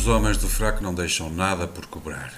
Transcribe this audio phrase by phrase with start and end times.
[0.00, 2.32] Os homens do fraco não deixam nada por cobrar.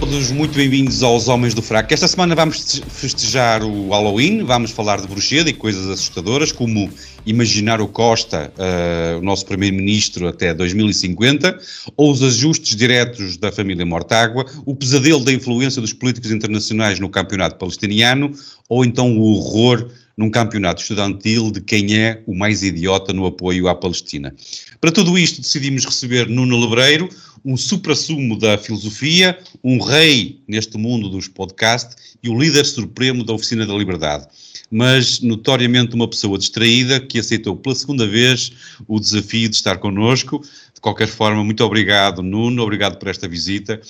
[0.00, 1.92] Todos muito bem-vindos aos Homens do Fraco.
[1.92, 6.90] Esta semana vamos festejar o Halloween, vamos falar de bruxedo e coisas assustadoras, como
[7.26, 11.58] imaginar o Costa, uh, o nosso primeiro-ministro, até 2050,
[11.94, 17.10] ou os ajustes diretos da família Mortágua, o pesadelo da influência dos políticos internacionais no
[17.10, 18.32] campeonato palestiniano,
[18.66, 23.68] ou então o horror num campeonato estudantil de quem é o mais idiota no apoio
[23.68, 24.34] à Palestina.
[24.80, 27.08] Para tudo isto decidimos receber Nuno Lebreiro,
[27.44, 33.34] um supra-sumo da filosofia, um rei neste mundo dos podcasts e o líder supremo da
[33.34, 34.26] Oficina da Liberdade.
[34.70, 38.52] Mas notoriamente uma pessoa distraída que aceitou pela segunda vez
[38.88, 40.40] o desafio de estar connosco.
[40.74, 43.80] De qualquer forma, muito obrigado, Nuno, obrigado por esta visita.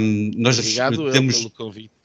[0.00, 1.38] Um, nós obrigado temos...
[1.38, 1.99] pelo convite.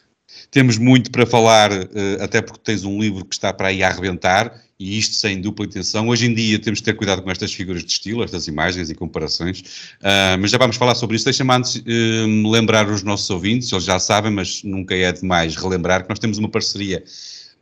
[0.55, 3.89] Temos muito para falar, eh, até porque tens um livro que está para aí a
[3.89, 6.07] arrebentar, e isto sem dupla intenção.
[6.07, 8.95] Hoje em dia temos de ter cuidado com estas figuras de estilo, estas imagens e
[8.95, 9.59] comparações,
[9.99, 11.25] uh, mas já vamos falar sobre isso.
[11.25, 16.03] Deixa-me antes uh, lembrar os nossos ouvintes, eles já sabem, mas nunca é demais relembrar
[16.03, 17.03] que nós temos uma parceria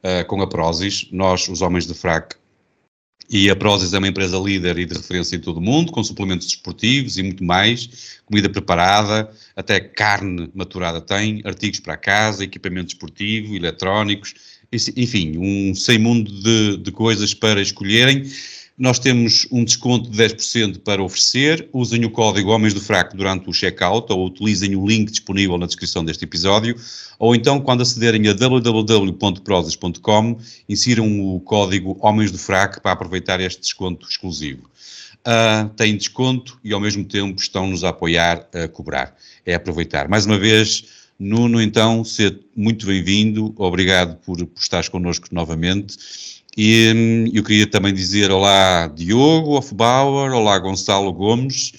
[0.03, 2.35] uh, com a Prozis, nós, os Homens de Frac,
[3.29, 6.03] e a Prozis é uma empresa líder e de referência em todo o mundo, com
[6.03, 12.87] suplementos desportivos e muito mais, comida preparada, até carne maturada tem, artigos para casa, equipamento
[12.87, 14.33] desportivo, eletrónicos,
[14.95, 18.23] enfim, um sem mundo de, de coisas para escolherem.
[18.75, 21.69] Nós temos um desconto de 10% para oferecer.
[21.71, 25.67] Usem o código Homens do Fraco durante o checkout ou utilizem o link disponível na
[25.67, 26.75] descrição deste episódio.
[27.19, 33.61] Ou então, quando acederem a www.prosas.com, insiram o código Homens do Fraco para aproveitar este
[33.61, 34.63] desconto exclusivo.
[35.19, 39.15] Uh, têm desconto e, ao mesmo tempo, estão-nos a apoiar a cobrar.
[39.45, 40.09] É aproveitar.
[40.09, 40.85] Mais uma vez,
[41.19, 43.53] Nuno, então, seja muito bem-vindo.
[43.55, 45.95] Obrigado por, por estares connosco novamente.
[46.55, 51.71] E hum, eu queria também dizer olá Diogo Hofbauer, olá Gonçalo Gomes,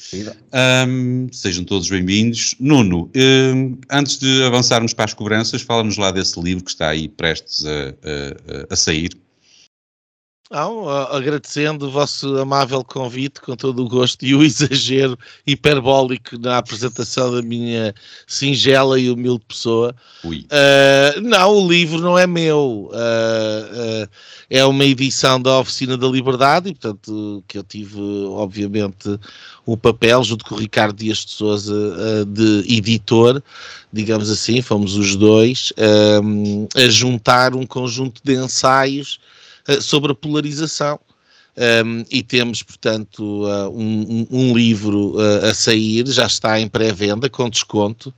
[0.89, 2.57] um, sejam todos bem-vindos.
[2.59, 7.09] Nuno, um, antes de avançarmos para as cobranças, fala-nos lá desse livro que está aí
[7.09, 9.11] prestes a, a, a sair.
[10.51, 16.59] Não, agradecendo o vosso amável convite, com todo o gosto e o exagero hiperbólico na
[16.59, 17.95] apresentação da minha
[18.27, 19.97] singela e humilde pessoa.
[20.23, 24.09] Uh, não, o livro não é meu, uh, uh,
[24.51, 29.19] é uma edição da Oficina da Liberdade e, portanto, que eu tive, obviamente,
[29.65, 31.75] o papel, junto com o Ricardo Dias de Souza,
[32.27, 33.43] de editor,
[33.91, 35.73] digamos assim, fomos os dois,
[36.77, 39.19] a juntar um conjunto de ensaios
[39.81, 40.99] sobre a polarização.
[41.57, 47.31] Um, e temos, portanto, uh, um, um, livro uh, a sair, já está em pré-venda
[47.31, 48.13] com desconto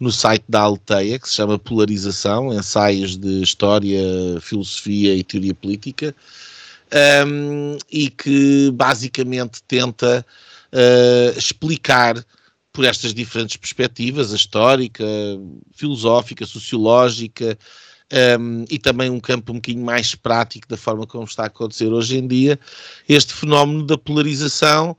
[0.00, 4.00] no site da Alteia, que se chama Polarização, ensaios de história,
[4.40, 6.14] filosofia e teoria política,
[7.26, 10.24] um, e que basicamente tenta
[10.72, 12.24] uh, explicar
[12.72, 15.04] por estas diferentes perspectivas, a histórica,
[15.72, 17.58] filosófica, sociológica,
[18.40, 21.92] um, e também um campo um bocadinho mais prático da forma como está a acontecer
[21.92, 22.58] hoje em dia,
[23.08, 24.96] este fenómeno da polarização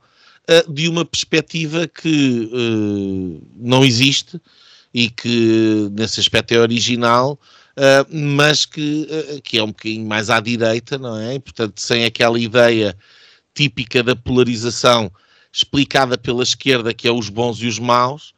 [0.48, 4.40] uh, de uma perspectiva que uh, não existe
[4.92, 7.38] e que nesse aspecto é original,
[7.76, 9.08] uh, mas que,
[9.44, 11.38] que é um bocadinho mais à direita, não é?
[11.38, 12.96] Portanto, sem aquela ideia
[13.54, 15.10] típica da polarização
[15.52, 18.32] explicada pela esquerda, que é os bons e os maus,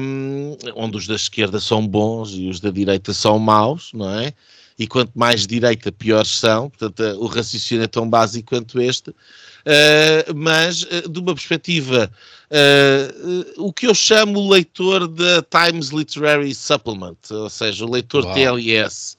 [0.00, 4.32] um, onde os da esquerda são bons e os da direita são maus, não é?
[4.78, 6.68] E quanto mais direita, piores são.
[6.68, 9.10] Portanto, o raciocínio é tão básico quanto este.
[9.10, 12.10] Uh, mas, uh, de uma perspectiva,
[12.50, 18.24] uh, o que eu chamo o leitor da Times Literary Supplement, ou seja, o leitor
[18.24, 18.34] Uau.
[18.34, 19.16] TLS,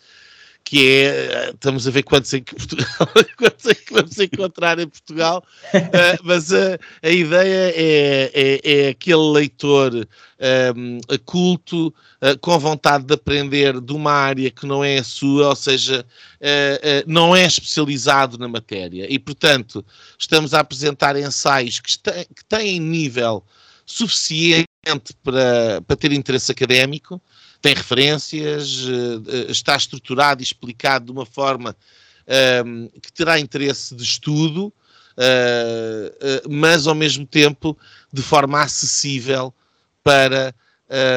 [0.68, 3.08] que é, estamos a ver quantos é que, Portugal,
[3.38, 5.42] quantos é que vamos encontrar em Portugal,
[5.74, 10.06] uh, mas a, a ideia é, é, é, aquele leitor
[10.76, 15.48] um, culto, uh, com vontade de aprender de uma área que não é a sua,
[15.48, 16.06] ou seja,
[16.42, 19.08] uh, não é especializado na matéria.
[19.10, 19.86] E, portanto,
[20.20, 23.42] estamos a apresentar ensaios que, que têm nível
[23.86, 24.68] suficiente
[25.24, 27.22] para, para ter interesse académico,
[27.62, 31.76] tem referências, eh, está estruturado e explicado de uma forma
[32.28, 34.68] um, ehm, que terá interesse de estudo,
[35.18, 37.78] uh, mas ao mesmo tempo
[38.12, 39.54] de forma acessível
[40.04, 40.54] para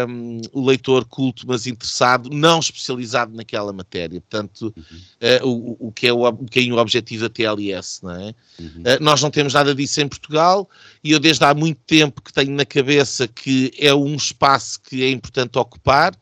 [0.09, 4.21] um, o leitor culto, mas interessado, não especializado naquela matéria.
[4.21, 5.45] Portanto, uhum.
[5.45, 8.35] uh, o, o, que é o, um bocadinho o objetivo da TLS, não é?
[8.59, 8.83] Uhum.
[8.83, 10.69] Uh, nós não temos nada disso em Portugal
[11.03, 15.03] e eu desde há muito tempo que tenho na cabeça que é um espaço que
[15.03, 16.15] é importante ocupar,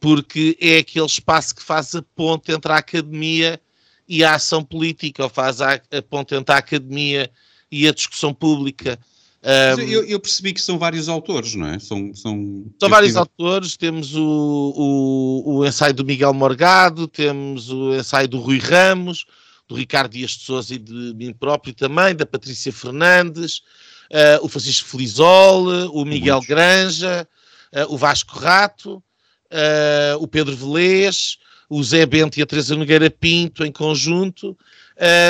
[0.00, 3.60] porque é aquele espaço que faz a ponte entre a academia
[4.08, 7.30] e a ação política, ou faz a, a ponte entre a academia
[7.70, 8.98] e a discussão pública.
[9.42, 11.78] Um, eu, eu, percebi que são vários autores, não é?
[11.78, 13.20] São, são, são vários tive...
[13.20, 13.76] autores.
[13.76, 19.24] Temos o, o, o, ensaio do Miguel Morgado, temos o ensaio do Rui Ramos,
[19.66, 23.62] do Ricardo Dias de Souza e de mim próprio também, da Patrícia Fernandes,
[24.10, 26.48] uh, o Francisco Felizol, o Miguel Muitos.
[26.48, 27.26] Granja,
[27.74, 33.10] uh, o Vasco Rato, uh, o Pedro Velez, o Zé Bento e a Teresa Nogueira
[33.10, 34.54] Pinto em conjunto.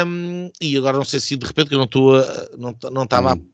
[0.05, 2.15] Um, e agora não sei se de repente, que eu não estou
[2.59, 3.50] não, não estava hum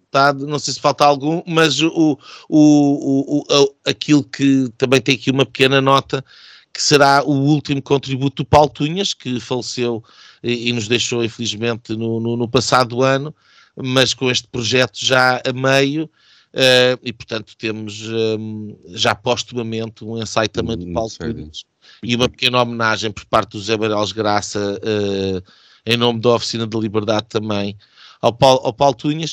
[0.47, 2.19] não sei se falta algum, mas o, o,
[2.49, 6.25] o, o, aquilo que também tem aqui uma pequena nota,
[6.73, 10.03] que será o último contributo do Paulo Tunhas, que faleceu
[10.43, 13.35] e, e nos deixou, infelizmente, no, no, no, passado ano,
[13.75, 20.21] mas com este projeto já a meio, uh, e portanto temos um, já postumamente um
[20.21, 21.65] ensaio também do Paulo Tunhas,
[22.03, 25.43] e uma pequena homenagem por parte do Zé Barales Graça, uh,
[25.85, 27.77] em nome da Oficina da Liberdade também,
[28.21, 29.33] ao Paulo, ao Paulo Tunhas.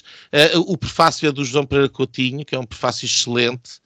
[0.55, 3.81] Uh, o prefácio é do João Pereira Coutinho, que é um prefácio excelente,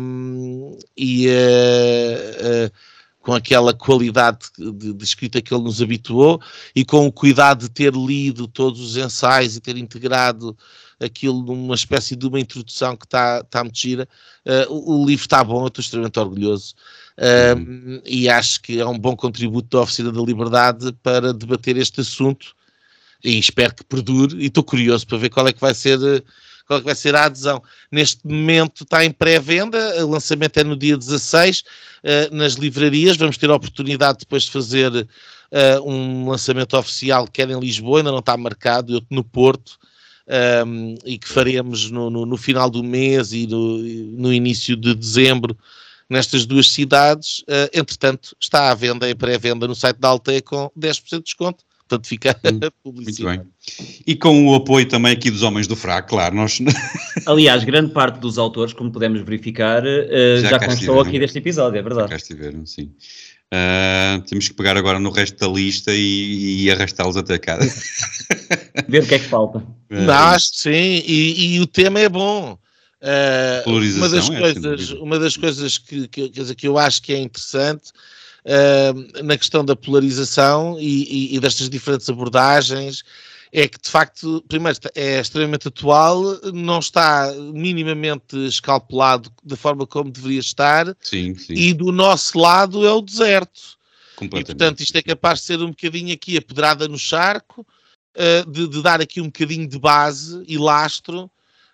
[0.00, 2.72] um, ehm, e uh, uh,
[3.20, 6.40] com aquela qualidade de, de, escrita que ele nos habituou,
[6.74, 10.56] e com o cuidado de ter lido todos os ensaios e ter integrado
[11.00, 14.08] aquilo numa espécie de uma introdução que está tá muito gira.
[14.68, 16.74] o, o livro está bom, eu estou extremamente orgulhoso.
[17.20, 18.00] Uhum.
[18.06, 22.54] e acho que é um bom contributo da Oficina da Liberdade para debater este assunto
[23.22, 25.98] e espero que perdure e estou curioso para ver qual é que vai ser
[26.68, 27.62] qual é que vai ser a adesão.
[27.90, 31.64] Neste momento está em pré-venda, o lançamento é no dia 16 uh,
[32.02, 37.48] eh, nas livrarias, vamos ter a oportunidade depois de fazer uh, um lançamento oficial, quer
[37.48, 39.78] em Lisboa, ainda não está marcado, no Porto,
[40.28, 44.76] um, ehm, e que faremos no, no, no, final do mês e no, no início
[44.76, 45.56] de dezembro
[46.06, 47.38] nestas duas cidades.
[47.40, 51.64] Uh, entretanto, está à venda, em pré-venda no site da Alteia com 10% de desconto
[51.88, 53.38] portanto fica a publicidade.
[53.38, 54.02] Muito bem.
[54.06, 56.34] E com o apoio também aqui dos Homens do Fraco, claro.
[56.34, 56.58] Nós...
[57.26, 61.78] Aliás, grande parte dos autores, como podemos verificar, uh, já, já constou aqui deste episódio,
[61.78, 62.08] é verdade.
[62.08, 62.92] Já cá estiveram, sim.
[63.52, 67.58] Uh, temos que pegar agora no resto da lista e, e arrastá-los até cá.
[68.86, 69.58] Ver o que é que falta.
[69.90, 72.58] Uh, Acho sim, e, e, o tema é bom.
[73.00, 77.18] Uh, uma das é coisas, uma das coisas que, que, que eu acho que é
[77.18, 77.92] interessante
[78.48, 83.04] uh, na questão da polarização e, e, e, destas diferentes abordagens
[83.52, 86.22] é que de facto, primeiro, é extremamente atual,
[86.52, 91.54] não está minimamente escalpelado da forma como deveria estar, sim, sim.
[91.54, 93.78] e do nosso lado é o deserto.
[94.20, 98.50] E portanto, isto é capaz de ser um bocadinho aqui a pedrada no charco, uh,
[98.50, 101.30] de, de, dar aqui um bocadinho de base e lastro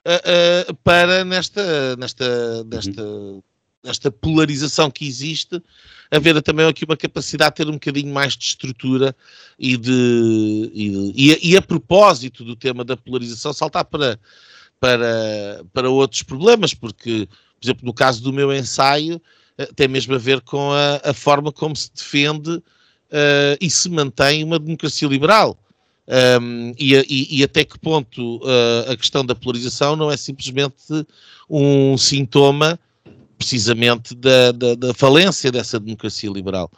[0.07, 3.43] uh, para nesta, nesta, nesta, uhum.
[3.85, 5.63] Nesta polarização que existe
[6.11, 9.15] haver também aqui uma capacidade de ter um bocadinho mais de estrutura
[9.59, 14.19] e de e, e, e a propósito do tema da polarização saltar para,
[14.81, 17.29] para, para outros problemas, porque,
[17.61, 19.21] por exemplo, no caso do meu ensaio,
[19.59, 23.89] eh, tem mesmo a ver com a, a forma como se defende uh, e se
[23.89, 25.59] mantém uma democracia liberal.
[26.07, 30.85] Um, e, e, e, até que ponto uh, a questão da polarização não é simplesmente
[31.49, 32.79] um sintoma
[33.39, 36.71] precisamente da, da, da, falência dessa democracia liberal.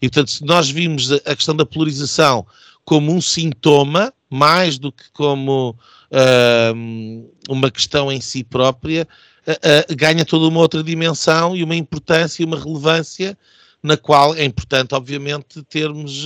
[0.00, 2.46] E, portanto, se nós vimos a questão da polarização
[2.84, 5.76] como um sintoma, mais do que como
[6.10, 9.06] uh, uma questão em si própria,
[9.46, 13.36] uh, uh, ganha toda uma outra dimensão e uma importância e uma relevância
[13.82, 16.24] na qual é importante, obviamente, termos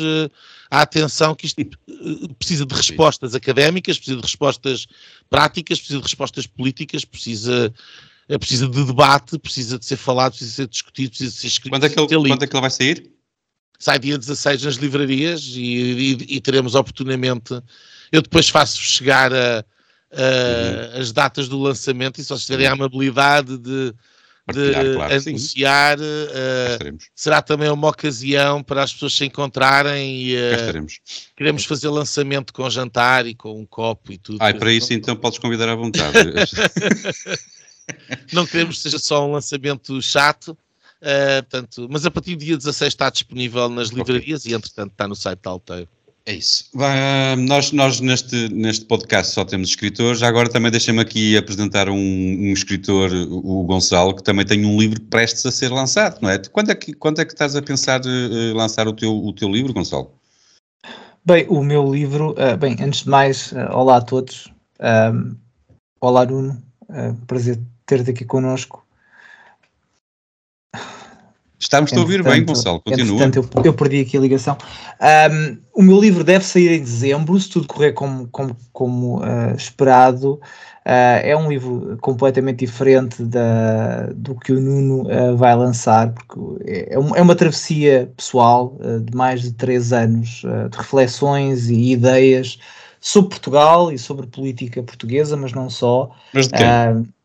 [0.71, 1.57] a atenção que isto
[2.39, 4.87] precisa de respostas académicas, precisa de respostas
[5.31, 7.73] práticas, precisa de respostas políticas, precisa
[8.39, 11.73] precisa de debate, precisa de ser falado, precisa de ser discutido, precisa de ser escrito.
[11.73, 13.11] Quando é que ele, quando é que ele vai sair?
[13.79, 17.55] Sai dia 16 nas livrarias e, e, e teremos oportunamente.
[18.11, 21.01] Eu depois faço chegar a, a, uhum.
[21.01, 23.95] as datas do lançamento e só se tiverem a amabilidade de,
[24.53, 25.99] de claro, anunciar.
[25.99, 30.87] Uh, será também uma ocasião para as pessoas se encontrarem e uh,
[31.37, 34.39] queremos fazer lançamento com jantar e com um copo e tudo.
[34.41, 36.17] Ah, e para isso então podes convidar à vontade.
[38.33, 40.57] não queremos que seja só um lançamento chato.
[40.97, 44.53] Uh, portanto, mas a partir do dia 16 está disponível nas livrarias okay.
[44.53, 45.89] e entretanto está no site da Alteio.
[46.29, 46.69] É isso.
[46.75, 50.25] Vai, nós nós neste, neste podcast só temos escritores.
[50.25, 55.01] Agora também deixem-me aqui apresentar um, um, escritor, o Gonçalo, que também tem um livro
[55.03, 56.39] prestes a ser lançado, não é?
[56.39, 59.49] Quando é que, quando é que estás a pensar uh, lançar o teu, o teu
[59.49, 60.11] livro, Gonçalo?
[61.25, 64.51] Bem, o meu livro, uh, bem, antes de mais, uh, olá a todos.
[66.01, 66.61] Olá, Nuno.
[67.29, 68.87] prazer ter-te aqui connosco.
[71.59, 73.17] Estamos a ouvir bem, Gonçalo, continua.
[73.17, 74.59] Portanto, eu, eu, perdi aqui a ligação.
[75.01, 79.57] Um, o meu livro deve sair em dezembro, se tudo correr como, como, como uh,
[79.57, 80.35] esperado.
[80.85, 86.63] Uh, é um livro completamente diferente da, do que o Nuno uh, vai lançar, porque
[86.71, 92.59] é, é, uma travessia pessoal de mais de três anos de reflexões e ideias
[93.01, 96.11] sobre Portugal e sobre política portuguesa, mas não só.
[96.35, 97.16] Mas de quem?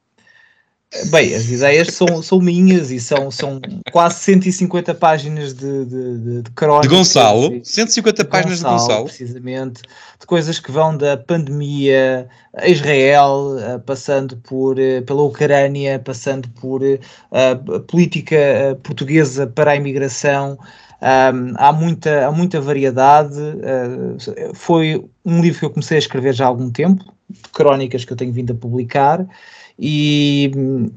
[1.09, 3.61] Bem, as ideias são, são minhas e são, são
[3.93, 6.89] quase 150 páginas de, de, de, de crónicas.
[6.89, 7.61] De Gonçalo?
[7.63, 9.05] 150 de páginas Gonçalo, de Gonçalo?
[9.05, 9.81] Precisamente.
[10.19, 16.49] De coisas que vão da pandemia a Israel, eh, passando por, eh, pela Ucrânia, passando
[16.49, 16.99] por eh,
[17.31, 17.55] a
[17.87, 20.59] política portuguesa para a imigração.
[21.01, 23.39] Um, há, muita, há muita variedade.
[23.39, 28.05] Uh, foi um livro que eu comecei a escrever já há algum tempo, de crónicas
[28.05, 29.25] que eu tenho vindo a publicar.
[29.83, 30.51] E,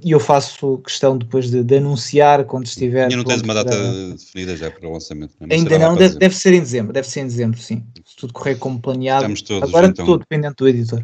[0.04, 3.10] e eu faço questão depois de, de anunciar quando estiver.
[3.10, 3.74] E não tens uma data
[4.10, 5.34] definida já para o lançamento?
[5.40, 7.82] Não Ainda não, deve, deve, ser em dezembro, deve ser em dezembro, sim.
[8.04, 9.22] Se tudo correr como planeado.
[9.22, 10.04] Estamos todos, Agora então...
[10.04, 11.02] estou dependente do editor.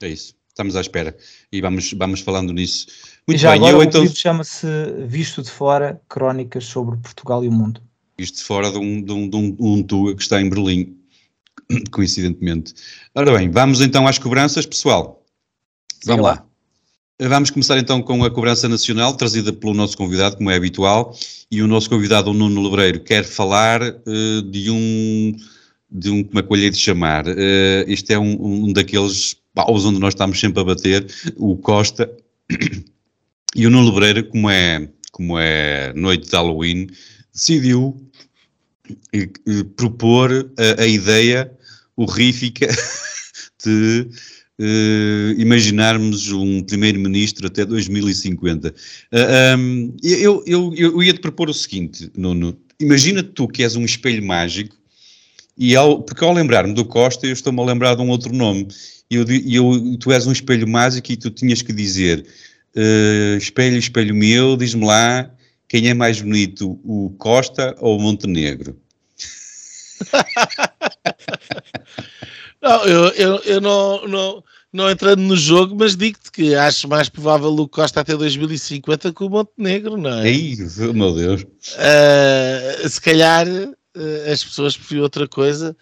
[0.00, 1.14] É isso, estamos à espera
[1.52, 2.86] e vamos, vamos falando nisso.
[3.26, 4.00] Muito já bem, agora eu, o então...
[4.00, 4.66] livro chama-se
[5.06, 7.82] Visto de Fora, Crónicas sobre Portugal e o Mundo.
[8.16, 10.96] Visto de Fora de um, de um, de um, um Tua que está em Berlim,
[11.92, 12.72] coincidentemente.
[13.14, 15.22] Ora bem, vamos então às cobranças, pessoal.
[16.06, 16.47] Vamos lá.
[17.20, 21.18] Vamos começar então com a cobrança nacional, trazida pelo nosso convidado, como é habitual,
[21.50, 25.36] e o nosso convidado, o Nuno Lebreiro, quer falar uh, de um,
[25.90, 27.34] de um, como é lhe de chamar, uh,
[27.88, 32.08] este é um, um daqueles paus onde nós estamos sempre a bater, o Costa,
[33.56, 36.86] e o Nuno Lebreiro, como é, como é noite de Halloween,
[37.34, 38.00] decidiu
[39.16, 41.50] uh, propor a, a ideia
[41.96, 42.68] horrífica
[43.64, 44.08] de
[44.58, 48.68] uh, imaginarmos um primeiro-ministro até 2050.
[48.68, 52.58] Uh, um, eu, eu, eu ia-te propor o seguinte, Nuno.
[52.80, 54.76] Imagina tu que és um espelho mágico
[55.56, 58.68] e ao, porque ao lembrar-me do Costa, eu estou-me a lembrar de um outro nome.
[59.10, 62.24] Eu, eu, tu és um espelho mágico e tu tinhas que dizer:
[62.76, 65.30] uh, espelho, espelho meu, diz-me lá
[65.68, 68.80] quem é mais bonito, o Costa ou o Montenegro?
[72.60, 77.08] não, eu, eu, eu não, não, não entrando no jogo, mas digo-te que acho mais
[77.08, 80.28] provável o Costa até 2050 que o Montenegro, não é?
[80.28, 80.56] Ei,
[80.92, 81.42] meu Deus.
[81.42, 85.76] Uh, se calhar uh, as pessoas preferiam outra coisa,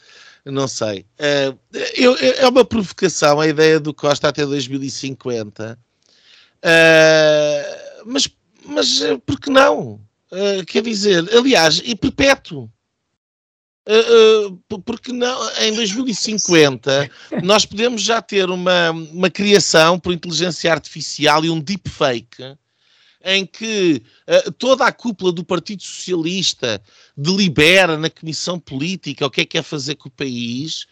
[0.45, 1.07] não sei.
[1.19, 1.59] Uh,
[1.95, 5.79] eu, é uma provocação a ideia do Costa até 2050,
[8.05, 8.29] mas,
[8.67, 10.01] mas por que não?
[10.67, 12.71] quer dizer, aliás, e perpétuo.
[13.89, 17.09] Uh, uh, porque não, em 2050
[17.45, 22.57] nós podemos já ter uma, uma criação por inteligência artificial e um deepfake
[23.25, 26.83] em que uh, toda a cúpula do Partido Socialista
[27.17, 30.87] delibera na comissão política o que é que quer fazer com o país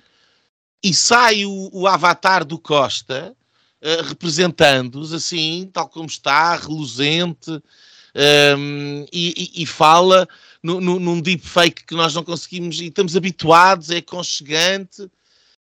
[0.81, 3.35] e sai o, o avatar do Costa
[4.09, 7.51] representando-os assim, tal como está, reluzente,
[8.17, 10.27] um, e, e, e fala
[10.65, 15.07] no, no, num deepfake que nós não conseguimos e estamos habituados, é aconchegante.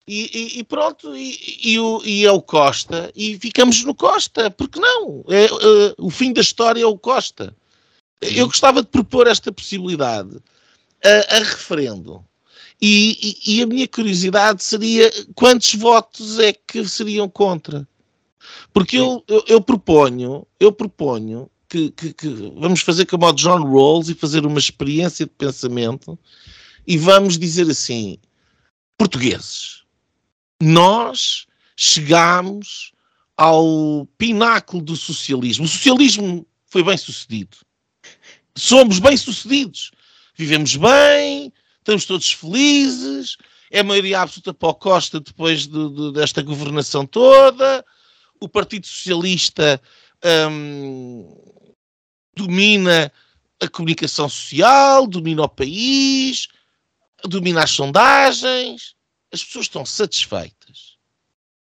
[0.07, 4.79] E, e, e pronto, e, o, e é o Costa, e ficamos no Costa, porque
[4.79, 5.23] não?
[5.29, 7.55] É, é, o fim da história é o Costa.
[8.21, 10.37] Eu gostava de propor esta possibilidade
[11.03, 12.23] a, a referendo.
[12.81, 17.87] E, e, a minha curiosidade seria quantos votos é que seriam contra?
[18.73, 23.63] Porque eu, eu, eu proponho, eu proponho que, que, que, vamos fazer como o John
[23.63, 26.19] Rawls e fazer uma experiência de pensamento
[26.85, 28.19] e vamos dizer assim:
[28.95, 29.81] portugueses,
[30.61, 32.91] nós chegamos
[33.35, 35.65] ao pináculo do socialismo.
[35.65, 37.57] O socialismo foi bem sucedido.
[38.55, 39.89] Somos bem sucedidos.
[40.37, 43.35] Vivemos bem, estamos todos felizes.
[43.71, 47.83] É a maioria absoluta para o Costa depois de, de, desta governação toda.
[48.39, 49.81] O Partido Socialista
[50.51, 51.52] hum,
[52.35, 53.11] domina
[53.59, 56.47] a comunicação social, domina o país,
[57.23, 58.95] domina as sondagens.
[59.31, 60.97] As pessoas estão satisfeitas.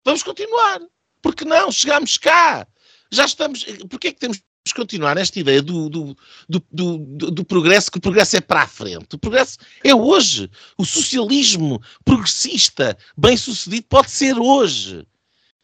[0.05, 0.81] Vamos continuar.
[1.21, 1.73] Porque não?
[1.73, 2.67] Chegamos cá.
[3.11, 3.65] Já estamos.
[3.89, 6.17] Porquê é que temos de continuar nesta ideia do, do,
[6.49, 6.99] do, do,
[7.31, 9.15] do progresso, que o progresso é para a frente?
[9.15, 10.51] O progresso é hoje.
[10.77, 15.07] O socialismo progressista, bem sucedido, pode ser hoje.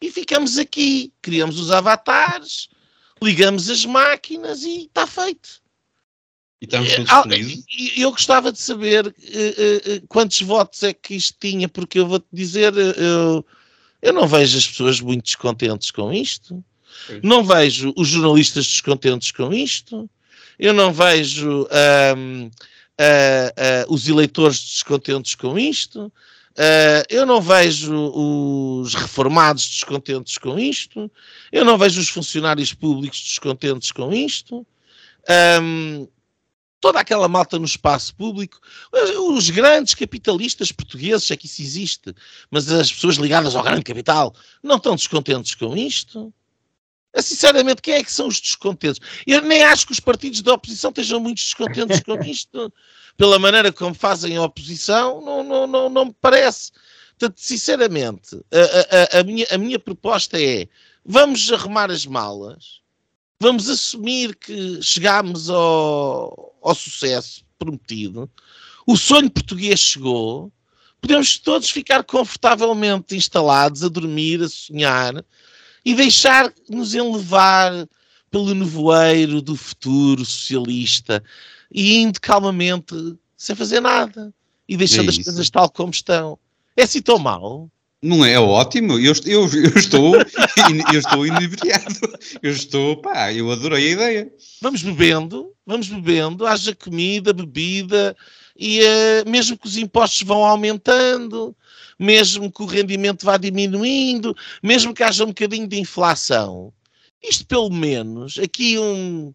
[0.01, 2.67] E ficamos aqui, criamos os avatares,
[3.21, 5.61] ligamos as máquinas e está feito.
[6.61, 7.65] E estamos todos ah, felizes.
[7.97, 12.27] Eu gostava de saber uh, uh, quantos votos é que isto tinha, porque eu vou-te
[12.31, 13.45] dizer, eu,
[14.01, 16.63] eu não vejo as pessoas muito descontentes com isto,
[17.21, 20.09] não vejo os jornalistas descontentes com isto,
[20.57, 21.67] eu não vejo
[22.15, 26.11] um, uh, os eleitores descontentes com isto,
[26.57, 31.11] Uh, eu não vejo os reformados descontentes com isto,
[31.51, 34.65] eu não vejo os funcionários públicos descontentes com isto,
[35.61, 36.07] um,
[36.79, 38.59] toda aquela malta no espaço público,
[39.27, 42.13] os grandes capitalistas portugueses, é que isso existe,
[42.49, 44.33] mas as pessoas ligadas ao grande capital
[44.63, 46.33] não estão descontentes com isto.
[47.15, 48.99] Ah, sinceramente, quem é que são os descontentes?
[49.25, 52.71] Eu nem acho que os partidos da oposição estejam muito descontentes com isto
[53.15, 56.73] pela maneira como fazem a oposição, não, não, não, não me parece.
[57.17, 60.67] Portanto, sinceramente, a, a, a, minha, a minha proposta é:
[61.05, 62.81] vamos arrumar as malas,
[63.39, 68.29] vamos assumir que chegámos ao, ao sucesso prometido,
[68.85, 70.51] o sonho português chegou,
[70.99, 75.23] podemos todos ficar confortavelmente instalados a dormir, a sonhar
[75.85, 77.87] e deixar-nos enlevar
[78.31, 81.23] pelo nevoeiro do futuro socialista
[81.71, 84.33] e indo calmamente, sem fazer nada,
[84.67, 86.37] e deixando é as coisas tal como estão.
[86.75, 87.69] É assim tão mal?
[88.01, 90.15] Não é, é ótimo, eu, eu, eu estou
[90.93, 91.99] eu estou inebriado,
[92.41, 94.33] eu estou, pá, eu adorei a ideia.
[94.61, 98.15] Vamos bebendo, vamos bebendo, haja comida, bebida,
[98.57, 101.55] e uh, mesmo que os impostos vão aumentando,
[101.99, 106.73] mesmo que o rendimento vá diminuindo, mesmo que haja um bocadinho de inflação,
[107.21, 109.33] isto pelo menos, aqui um,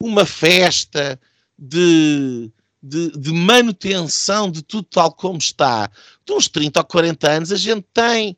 [0.00, 1.20] uma festa,
[1.58, 2.50] de,
[2.80, 5.90] de, de, manutenção de tudo tal como está,
[6.24, 8.36] de uns 30 ou 40 anos, a gente tem.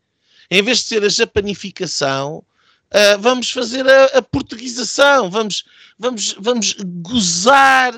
[0.51, 5.65] Em vez de ser a japanificação, uh, vamos fazer a, a, portuguesação, vamos,
[5.99, 7.95] vamos, vamos gozar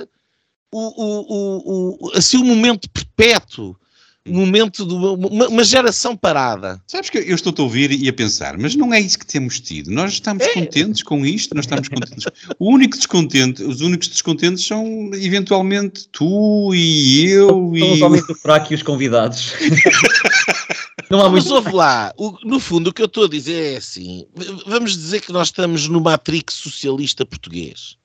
[0.71, 3.79] o, o, o, o, assim, o momento perpétuo
[4.27, 6.81] momento de uma, uma, geração parada.
[6.87, 9.59] Sabes que eu estou a ouvir e a pensar, mas não é isso que temos
[9.61, 9.91] tido.
[9.91, 10.55] Nós estamos é.
[10.55, 12.25] contentes com isto, nós estamos contentes.
[12.59, 17.81] o único descontente, os únicos descontentes são eventualmente tu e eu e.
[17.81, 19.55] Totalmente fraco e os convidados.
[21.11, 21.45] não há muito...
[21.45, 24.27] Mas ouve lá, o, no fundo o que eu estou a dizer é assim:
[24.67, 27.97] vamos dizer que nós estamos no Matrix socialista português.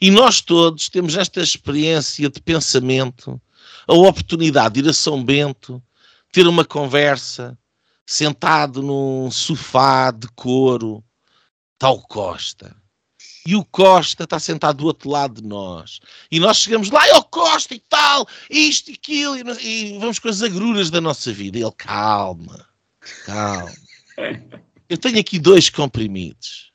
[0.00, 3.40] E nós todos temos esta experiência de pensamento
[3.86, 5.82] a oportunidade de ir a São Bento,
[6.32, 7.58] ter uma conversa,
[8.04, 11.02] sentado num sofá de couro,
[11.82, 12.74] o Costa.
[13.46, 16.00] E o Costa está sentado do outro lado de nós.
[16.30, 20.18] E nós chegamos lá, e o Costa e tal, isto e aquilo, e, e vamos
[20.18, 21.56] com as agruras da nossa vida.
[21.56, 22.66] E ele, calma,
[23.24, 23.72] calma.
[24.88, 26.72] Eu tenho aqui dois comprimidos.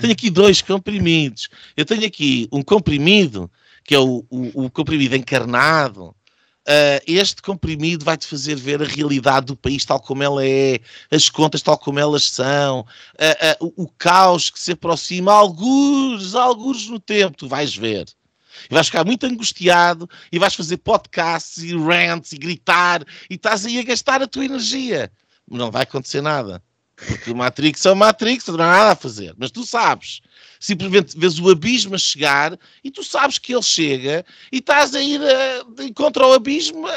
[0.00, 1.48] Tenho aqui dois comprimidos.
[1.76, 3.50] Eu tenho aqui um comprimido,
[3.82, 6.14] que é o, o, o comprimido encarnado,
[6.66, 11.28] Uh, este comprimido vai-te fazer ver a realidade do país tal como ela é, as
[11.28, 16.88] contas tal como elas são, uh, uh, o, o, caos que se aproxima, alguns, alguns
[16.88, 18.06] no tempo, tu vais ver.
[18.70, 23.66] E vais ficar muito angustiado e vais fazer podcasts e rants e gritar e estás
[23.66, 25.12] aí a gastar a tua energia.
[25.50, 26.62] Não vai acontecer nada.
[27.06, 29.34] Porque o Matrix é o Matrix, não há nada a fazer.
[29.38, 30.20] Mas tu sabes
[30.64, 35.02] simplesmente vês o abismo a chegar e tu sabes que ele chega e estás a
[35.02, 36.92] ir a, contra o abismo a,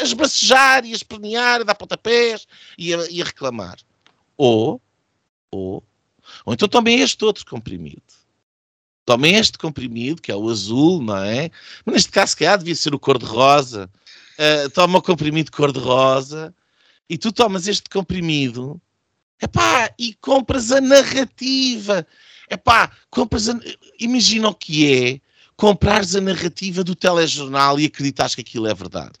[0.00, 2.46] a esbracejar e a espernear, a dar pontapés
[2.78, 3.76] e a, e a reclamar.
[4.36, 4.80] Ou,
[5.50, 5.82] ou,
[6.44, 8.02] ou então tomem este outro comprimido.
[9.04, 11.50] Tomem este comprimido, que é o azul, não é?
[11.84, 13.90] Mas neste caso, se calhar, devia ser o cor-de-rosa.
[14.38, 16.54] Uh, toma o comprimido cor-de-rosa
[17.10, 18.80] e tu tomas este comprimido
[19.42, 22.06] epá, e compras a narrativa
[22.52, 23.58] Epá, compras a...
[23.98, 25.20] imagina o que é
[25.56, 29.18] comprares a narrativa do telejornal e acreditares que aquilo é verdade.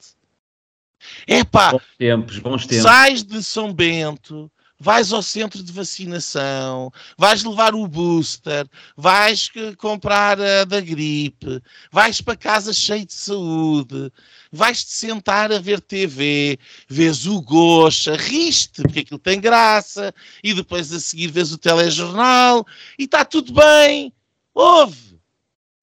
[1.26, 2.82] Epá, bons tempos, bons tempos.
[2.82, 10.38] sais de São Bento, vais ao centro de vacinação, vais levar o booster, vais comprar
[10.38, 14.12] a da gripe, vais para casa cheio de saúde,
[14.52, 20.92] vais-te sentar a ver TV, vês o Gocha, riste, porque aquilo tem graça, e depois
[20.92, 22.66] a seguir vês o telejornal,
[22.98, 24.12] e está tudo bem.
[24.54, 25.18] Ouve!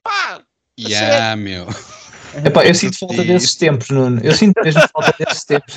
[0.03, 0.43] Pá!
[0.79, 1.67] Yeah, meu.
[2.45, 4.21] Epá, eu sinto falta desses tempos, Nuno.
[4.23, 5.75] Eu sinto mesmo falta desses tempos.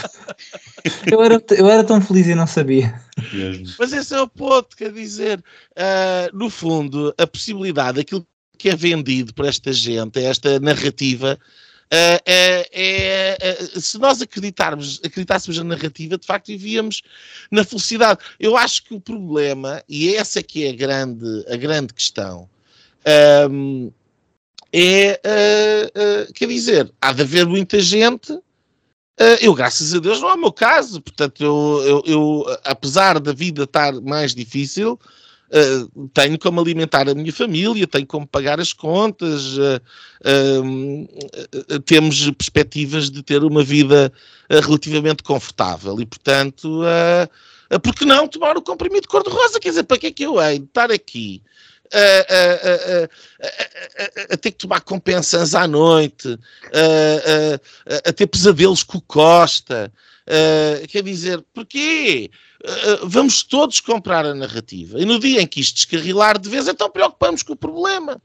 [1.11, 3.01] Eu era, eu era tão feliz e não sabia.
[3.79, 8.27] Mas esse é o ponto, quer dizer, uh, no fundo, a possibilidade, aquilo
[8.59, 11.39] que é vendido por esta gente, esta narrativa,
[11.93, 17.03] uh, é, é, se nós acreditarmos, acreditássemos na narrativa, de facto vivíamos
[17.51, 18.21] na felicidade.
[18.41, 22.49] Eu acho que o problema, e essa é que é a grande, a grande questão,
[23.51, 23.93] um,
[24.73, 28.33] é, uh, uh, quer dizer, há de haver muita gente.
[28.33, 31.01] Uh, eu, graças a Deus, não é o meu caso.
[31.03, 34.99] Portanto, eu, eu, eu apesar da vida estar mais difícil,
[35.53, 39.81] uh, tenho como alimentar a minha família, tenho como pagar as contas, uh,
[40.25, 44.13] uh, temos perspectivas de ter uma vida
[44.51, 49.61] relativamente confortável e, portanto, uh, por que não tomar o comprimido cor-de-rosa?
[49.61, 51.43] Quer dizer, para que é que eu hei de estar aqui?
[51.95, 53.03] A, a,
[54.31, 56.39] a, a, ter que tomar compensas à noite,
[58.07, 59.93] a, ter pesadelos com o Costa.
[60.89, 62.31] quer dizer, porquê?
[63.05, 65.01] Vamos todos comprar a narrativa.
[65.01, 68.21] E no dia em que isto descarrilar de vez, então preocupamos com o problema.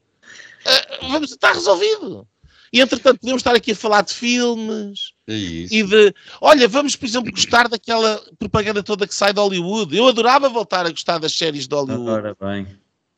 [1.02, 2.28] vamos, está resolvido.
[2.72, 6.14] E entretanto, podemos estar aqui a falar de filmes é e de.
[6.42, 9.96] Olha, vamos, por exemplo, gostar daquela propaganda toda que sai de Hollywood.
[9.96, 12.10] Eu adorava voltar a gostar das séries de Hollywood.
[12.10, 12.68] Ora bem.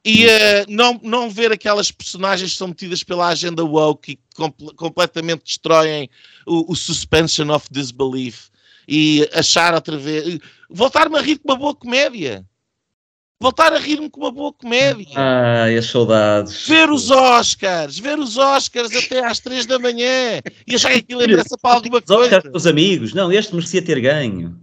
[0.05, 0.29] E uh,
[0.69, 6.10] não, não ver aquelas personagens que são metidas pela agenda woke e compl completamente destroem
[6.45, 8.49] o, o, suspension of disbelief
[8.89, 10.39] e achar outra vez.
[10.69, 12.45] Voltar-me a rir com uma boa comédia
[13.39, 15.13] voltar a rir-me com uma boa comédia.
[15.15, 16.67] Ai, as saudades.
[16.67, 21.23] Ver os Oscars, ver os Oscars até às 3 da manhã e achar que aquilo
[21.23, 22.21] interessa para alguma coisa.
[22.21, 24.60] Os Oscars os amigos, não, este merecia ter ganho.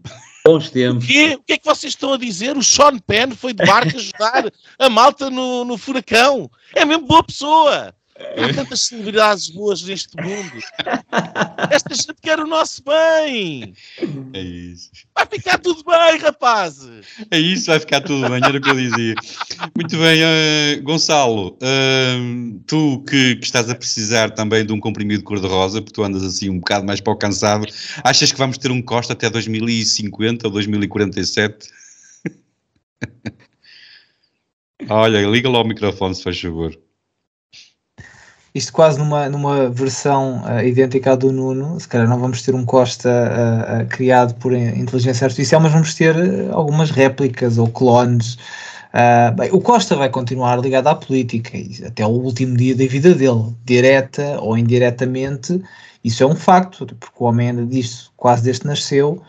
[0.46, 1.04] Bons tempos.
[1.04, 1.34] O quê?
[1.34, 2.56] O que é que vocês estão a dizer?
[2.56, 6.48] O Sean Penn foi de barco ajudar a malta no, no furacão.
[6.74, 7.92] É mesmo boa pessoa.
[8.18, 10.52] Há tantas celebridades boas neste mundo.
[11.70, 13.74] Esta gente quer o nosso bem.
[14.32, 14.90] É isso.
[15.14, 17.06] Vai ficar tudo bem, rapazes.
[17.30, 19.14] É isso, vai ficar tudo bem, era o que eu dizia.
[19.76, 25.22] Muito bem, uh, Gonçalo, uh, tu que, que, estás a precisar também de um comprimido
[25.22, 27.66] cor-de-rosa, porque tu andas assim um bocado mais para o cansado,
[28.02, 31.68] achas que vamos ter um Costa até 2050 ou 2047?
[34.88, 36.85] Olha, liga lá o microfone, se faz favor
[38.56, 42.54] isto quase numa, numa versão uh, idêntica à do Nuno, se calhar não vamos ter
[42.54, 46.16] um Costa uh, uh, criado por inteligência artificial, mas vamos ter
[46.50, 48.38] algumas réplicas ou clones.
[49.36, 51.50] bem, o Costa vai continuar ligado à política
[51.86, 55.62] até o último dia da vida dele, direta ou indiretamente,
[56.02, 59.22] isso é um facto, porque o homem anda disto quase desde nasceu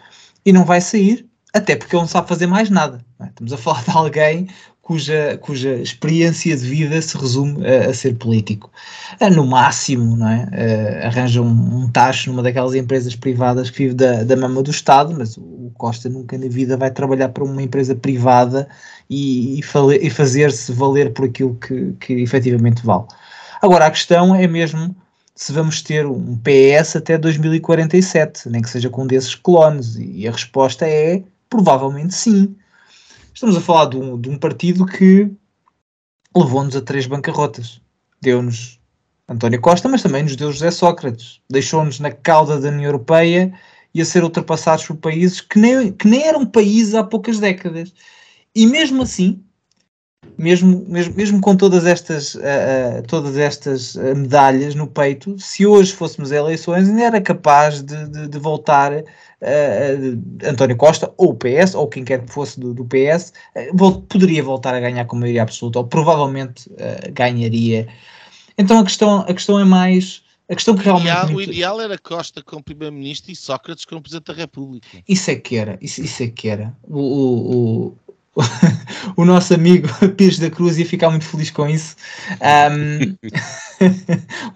[0.45, 3.03] e não vai sair, até porque ele não sabe fazer mais nada.
[3.19, 3.25] É?
[3.25, 4.47] Estamos a falar de alguém
[4.88, 8.71] cuja, cuja experiência de vida se resume a, a ser político.
[9.19, 10.45] Uh, no máximo, não é?
[10.45, 14.71] Uh, arranja um, um, tacho numa daquelas empresas privadas que vive da, da mama do
[14.71, 18.69] Estado, mas o Costa nunca na vida vai trabalhar para uma empresa privada
[19.10, 19.62] e, e,
[20.02, 23.04] e fazer-se valer por aquilo que, que efetivamente vale.
[23.62, 24.95] Agora, a questão é mesmo
[25.36, 30.26] se vamos ter um PS até 2047, nem que seja com um desses clones, e
[30.26, 32.56] a resposta é provavelmente sim.
[33.38, 35.32] Estamos a falar de um, de um partido que
[36.36, 37.80] levou-nos a três bancarrotas.
[38.19, 38.80] Deu-nos
[39.30, 41.39] António Costa, mas também nos deu José Sócrates.
[41.47, 43.54] Deixou-nos na cauda da União Europeia
[43.93, 47.93] e a ser ultrapassados por países que nem, que nem eram países há poucas décadas.
[48.56, 49.43] E mesmo assim,
[50.38, 55.65] mesmo, mesmo, mesmo com todas estas, uh, uh, todas estas uh, medalhas no peito, se
[55.65, 59.03] hoje fôssemos eleições, ainda era capaz de, de, de voltar
[60.43, 63.34] António Costa, ou o PS, ou quem quer que fosse do, do PS,
[64.10, 66.67] poderia voltar a ganhar com maioria absoluta, ou provavelmente
[67.13, 67.88] ganharia.
[68.58, 70.23] Então a questão, a questão é mais.
[70.49, 71.08] A questão que realmente.
[71.08, 71.49] O ideal, muito...
[71.49, 74.88] o ideal era Costa como Primeiro-Ministro e Sócrates como Presidente da República.
[75.08, 76.75] Isso é que era, isso, isso é que era.
[76.88, 78.06] o, o o
[79.26, 81.95] nosso amigo Pires da Cruz ia ficar muito feliz com isso.
[82.41, 83.15] Um,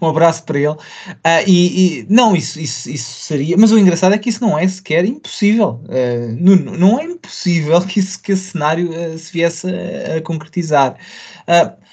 [0.00, 0.68] um abraço para ele.
[0.68, 3.56] Uh, e, e, não, isso, isso, isso seria.
[3.56, 5.80] Mas o engraçado é que isso não é sequer impossível.
[5.84, 10.22] Uh, não, não é impossível que, isso, que esse cenário uh, se viesse a, a
[10.22, 10.96] concretizar.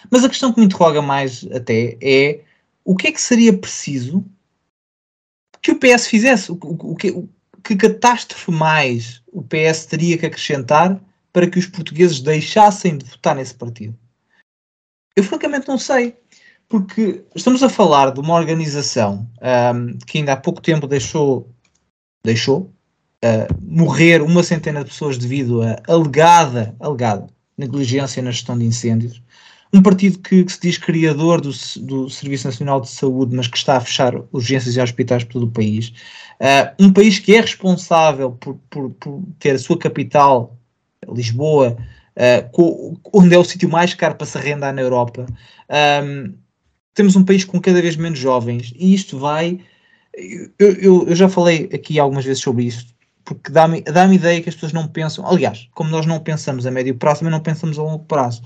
[0.10, 2.40] mas a questão que me interroga mais até é
[2.84, 4.26] o que é que seria preciso
[5.62, 6.52] que o PS fizesse?
[6.52, 7.28] O, o, o que, o,
[7.64, 11.00] que catástrofe mais o PS teria que acrescentar
[11.32, 13.98] para que os portugueses deixassem de votar nesse partido?
[15.16, 16.16] Eu francamente não sei,
[16.68, 19.28] porque estamos a falar de uma organização
[19.76, 21.50] um, que ainda há pouco tempo deixou,
[22.24, 22.74] deixou
[23.24, 27.28] uh, morrer uma centena de pessoas devido a alegada, alegada
[27.60, 29.22] negligência na gestão de incêndios.
[29.72, 33.58] Um partido que, que se diz criador do, do, Serviço Nacional de Saúde, mas que
[33.58, 35.90] está a fechar urgências e hospitais por todo o país.
[36.40, 40.58] Uh, um país que é responsável por, por, por ter a sua capital
[41.14, 41.78] Lisboa,
[42.18, 45.26] uh, onde é o sítio mais caro para se arrendar na Europa.
[46.04, 46.34] Um,
[46.94, 49.60] temos um país com cada vez menos jovens e isto vai.
[50.58, 52.94] Eu, eu, eu já falei aqui algumas vezes sobre isto,
[53.24, 55.26] porque dá-me dá ideia que as pessoas não pensam.
[55.26, 58.42] Aliás, como nós não pensamos a médio prazo, também não pensamos a longo prazo.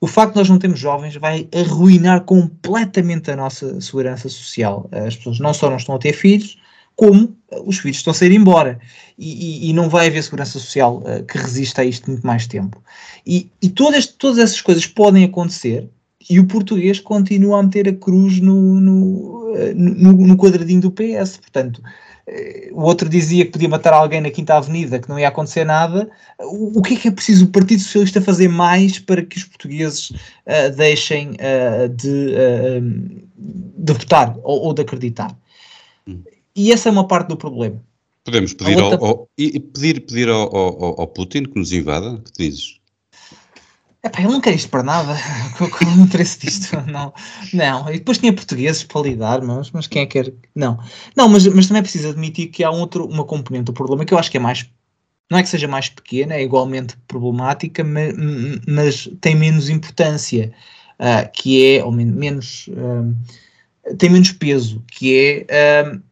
[0.00, 4.88] O facto de nós não termos jovens vai arruinar completamente a nossa segurança social.
[4.90, 6.58] As pessoas não só não estão a ter filhos,
[7.00, 7.34] como
[7.64, 8.78] os filhos estão a sair embora
[9.18, 12.46] e, e, e não vai haver segurança social uh, que resista a isto muito mais
[12.46, 12.82] tempo.
[13.26, 15.88] E, e todas, todas essas coisas podem acontecer
[16.28, 21.38] e o português continua a meter a cruz no, no, no, no quadradinho do PS.
[21.38, 21.82] Portanto,
[22.26, 25.64] eh, o outro dizia que podia matar alguém na Quinta Avenida, que não ia acontecer
[25.64, 26.10] nada.
[26.38, 29.44] O, o que é que é preciso o Partido Socialista fazer mais para que os
[29.44, 35.34] portugueses uh, deixem uh, de, uh, de votar ou, ou de acreditar?
[36.06, 36.22] Hum.
[36.60, 37.82] E essa é uma parte do problema.
[38.22, 38.98] Podemos pedir, outra...
[38.98, 39.28] ao, ao,
[39.72, 42.18] pedir, pedir ao, ao, ao, Putin que nos invada?
[42.18, 42.78] que dizes?
[44.04, 45.16] Epá, ele não quer isto para nada.
[45.56, 46.76] Qual o interesse disto?
[46.86, 47.14] Não,
[47.54, 47.88] não.
[47.88, 50.34] E depois tinha portugueses para lidar, mas, mas quem é que quer?
[50.54, 50.78] Não,
[51.16, 54.04] não mas, mas também é preciso admitir que há um outro, uma componente do problema
[54.04, 54.68] que eu acho que é mais.
[55.30, 58.14] Não é que seja mais pequena, é igualmente problemática, mas,
[58.68, 60.52] mas tem menos importância,
[60.98, 62.68] uh, que é, ou menos.
[62.68, 65.86] Uh, tem menos peso, que é.
[65.94, 66.09] Uh,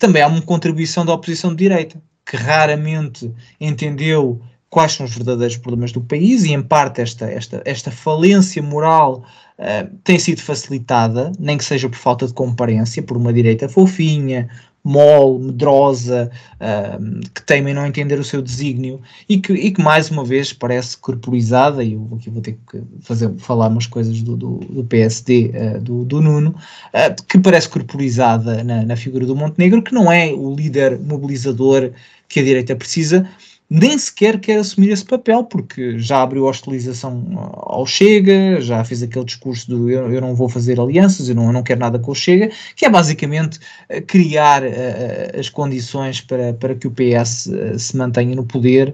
[0.00, 5.56] também há uma contribuição da oposição de direita, que raramente entendeu quais são os verdadeiros
[5.56, 9.24] problemas do país e, em parte, esta, esta, esta falência moral
[9.58, 14.48] uh, tem sido facilitada, nem que seja por falta de comparência, por uma direita fofinha,
[14.82, 19.82] mole, medrosa, uh, que teima em não entender o seu desígnio e que, e que
[19.82, 24.22] mais uma vez parece corporizada, e eu aqui vou ter que fazer, falar umas coisas
[24.22, 28.96] do, do, do PSD, uh, eh, do, do, Nuno, uh, que parece corporizada na, na
[28.96, 31.90] figura do Montenegro, que não é o líder mobilizador
[32.28, 33.28] que a direita precisa,
[33.70, 39.24] nem sequer quer assumir esse papel, porque já abriu hostilização ao Chega, já fez aquele
[39.24, 42.10] discurso do eu, eu não vou fazer alianças, eu não, eu não quero nada com
[42.10, 47.46] o Chega, que é basicamente uh, criar uh, as condições para, para que o PS
[47.46, 48.92] uh, se mantenha no poder,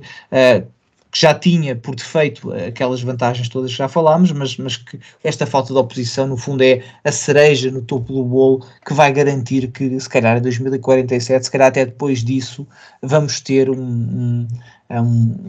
[1.17, 5.47] que já tinha por defeito aquelas vantagens todas que já falámos, mas, mas que esta
[5.47, 9.69] falta de oposição, no fundo, é a cereja no topo do bolo que vai garantir
[9.69, 12.67] que, se calhar, em 2047, se calhar até depois disso,
[13.01, 13.81] vamos ter um.
[13.81, 14.47] um,
[14.91, 15.49] um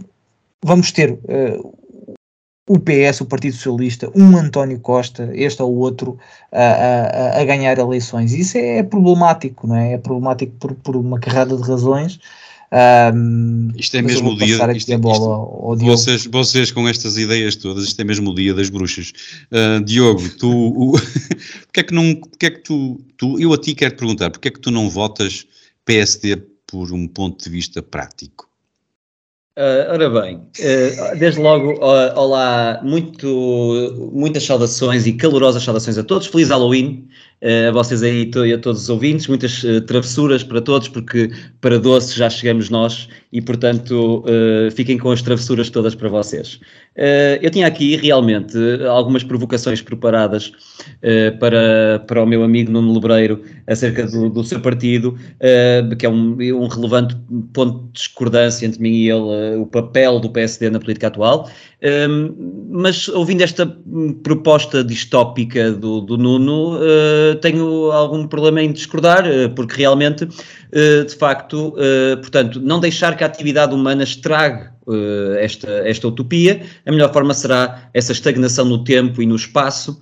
[0.64, 1.78] vamos ter uh,
[2.70, 6.18] o PS, o Partido Socialista, um António Costa, este ou outro,
[6.50, 8.34] a, a, a ganhar eleições.
[8.34, 9.94] Isso é, é problemático, não é?
[9.94, 12.20] É problemático por, por uma carrada de razões.
[12.70, 14.56] Um, isto é mesmo o dia.
[14.76, 18.70] Isto, é- isto, vocês, vocês com estas ideias todas, isto é mesmo o dia das
[18.70, 19.14] bruxas.
[19.52, 20.50] Uh, Diogo, tu.
[20.50, 20.92] O,
[21.68, 22.16] porque é que não.
[22.16, 23.40] Porque é que tu, tu.
[23.40, 25.48] Eu a ti quero te perguntar, porque é que tu não votas
[25.86, 28.48] PSD por um ponto de vista prático?
[29.58, 36.04] Uh, ora bem, uh, desde logo, uh, olá, muito, muitas saudações e calorosas saudações a
[36.04, 36.28] todos.
[36.28, 37.08] Feliz Halloween
[37.68, 39.28] a vocês aí e a todos os ouvintes.
[39.28, 41.30] Muitas travessuras para todos, porque
[41.62, 44.24] para doce já chegamos nós e, portanto,
[44.72, 46.60] fiquem com as travessuras todas para vocês.
[47.42, 48.58] eu tinha aqui realmente
[48.90, 50.52] algumas provocações preparadas
[51.40, 55.18] para, para o meu amigo Nuno Lebreiro acerca do, do seu partido,
[56.00, 57.16] que é um, um relevante
[57.54, 61.50] ponto de discordância entre mim e ele o papel do PSD na política atual,
[62.70, 63.66] mas ouvindo esta
[64.24, 71.06] proposta distópica do, do Nuno, uh, tenho algum problema em discordar, uh, porque realmente, uh,
[71.06, 71.76] de facto,
[72.20, 74.77] portanto, não deixar que a atividade humana estrague
[75.40, 80.00] esta, esta utopia, a melhor forma será essa estagnação no tempo e no espaço,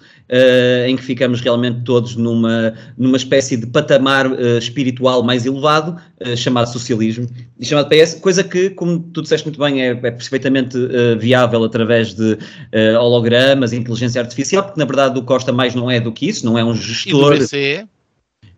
[0.87, 5.97] em que ficamos realmente todos numa, numa espécie de patamar espiritual mais elevado,
[6.35, 7.27] chamado socialismo
[7.59, 10.77] e chamado PS, coisa que, como tu disseste muito bem, é, é perfeitamente
[11.19, 15.99] viável através de uh, hologramas, inteligência artificial, porque na verdade o Costa mais não é
[15.99, 17.35] do que isso, não é um gestor.
[17.35, 17.94] E do BCE?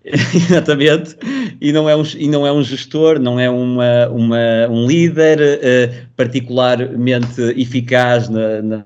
[0.33, 1.15] Exatamente,
[1.59, 5.39] e não, é um, e não é um gestor, não é uma, uma, um líder
[5.39, 8.85] uh, particularmente eficaz na, na,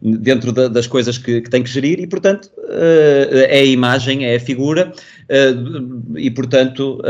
[0.00, 4.24] dentro da, das coisas que, que, tem que gerir e, portanto, uh, é a imagem,
[4.24, 4.92] é a figura
[6.16, 7.00] e, portanto,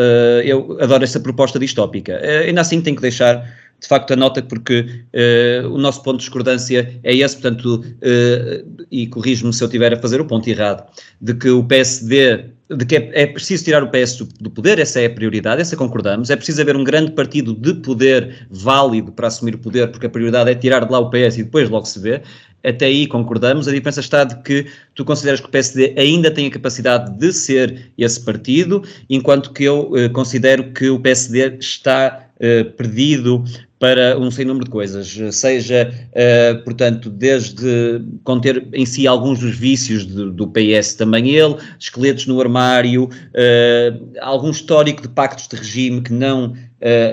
[0.45, 2.19] eu adoro essa proposta distópica.
[2.19, 3.45] ainda assim, tenho que deixar
[3.83, 8.87] de facto a nota porque uh, o nosso ponto de discordância é esse, portanto, uh,
[8.91, 10.89] e corrijo-me se eu estiver a fazer o ponto errado,
[11.21, 14.79] de que o PSD, de que é, é preciso tirar o PS do, do, poder,
[14.79, 19.11] essa é a prioridade, essa concordamos, é preciso haver um grande partido de poder válido
[19.11, 21.69] para assumir o poder, porque a prioridade é tirar de lá o PS e depois
[21.69, 22.23] logo se vê,
[22.65, 23.67] até aí concordamos.
[23.67, 27.33] A diferença está de que tu consideras que o PSD ainda tem a capacidade de
[27.33, 32.29] ser esse partido, enquanto que eu eh, considero que o PSD está
[32.77, 33.45] perdido
[33.83, 39.57] para um sem número de coisas, seja, uh, portanto, desde conter em si alguns dos
[39.57, 45.57] vícios de, do PS também ele, esqueletos no armário, uh, algum histórico de pactos de
[45.57, 46.55] regime que não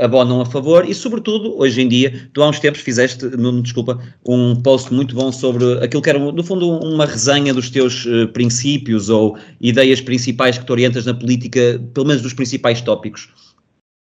[0.01, 3.99] abonam a favor e, sobretudo, hoje em dia, tu há uns tempos fizeste, não, desculpa,
[4.27, 9.09] um post muito bom sobre aquilo que era, no fundo, uma resenha dos teus princípios
[9.09, 13.29] ou ideias principais que te orientas na política, pelo menos dos principais tópicos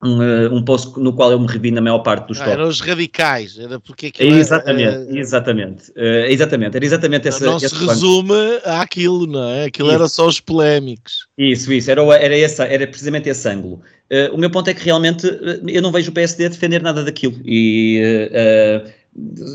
[0.04, 2.68] um, eh, um post no qual eu me revi na maior parte dos ah, Eram
[2.68, 7.44] os radicais, era porque aquilo Exatamente, era, exatamente, uh, exatamente, era exatamente essa.
[7.46, 9.64] Não se resume àquilo, não é?
[9.64, 9.94] Aquilo isso.
[9.96, 11.26] era só os polémicos.
[11.38, 13.80] Isso, isso, era, era, essa, era precisamente esse ângulo.
[14.10, 15.26] Uh, o meu ponto é que realmente
[15.66, 18.00] eu não vejo o PSD defender nada daquilo e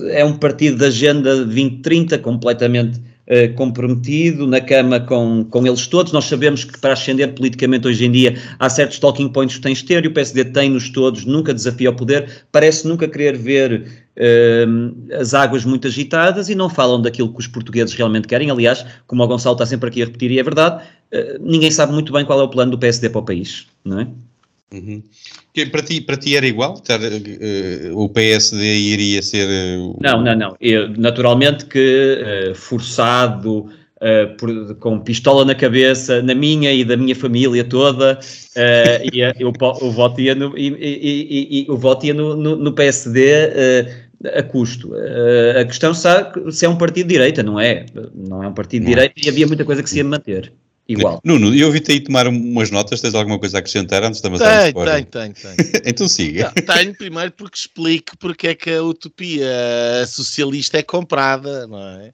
[0.10, 3.00] é um partido de agenda 2030 completamente
[3.32, 6.12] eh, comprometido, na cama com, com eles todos.
[6.12, 9.78] Nós sabemos que para ascender politicamente hoje em dia há certos talking points que tens
[9.78, 13.86] de ter e o PSD tem-nos todos, nunca desafia o poder, parece nunca querer ver
[14.18, 18.50] uh, as águas muito agitadas e não falam daquilo que os portugueses realmente querem.
[18.50, 21.94] Aliás, como o Gonçalo está sempre aqui a repetir, e é verdade, uh, ninguém sabe
[21.94, 24.08] muito bem qual é o plano do PSD para o país, não é?
[24.72, 25.02] Uhum.
[25.52, 26.80] Que para, ti, para ti era igual?
[26.80, 29.48] Ter, uh, o PSD iria ser.
[29.48, 30.56] Uh, não, não, não.
[30.62, 33.68] Eu, naturalmente que uh, forçado,
[34.38, 38.18] por, com pistola na cabeça, na minha e da minha família toda,
[39.12, 39.52] ia, eu,
[39.82, 43.86] o voto ia no, e, e, e, o voto ia no, no, no PSD
[44.38, 44.94] a custo.
[45.60, 47.88] a questão sabe se é um partido de direita, não é?
[48.16, 50.50] Não é um partido de direita e havia muita coisa que se ia manter
[50.90, 51.22] igual.
[51.24, 54.72] Nuno, eu ouvi-te aí tomar umas notas, tens alguma coisa a acrescentar antes da maçã?
[54.74, 55.82] Tem, tem, tem, tem.
[55.86, 56.52] então siga.
[56.56, 59.48] Não, tenho primeiro porque explico porque é que a utopia
[60.08, 62.14] socialista é comprada, não é?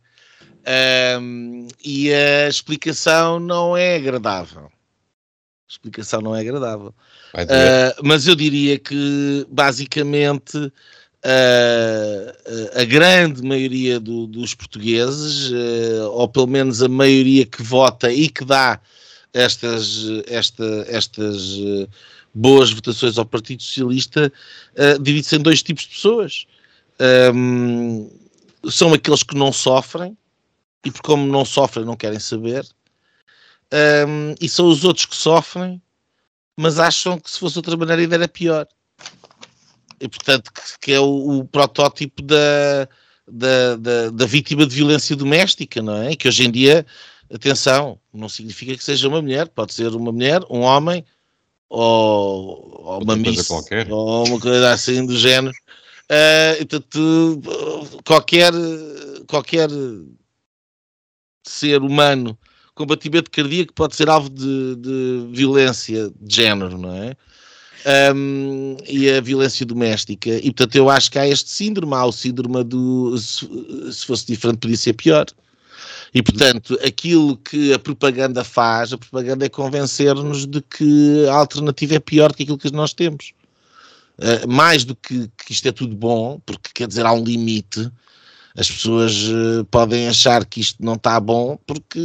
[1.20, 4.66] Um, e a explicação não é agradável.
[4.66, 6.94] A explicação não é agradável.
[7.34, 10.72] Uh, mas eu diria que basicamente
[11.26, 18.12] uh, a grande maioria do, dos portugueses, uh, ou pelo menos a maioria que vota
[18.12, 18.80] e que dá
[19.34, 21.90] estas, esta, estas uh,
[22.34, 24.32] boas votações ao Partido Socialista,
[25.02, 26.46] divide-se em dois tipos de pessoas.
[27.34, 28.10] Um,
[28.70, 30.18] são aqueles que não sofrem,
[30.86, 32.66] e por como não sofrem não querem saber,
[34.06, 35.82] um, e são os outros que sofrem,
[36.58, 38.68] mas acham que se fosse outra maneira ainda era pior
[40.06, 42.88] e portanto que, que é o, o protótipo da,
[43.28, 46.15] da, da, da, vítima de violência doméstica, não é?
[46.15, 46.86] Que hoje em dia,
[47.34, 51.06] atenção, não significa que seja uma mulher, pode ser uma mulher, um homem
[51.70, 53.50] ou, ou uma miss,
[53.89, 55.56] ou uma coisa assim do género.
[56.06, 57.41] Uh, portanto,
[58.06, 58.54] qualquer,
[59.28, 59.70] qualquer
[61.44, 62.38] ser humano
[62.76, 67.15] com batimento cardíaco pode ser alvo de, de violência de género, não é?
[68.13, 70.30] Um, e a violência doméstica.
[70.30, 73.48] E portanto eu acho que há este síndrome, há o síndrome do se,
[73.91, 75.26] se fosse diferente podia ser pior.
[76.13, 81.95] E portanto aquilo que a propaganda faz, a propaganda é convencer-nos de que a alternativa
[81.95, 83.34] é pior que aquilo que nós temos.
[84.17, 87.91] Uh, mais do que, que isto é tudo bom, porque quer dizer, há um limite,
[88.58, 92.00] as pessoas uh, podem achar que isto não está bom porque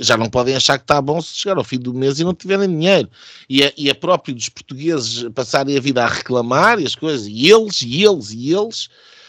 [0.00, 2.32] já não podem achar que está bom se chegar ao fim do mês e não
[2.32, 3.10] tiverem dinheiro.
[3.48, 7.26] E é, e é próprio dos portugueses passarem a vida a reclamar e as coisas,
[7.26, 8.86] e eles, e eles, e eles,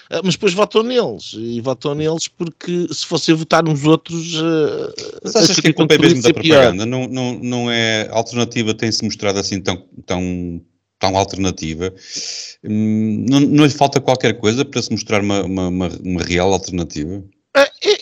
[0.09, 1.33] uh, mas depois votam neles.
[1.37, 4.35] E votam neles porque se fossem votar nos outros.
[4.35, 6.85] Uh, mas achas que a culpa é mesmo da propaganda?
[6.85, 8.07] Não, não, não é.
[8.09, 9.83] A alternativa tem-se mostrado assim tão.
[10.05, 10.61] tão
[11.03, 11.93] tão alternativa,
[12.63, 16.53] hum, não, não lhe falta qualquer coisa para se mostrar uma, uma, uma, uma real
[16.53, 17.21] alternativa?
[17.53, 17.97] É, é,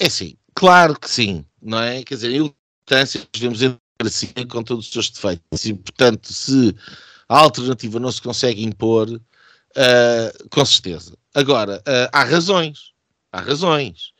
[0.00, 2.02] é assim, claro que sim, não é?
[2.02, 2.52] Quer dizer, em
[2.84, 6.76] importância, vemos a democracia com todos os seus defeitos, e portanto, se
[7.30, 11.16] a alternativa não se consegue impor, uh, com certeza.
[11.32, 12.92] Agora, uh, há razões,
[13.32, 14.12] há razões.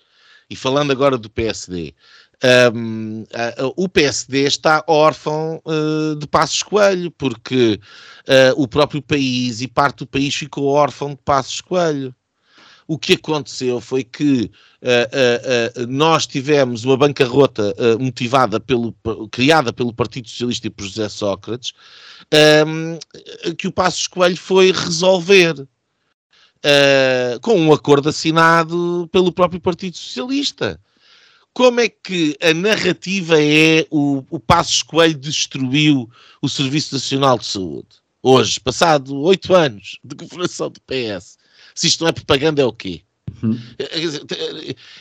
[0.49, 1.95] E falando agora do PSD,
[2.75, 7.81] um, uh, o PSD está órfão uh, de Passos Coelho, porque
[8.29, 12.15] uh, o próprio país e parte do país ficou órfão de Passos Coelho.
[12.87, 14.51] O que aconteceu foi que
[15.89, 18.95] nós tivemos uma bancarrota motivada pelo,
[19.33, 21.73] criada pelo Partido Socialista e por José Sócrates,
[22.67, 22.99] um,
[23.55, 25.67] que o Passos Coelho foi resolver.
[27.41, 30.79] com um acordo assinado pelo próprio Partido Socialista
[31.55, 36.11] como é que a narrativa é o, o Passos Coelho destruiu
[36.43, 37.89] o Serviço Nacional de Saúde?
[38.21, 41.39] Hoje, passado oito anos de governação do PS.
[41.75, 43.03] Se isto não é propaganda, é o quê?
[43.43, 43.59] Uhum.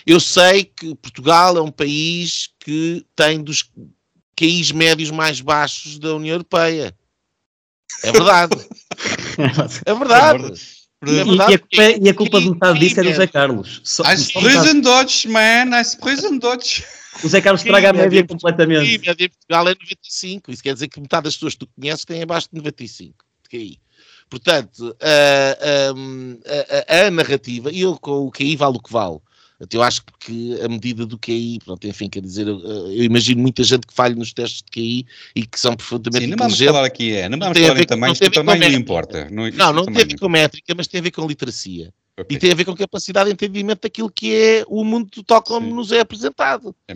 [0.05, 3.69] Eu sei que Portugal é um país que tem dos
[4.36, 6.95] QIs médios mais baixos da União Europeia.
[8.03, 8.55] É verdade.
[9.86, 10.53] É verdade.
[11.05, 13.81] E, e, a culpa, é- e a culpa de metade disso é do Zé Carlos.
[13.83, 16.83] Só, As só prison dodge, man, as prison dodge.
[17.23, 18.87] o Zé Carlos estraga a média completamente.
[18.87, 20.51] Sim, a média em Portugal é 95.
[20.51, 23.49] Isso quer dizer que metade das pessoas que tu conheces têm abaixo de 95 de
[23.49, 23.79] QI.
[24.29, 29.19] Portanto, a, a, a, narrativa, e eu com o QI vale o que vale.
[29.72, 33.64] Eu acho que a medida do QI, pronto, enfim, quer dizer, eu, eu imagino muita
[33.64, 35.05] gente que falha nos testes de QI
[35.36, 38.20] e que são profundamente Sim, não vamos falar aqui, é, não vamos falar em tamanhos,
[38.20, 39.28] porque o tamanho não importa.
[39.30, 41.93] Não, Não, não tem a ver com métrica, mas tem a ver com literacia.
[42.18, 45.41] Ok, E tem a ver com capacidade de entendimento daquilo que é o mundo tal
[45.41, 45.74] como Sim.
[45.74, 46.76] nos é apresentado.
[46.88, 46.93] é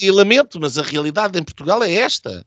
[0.00, 2.44] e lamento, mas a realidade em Portugal é esta.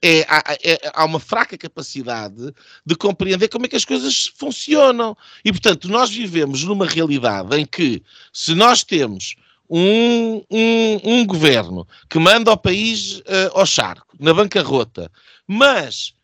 [0.00, 2.54] É, há, é- há uma fraca capacidade
[2.86, 5.16] de compreender como é que as coisas funcionam.
[5.44, 9.34] E, portanto, nós vivemos numa realidade em que, se nós temos
[9.68, 15.10] um, um, um governo que manda o país eh, ao charco, na bancarrota,
[15.46, 16.14] mas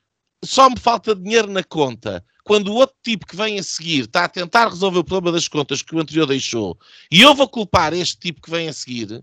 [0.42, 4.24] só me falta dinheiro na conta, quando o outro tipo que vem a seguir está
[4.24, 6.78] a tentar resolver o problema das contas que o anterior deixou,
[7.10, 9.22] e eu vou culpar este tipo que vem a seguir,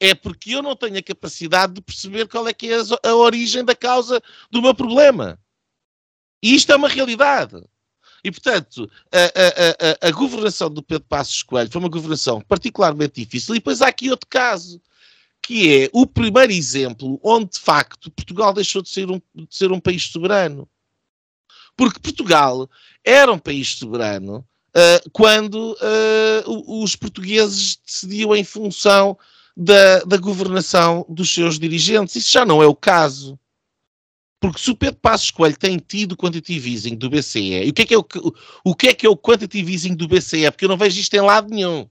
[0.00, 3.64] é porque eu não tenho a capacidade de perceber qual é que é a, origem
[3.64, 5.38] da causa do meu problema.
[6.42, 7.62] E isto é uma realidade.
[8.22, 13.22] E, portanto, a, a- a- a- governação do Pedro Passos Coelho foi uma governação particularmente
[13.24, 13.54] difícil.
[13.54, 14.80] E depois há aqui outro caso,
[15.42, 19.70] que é o primeiro exemplo onde, de facto, Portugal deixou de ser um, de ser
[19.72, 20.68] um país soberano.
[21.76, 22.68] Porque Portugal
[23.04, 25.76] era um país soberano ah, quando
[26.46, 29.16] o- os portugueses decidiam em função
[29.56, 32.16] da, da governação dos seus dirigentes.
[32.16, 33.38] Isso já não é o caso.
[34.38, 37.82] Porque se o Pedro Passos Coelho tem tido quantitative easing do BCE, e o que
[37.82, 38.06] é que é o,
[38.64, 40.50] o que é que é o quantitative easing do BCE?
[40.50, 41.88] Porque eu não vejo isto em lado nenhum.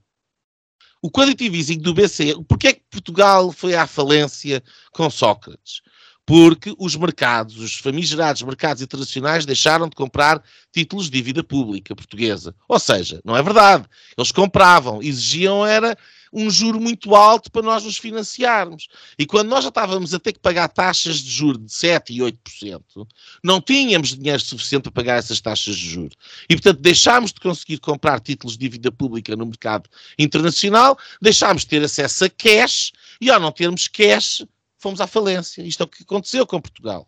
[1.01, 5.82] O quantitative easing do BCE, porque é que Portugal foi à falência com Sócrates?
[6.26, 10.41] Porque os mercados, os famigerados mercados internacionais deixaram de comprar
[10.72, 12.55] títulos de dívida pública portuguesa.
[12.68, 13.86] Ou seja, não é verdade.
[14.18, 15.95] Eles compravam, exigiam era
[16.36, 18.89] um juro muito alto para nós nos financiarmos.
[19.17, 22.19] E quando nós já estávamos a ter que pagar taxas de juros de 7% e
[22.19, 23.07] 8%,
[23.41, 26.15] não tínhamos dinheiro suficiente para pagar essas taxas de juros.
[26.49, 31.69] E, portanto, deixámos de conseguir comprar títulos de dívida pública no mercado internacional, deixámos de
[31.69, 34.45] ter acesso a cash, e ao não termos cash,
[34.77, 35.61] fomos à falência.
[35.61, 37.07] Isto é o que aconteceu com Portugal.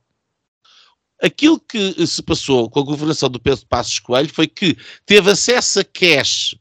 [1.21, 5.81] Aquilo que se passou com a governação do Pedro Passos Coelho foi que teve acesso
[5.81, 6.55] a cash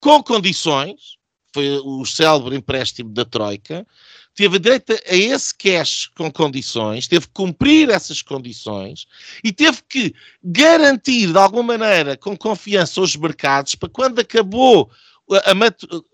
[0.00, 1.19] com condições,
[1.52, 3.86] foi o célebre empréstimo da Troika,
[4.34, 9.06] teve direito a esse cash com condições, teve que cumprir essas condições
[9.42, 14.90] e teve que garantir de alguma maneira com confiança os mercados para quando acabou
[15.32, 15.54] a- a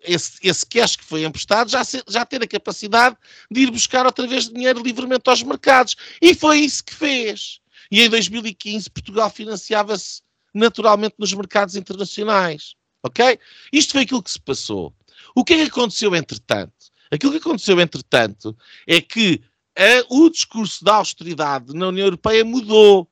[0.04, 3.16] esse, esse cash que foi emprestado já, ser- já ter a capacidade
[3.50, 5.96] de ir buscar outra vez dinheiro livremente aos mercados.
[6.20, 7.60] E foi isso que fez.
[7.90, 10.20] E em 2015 Portugal financiava-se
[10.52, 12.74] naturalmente nos mercados internacionais.
[13.02, 13.38] Ok?
[13.72, 14.92] Isto foi aquilo que se passou.
[15.34, 16.72] O que é que aconteceu entretanto?
[17.10, 18.56] Aquilo que aconteceu entretanto
[18.86, 19.42] é que
[19.76, 23.08] a- o discurso da austeridade na União Europeia mudou.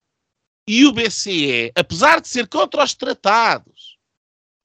[0.66, 3.98] E o BCE, apesar de ser contra os tratados,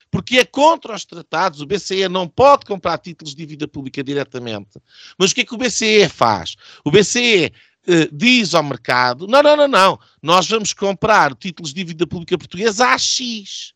[0.10, 4.80] porque é contra os tratados, o BCE não pode comprar títulos de dívida pública diretamente.
[5.18, 6.56] Mas o que é que o BCE faz?
[6.86, 7.52] O BCE
[7.86, 12.38] eh, diz ao mercado: não, não, não, não, nós vamos comprar títulos de dívida pública
[12.38, 13.74] portuguesa a X.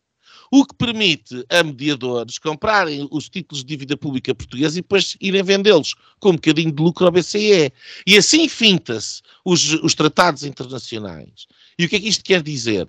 [0.56, 5.42] O que permite a mediadores comprarem os títulos de dívida pública portuguesa e depois irem
[5.42, 7.72] vendê-los com um bocadinho de lucro ao BCE.
[8.06, 11.48] E assim finta-se os, os tratados internacionais.
[11.76, 12.88] E o que é que isto quer dizer?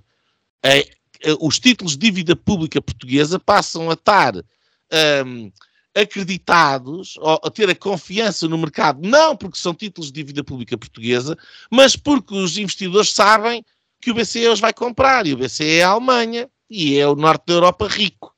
[0.62, 4.36] É, eh, os títulos de dívida pública portuguesa passam a estar
[5.26, 5.52] hum,
[5.96, 10.78] acreditados, ou a ter a confiança no mercado, não porque são títulos de dívida pública
[10.78, 11.36] portuguesa,
[11.72, 13.66] mas porque os investidores sabem
[14.00, 15.26] que o BCE os vai comprar.
[15.26, 18.34] E o BCE é a Alemanha e é o norte da Europa rico.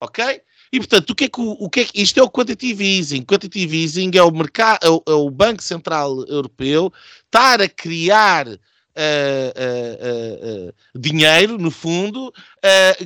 [0.00, 0.42] Ok?
[0.72, 2.84] E portanto, o que é que, o, o que, é que isto é o quantitative
[2.84, 3.22] easing?
[3.22, 6.92] Quantitative easing é o, mercado, é o, é o Banco Central Europeu
[7.24, 12.32] estar a criar ah, ah, ah, dinheiro, no fundo,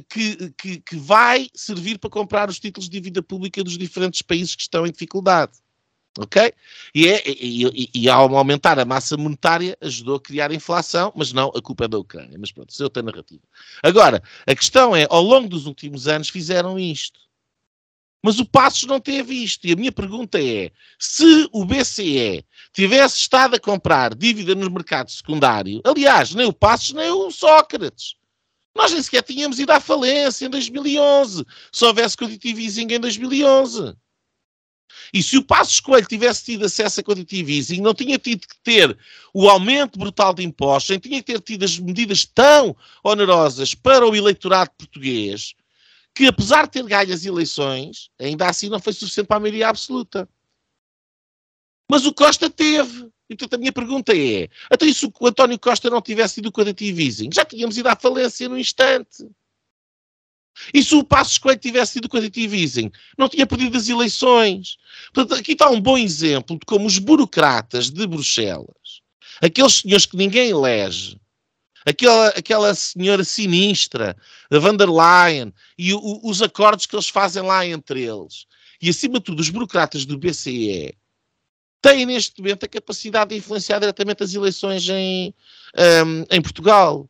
[0.08, 4.54] que, que, que vai servir para comprar os títulos de dívida pública dos diferentes países
[4.54, 5.52] que estão em dificuldade.
[6.18, 6.52] Ok?
[6.94, 11.32] E, é, e, e, e ao aumentar a massa monetária ajudou a criar inflação, mas
[11.32, 12.36] não, a culpa é da Ucrânia.
[12.38, 13.42] Mas pronto, isso é outra narrativa.
[13.82, 17.20] Agora, a questão é, ao longo dos últimos anos fizeram isto.
[18.22, 19.66] Mas o Passos não teve isto.
[19.66, 25.10] E a minha pergunta é: se o BCE tivesse estado a comprar dívida no mercado
[25.10, 28.16] secundário, aliás, nem o Passos nem o Sócrates,
[28.74, 33.94] nós nem sequer tínhamos ido à falência em 2011, se houvesse quantitative easing em 2011.
[35.12, 38.96] E se o Passos Coelho tivesse tido acesso a quantitative não tinha tido que ter
[39.34, 44.06] o aumento brutal de impostos, nem tinha que ter tido as medidas tão onerosas para
[44.06, 45.54] o eleitorado português,
[46.14, 49.68] que apesar de ter ganho as eleições, ainda assim não foi suficiente para a maioria
[49.68, 50.28] absoluta.
[51.90, 53.10] Mas o Costa teve.
[53.28, 56.46] E, portanto, a minha pergunta é: até então, se o António Costa não tivesse tido
[56.46, 59.28] o quantitative já tínhamos ido à falência no instante.
[60.74, 64.76] E se o Passos Coelho tivesse tido o quantitative easing, não tinha perdido as eleições.
[65.12, 69.00] Portanto, aqui está um bom exemplo de como os burocratas de Bruxelas,
[69.40, 71.18] aqueles senhores que ninguém elege,
[71.84, 74.16] aquela, aquela senhora sinistra,
[74.50, 78.46] a van der Leyen, e o, os acordos que eles fazem lá entre eles,
[78.82, 80.94] e acima de tudo os burocratas do BCE,
[81.82, 85.34] têm neste momento a capacidade de influenciar diretamente as eleições em,
[86.06, 87.08] um, em Portugal.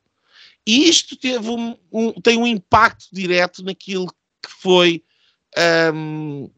[0.66, 5.02] E isto teve um, um, tem um impacto direto naquilo que foi
[5.94, 6.50] um,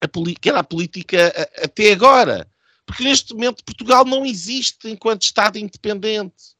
[0.00, 0.08] a,
[0.40, 2.48] que era a política a, até agora.
[2.86, 6.56] Porque neste momento Portugal não existe enquanto Estado independente.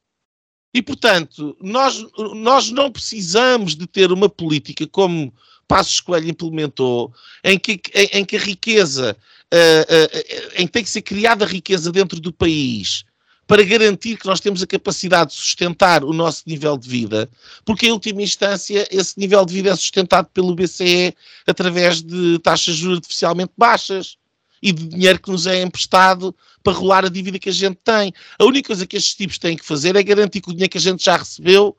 [0.75, 5.33] E, portanto, nós, nós não precisamos de ter uma política como
[5.67, 7.13] Passos Coelho implementou,
[7.43, 9.17] em que, em, em que a riqueza,
[9.53, 13.05] uh, uh, em que tem que ser criada riqueza dentro do país
[13.49, 17.29] para garantir que nós temos a capacidade de sustentar o nosso nível de vida,
[17.65, 22.77] porque em última instância esse nível de vida é sustentado pelo BCE através de taxas
[22.77, 24.19] de juros artificialmente baixas
[24.63, 28.13] e de dinheiro que nos é emprestado para rolar a dívida que a gente tem.
[28.39, 30.79] A única coisa que estes tipos têm que fazer é garantir que o dinheiro que
[30.79, 31.75] a gente já recebeu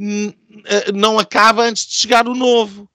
[0.00, 2.88] eh, não acaba antes de chegar o novo.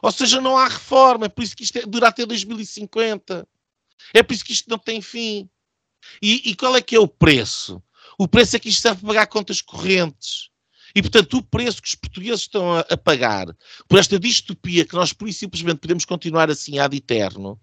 [0.00, 3.48] Ou seja, não há reforma, é por isso que isto é, dura até 2050.
[4.14, 5.48] É por isso que isto não tem fim.
[6.22, 7.82] E, e qual é que é o preço?
[8.18, 10.50] O preço é que isto serve para pagar contas correntes.
[10.94, 13.46] E, portanto, o preço que os portugueses estão a, a, pagar
[13.88, 17.60] por esta distopia que nós, por e simplesmente, podemos continuar assim ad eterno,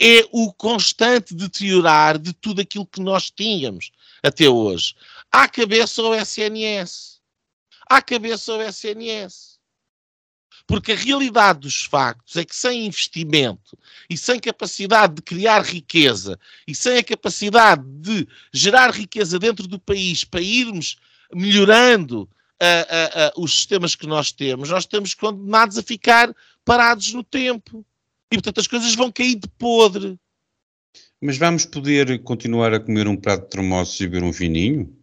[0.00, 3.90] é o constante deteriorar de tudo aquilo que nós tínhamos
[4.22, 4.94] até hoje.
[5.30, 7.20] À cabeça ao SNS.
[7.88, 9.57] À cabeça ao SNS.
[10.68, 13.76] Porque a realidade dos factos é que sem investimento
[14.08, 19.80] e sem capacidade de criar riqueza e sem a capacidade de gerar riqueza dentro do
[19.80, 20.98] país para irmos
[21.34, 26.34] melhorando uh, uh, uh, os sistemas que nós temos, nós estamos condenados a ficar
[26.66, 27.82] parados no tempo.
[28.30, 30.18] E portanto as coisas vão cair de podre.
[31.18, 34.97] Mas vamos poder continuar a comer um prato de termossos e beber um vininho?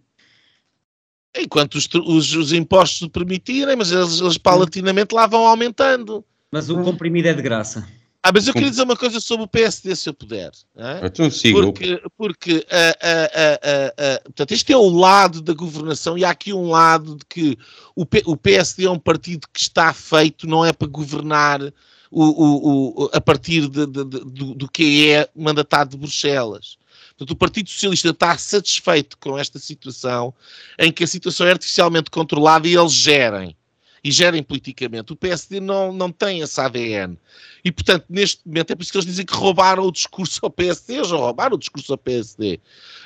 [1.37, 6.23] Enquanto os, os, os impostos o permitirem, mas eles, eles paulatinamente lá vão aumentando.
[6.51, 7.87] Mas o comprimido é de graça.
[8.27, 10.49] Ah, mas eu queria dizer uma coisa sobre o PSD, se eu puder.
[10.75, 11.05] É?
[11.05, 11.61] Então siga.
[11.61, 16.51] Porque, porque uh, uh, uh, portanto, este é o lado da governação e há aqui
[16.51, 17.55] um lado de que
[17.95, 21.61] o, P, o PSD é um partido que está feito, não é para governar
[22.09, 26.79] o, o, o a partir de, de, de, do, do que é mandatado de Bruxelas.
[27.17, 30.33] Portanto, o Partido Socialista está satisfeito com esta situação,
[30.77, 33.55] em que a situação é artificialmente controlada e eles gerem.
[34.03, 35.13] E gerem politicamente.
[35.13, 37.17] O PSD não, não tem esse ADN.
[37.63, 40.51] E, portanto, neste momento, é por isso que eles dizem que roubaram o discurso ao
[40.51, 40.97] PSD.
[40.97, 42.59] Eles roubaram o discurso ao PSD.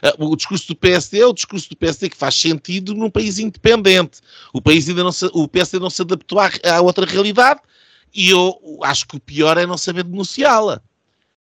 [0.03, 3.39] Ah, o discurso do PSD é o discurso do PSD que faz sentido num país
[3.39, 4.20] independente.
[4.51, 7.62] O, país ainda não se, o PSD não se adaptou à, à outra realidade
[8.14, 10.82] e eu acho que o pior é não saber denunciá-la.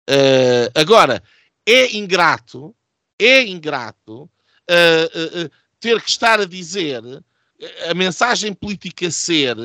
[0.10, 1.22] Uh, agora,
[1.68, 2.74] é ingrato,
[3.20, 5.52] é ingrato uh, uh,
[5.82, 7.04] ter que estar a dizer
[7.90, 9.58] a mensagem política ser: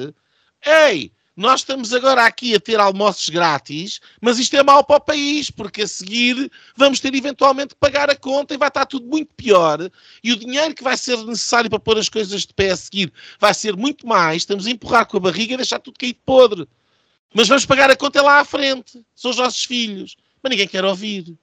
[0.65, 5.01] ei, nós estamos agora aqui a ter almoços grátis, mas isto é mau para o
[5.01, 9.07] país, porque a seguir vamos ter eventualmente que pagar a conta e vai estar tudo
[9.07, 9.91] muito pior.
[10.25, 13.13] E o dinheiro que vai ser necessário para pôr as coisas de pé a seguir
[13.39, 14.43] vai ser muito mais.
[14.43, 16.69] Estamos a empurrar com a barriga e deixar tudo cair de podre.
[17.33, 19.03] Mas vamos pagar a conta lá à frente.
[19.15, 20.17] São os nossos filhos.
[20.43, 21.35] Mas ninguém quer ouvir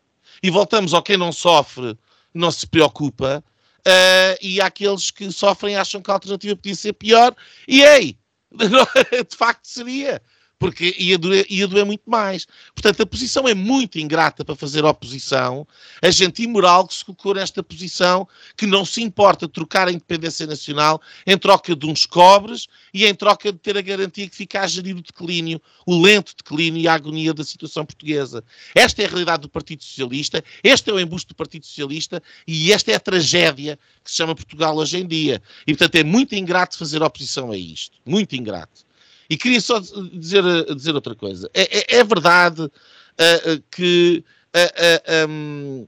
[0.42, 1.98] e voltamos ao quem não sofre,
[2.34, 3.44] não se preocupa,
[3.80, 7.36] uh, e aqueles que sofrem acham que a alternativa podia ser pior,
[7.68, 8.18] e ei,
[8.52, 10.22] de facto seria
[10.60, 12.46] porque ia doer, ia doer muito mais.
[12.76, 15.66] Portanto, a posição é muito ingrata para fazer oposição.
[16.02, 20.46] A gente imoral que se colocou nesta posição, que não se importa trocar a independência
[20.46, 24.60] nacional em troca de uns cobres e em troca de ter a garantia que fica
[24.60, 28.44] a gerir o declínio, o lento declínio e a agonia da situação portuguesa.
[28.76, 32.74] Esta é a realidade do Partido Socialista, este é o embuste do Partido Socialista e
[32.74, 35.42] esta é a tragédia que se chama Portugal hoje em dia.
[35.66, 37.98] E, portanto, é muito ingrato fazer oposição a isto.
[38.06, 38.89] Muito ingrato.
[39.30, 40.44] E queria só dizer,
[40.76, 41.50] dizer outra coisa.
[41.54, 44.24] É, é, é verdade uh, que
[44.56, 45.88] uh, um,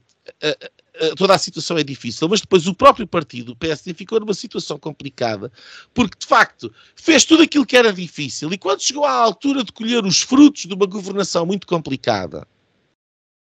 [1.16, 4.78] toda a situação é difícil, mas depois o próprio partido, o PSD, ficou numa situação
[4.78, 5.50] complicada,
[5.92, 9.72] porque de facto fez tudo aquilo que era difícil e quando chegou à altura de
[9.72, 12.46] colher os frutos de uma governação muito complicada,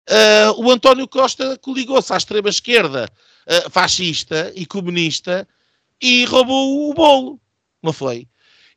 [0.09, 3.11] uh, o António Costa coligou-se à extrema-esquerda
[3.47, 5.47] uh, fascista e comunista
[6.01, 7.41] e roubou o bolo,
[7.83, 8.27] não foi?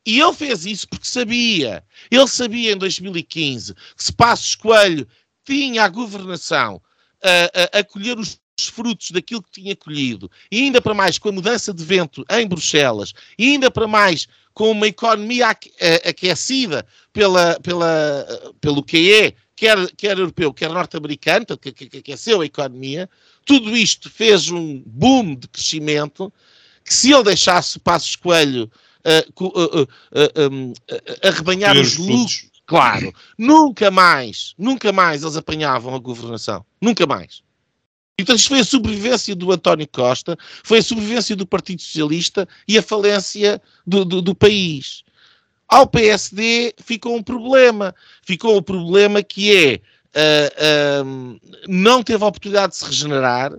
[0.06, 5.08] E ele fez isso porque sabia, ele sabia em 2015 que se Passos Coelho
[5.44, 6.80] tinha a governação
[7.22, 8.38] a, a, a colher os
[8.68, 12.46] frutos daquilo que tinha colhido, e ainda para mais com a mudança de vento em
[12.46, 20.18] Bruxelas, e ainda para mais com uma economia aquecida pela, pela, pelo QE, quer, quer
[20.18, 23.10] europeu, quer norte-americano, que, que, que aqueceu a economia,
[23.44, 26.32] tudo isto fez um boom de crescimento
[26.84, 28.70] que se ele deixasse Passos Coelho
[31.22, 36.64] arrebanhar os lucros, claro, nunca mais, nunca mais eles apanhavam a governação.
[36.80, 37.42] Nunca mais.
[38.18, 42.78] Então isto foi a sobrevivência do António Costa, foi a sobrevivência do Partido Socialista e
[42.78, 45.02] a falência do, do, do país.
[45.68, 47.94] Ao PSD ficou um problema.
[48.22, 49.80] Ficou um problema que é
[50.14, 53.52] uh, uh, não teve a oportunidade de se regenerar,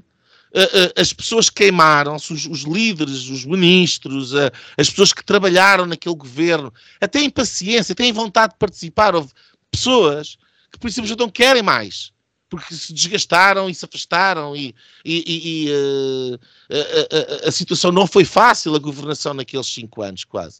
[0.95, 4.33] as pessoas queimaram-se, os, os, líderes, os ministros,
[4.77, 9.15] as pessoas que trabalharam naquele governo, até em paciência, em vontade de participar.
[9.15, 9.31] Houve
[9.69, 10.37] pessoas
[10.71, 12.13] que, por exemplo, já não querem mais
[12.49, 16.39] porque se desgastaram e se afastaram e, e, e, e uh,
[16.71, 20.59] a, a, a, situação não foi fácil, a governação naqueles cinco anos quase.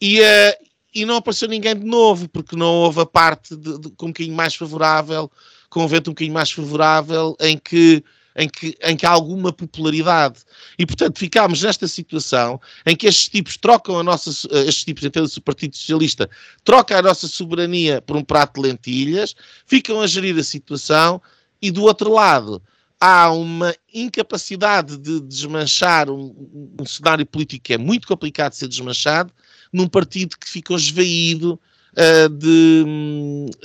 [0.00, 3.90] E, uh, e não apareceu ninguém de novo, porque não houve a parte de, de,
[3.90, 5.30] com um bocadinho mais favorável,
[5.68, 8.02] com um vento um bocadinho mais favorável, em que,
[8.36, 10.40] em que, em que há alguma popularidade.
[10.78, 15.20] E, portanto, ficámos nesta situação em que estes tipos trocam a nossa, estes tipos, até
[15.20, 16.28] o Partido Socialista,
[16.64, 19.34] troca a nossa soberania por um prato de lentilhas,
[19.66, 21.20] ficam a gerir a situação
[21.60, 22.62] e, do outro lado,
[23.00, 28.68] há uma incapacidade de desmanchar um, um cenário político que é muito complicado de ser
[28.68, 29.32] desmanchado,
[29.72, 31.58] num partido que ficou esvaído
[31.92, 32.84] uh, de,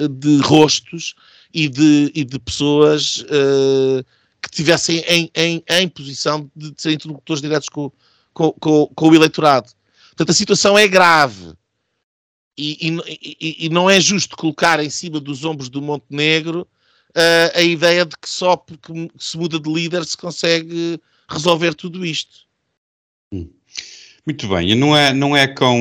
[0.10, 1.16] de rostos
[1.54, 4.06] e de, e de pessoas uh,
[4.56, 7.92] que tivessem em, em, em posição de, de ser interlocutores diretos com,
[8.34, 9.70] com, com, com, o eleitorado.
[10.10, 11.54] Portanto, a situação é grave.
[12.58, 17.62] E, e, e, não é justo colocar em cima dos ombros do Montenegro uh, a
[17.62, 22.46] ideia de que só porque se muda de líder se consegue resolver tudo isto.
[23.34, 23.50] Hum.
[24.26, 25.78] Muito bem, e não é, não é com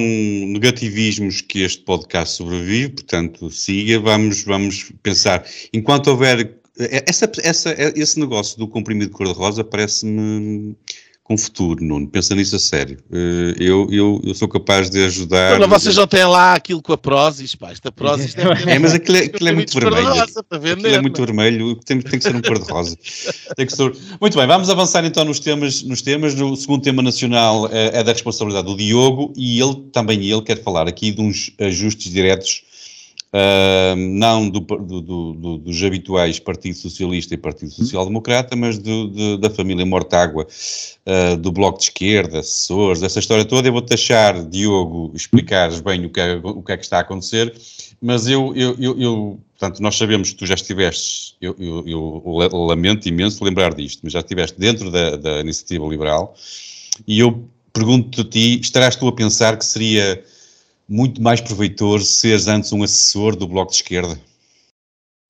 [0.48, 5.46] negativismos que este podcast sobrevive, portanto, siga, vamos, vamos pensar.
[5.72, 6.63] Enquanto houver.
[6.76, 10.76] Essa, essa, esse negócio do comprimido cor-de-rosa parece-me
[11.24, 12.06] com futuro, Nuno.
[12.06, 12.98] Pensa nisso a sério.
[13.10, 15.58] Eh, eu, eu, eu sou capaz de ajudar.
[15.58, 17.72] Mas vocês não têm lá aquilo com a Prozis, pá.
[17.72, 18.34] Esta Prozis
[18.66, 20.08] É, mas aquilo é, aquilo é muito vermelho.
[20.08, 21.76] Aquilo é muito vermelho.
[21.76, 22.94] Tem, tem que ser um cor-de-rosa.
[23.02, 23.96] ser...
[24.20, 25.82] Muito bem, vamos avançar então nos temas.
[25.82, 26.38] Nos temas.
[26.38, 30.62] O segundo tema nacional é, é da responsabilidade do Diogo e ele, também ele, quer
[30.62, 32.64] falar aqui de uns ajustes diretos
[33.34, 39.38] Uh, não do, do, do, dos habituais Partido Socialista e Partido Social Democrata, mas de,
[39.38, 40.46] da família Mortágua,
[41.04, 43.66] uh, do Bloco de Esquerda, assessores, essa história toda.
[43.66, 47.00] Eu vou deixar, Diogo, explicares bem o que, é, o que é que está a
[47.00, 47.52] acontecer,
[48.00, 52.56] mas eu, eu, eu, eu portanto, nós sabemos que tu já estiveste, eu, eu, eu
[52.66, 56.36] lamento imenso lembrar disto, mas já estiveste dentro da, da Iniciativa Liberal
[57.04, 60.22] e eu pergunto-te a ti, estarás tu a pensar que seria
[60.88, 64.18] muito mais proveitoso seres antes um assessor do Bloco de Esquerda?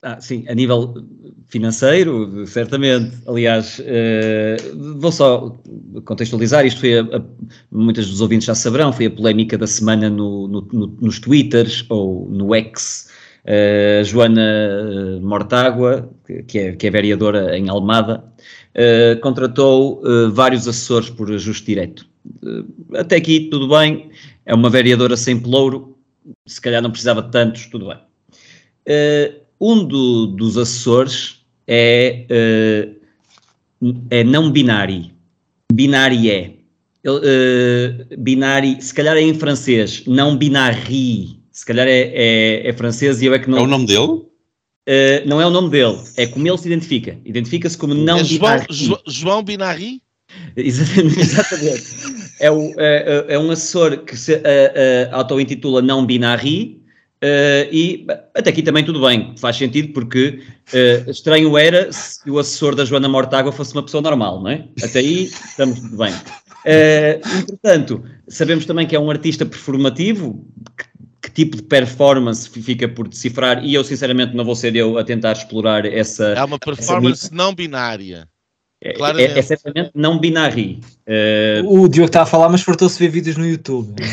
[0.06, 1.02] Ah, sim, a nível
[1.46, 3.16] financeiro, certamente.
[3.26, 5.56] Aliás, uh, vou só
[6.04, 7.22] contextualizar, isto foi, a, a,
[7.70, 12.28] dos ouvintes já saberão, foi a polémica da semana no, no, no, nos Twitters ou
[12.28, 13.08] no X.
[13.46, 16.10] Uh, Joana Mortágua,
[16.48, 18.22] que é, que é vereadora em Almada,
[18.76, 20.02] uh, contratou
[20.32, 22.06] vários assessores por ajuste direto.
[22.94, 24.10] até aqui tudo bem,
[24.46, 25.96] é uma vereadora sem pelouro,
[26.46, 27.98] se calhar não precisava de tantos, tudo bem.
[28.86, 32.26] Uh, um do, dos assessores é,
[33.82, 35.10] uh, é não binário.
[35.72, 36.52] Binário é.
[37.06, 41.40] Uh, binário, se calhar é em francês, não binari.
[41.50, 43.58] Se calhar é, é, é, francês e eu é que não.
[43.58, 44.06] É o nome dele?
[44.86, 47.18] Uh, não é o nome dele, é como ele se identifica.
[47.24, 50.02] Identifica-se como não é João, João Binari?
[50.56, 52.23] Exatamente.
[52.44, 56.78] é, o, é, é, um assessor que se uh, uh, auto-intitula não binary
[57.22, 60.40] uh, e até aqui também tudo bem, faz sentido porque
[60.74, 64.68] uh, estranho era se o assessor da Joana Mortágua fosse uma pessoa normal, não é?
[64.82, 66.12] Até aí estamos tudo bem.
[66.12, 70.84] Uh, entretanto, sabemos também que é um artista performativo, que,
[71.22, 75.04] que tipo de performance fica por decifrar e eu sinceramente não vou ser eu a
[75.04, 76.26] tentar explorar essa...
[76.34, 78.28] É uma performance não binária.
[78.84, 80.78] É, é, é, certamente não binário.
[81.08, 81.82] Uh...
[81.82, 83.94] O Diogo está a falar, mas fartou-se ver vídeos no YouTube.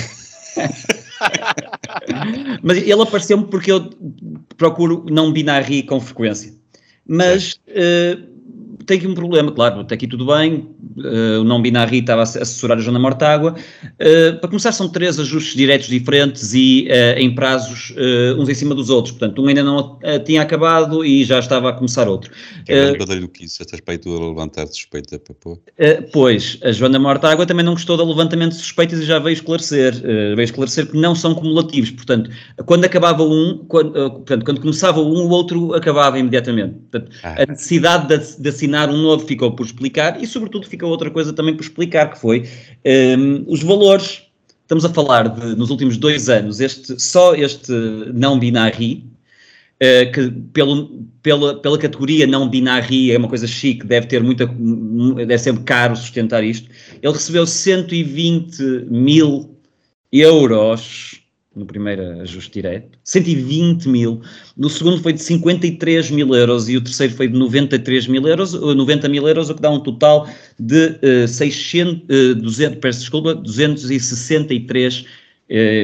[2.63, 3.89] mas ele apareceu-me porque eu
[4.57, 6.53] procuro não binário com frequência.
[7.05, 8.30] mas uh,
[8.86, 10.67] tem aqui um problema, claro, até aqui tudo bem,
[10.97, 13.55] uh, o não binário estava a assessorar a Joana Mortágua.
[13.84, 17.93] Uh, para começar, são três ajustes diretos diferentes e uh, em prazos
[18.38, 19.11] uns em cima dos outros.
[19.11, 22.32] Portanto, um ainda não tinha acabado e já estava a começar outro.
[22.67, 25.59] É uh, que isso, estás para a levantar suspeita para pôr.
[26.11, 29.93] pois, a Joana Mortágua também não gostou do levantamento de suspeitas e já veio esclarecer.
[30.01, 31.91] veio esclarecer que não são cumulativos.
[31.91, 32.29] Portanto,
[32.65, 36.75] quando acabava um, quando, portanto, quando começava um, o outro acabava imediatamente.
[36.91, 37.43] Portanto, ah.
[37.43, 41.34] a necessidade de, de assinar um novo ficou por explicar e, sobretudo, ficou outra coisa
[41.34, 42.47] também por explicar, que foi
[42.86, 44.24] um, os valores.
[44.61, 47.72] Estamos a falar de, nos últimos dois anos, este, só este
[48.13, 49.03] não binário,
[49.82, 54.45] uh, que pelo, pela, pela categoria não binário é uma coisa chique, deve ter muita,
[54.47, 56.69] deve ser caro sustentar isto,
[57.01, 59.57] ele recebeu 120 mil
[60.11, 61.20] euros
[61.56, 64.22] no primeiro ajuste direto, 120 mil,
[64.56, 68.54] no segundo foi de 53 mil euros e o terceiro foi de 93 mil euros,
[68.54, 73.36] 90 mil euros, o que dá um total de uh, 600, uh, 200, peço desculpa,
[73.36, 75.06] 263 uh,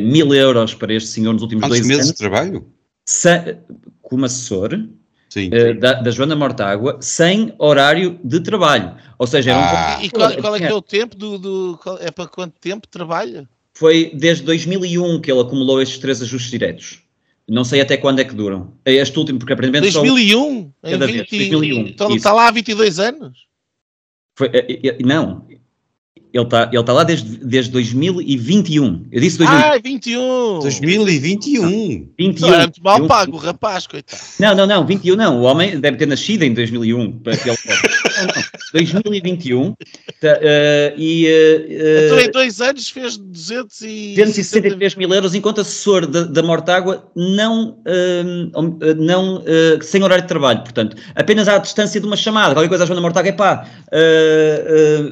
[0.04, 2.14] mil euros para este senhor nos últimos Quantos dois meses anos.
[2.14, 2.66] de trabalho?
[3.06, 3.58] Sa
[4.02, 4.88] como assessor,
[5.36, 8.96] Uh, da, da, Joana Mortágua sem horário de trabalho.
[9.20, 10.00] Ou seja, era um ah.
[10.02, 12.88] E qual, qual, é que é o tempo do, do qual, é para quanto tempo
[12.88, 13.48] trabalha?
[13.78, 17.00] Foi desde 2001 que ele acumulou estes três ajustes diretos.
[17.48, 18.74] Não sei até quando é que duram.
[18.84, 20.74] Este último, porque aparentemente 2001?
[20.84, 21.50] Só cada 20, vez.
[21.50, 21.88] 2001.
[21.88, 23.46] Então está lá há 22 anos?
[24.36, 25.46] Foi, eh, eh, não,
[26.34, 29.08] ele está ele tá lá desde, desde 2021.
[29.12, 29.72] Eu disse 2021.
[29.72, 30.60] Ah, 21!
[30.60, 32.10] 2021!
[32.18, 32.48] 21.
[32.48, 34.22] Não, era muito mal pago o rapaz, coitado.
[34.40, 35.40] Não, não, não, 21 não.
[35.40, 37.20] O homem deve ter nascido em 2001.
[37.20, 37.58] Para que ele...
[38.18, 38.44] não, não.
[38.72, 39.76] 2021.
[40.22, 46.24] Tá, uh, e, uh, então em dois anos fez 263 mil euros enquanto assessor da,
[46.24, 49.44] da Mortágua não, uh, não
[49.82, 50.64] sem horário de trabalho.
[50.64, 52.54] Portanto, apenas à distância de uma chamada.
[52.54, 53.66] Qualquer coisa a Joana Mortágua é pá.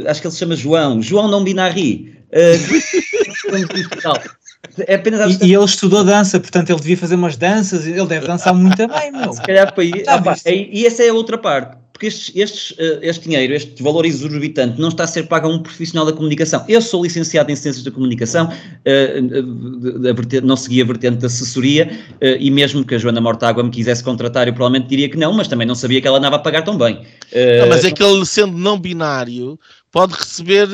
[0.07, 1.01] acho que ele se chama João.
[1.01, 2.13] João não binari.
[4.87, 8.27] É apenas e, e, ele estudou dança, portanto ele devia fazer umas danças, ele deve
[8.27, 9.31] dançar muito bem, meu.
[9.31, 10.03] Se calhar para aí.
[10.07, 13.81] Ah, e, e essa é a outra parte porque estes, estes, uh, este dinheiro, este
[13.81, 16.65] valor exorbitante, não está a ser pago a um profissional da comunicação.
[16.67, 22.25] Eu sou licenciado em Ciências da Comunicação, uh, não segui a vertente da assessoria, uh,
[22.37, 25.47] e mesmo que a Joana Mortágua me quisesse contratar, eu provavelmente diria que não, mas
[25.47, 26.95] também não sabia que ela andava a pagar tão bem.
[27.33, 29.57] Não, mas é que ele, sendo não binário,
[29.89, 30.67] pode receber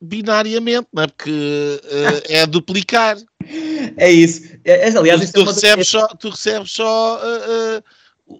[0.00, 1.06] binariamente, não é?
[1.08, 1.80] Porque
[2.28, 3.16] é duplicar.
[3.96, 4.42] É isso.
[4.64, 7.20] É, aliás, tu, tu, recebes só, tu recebes só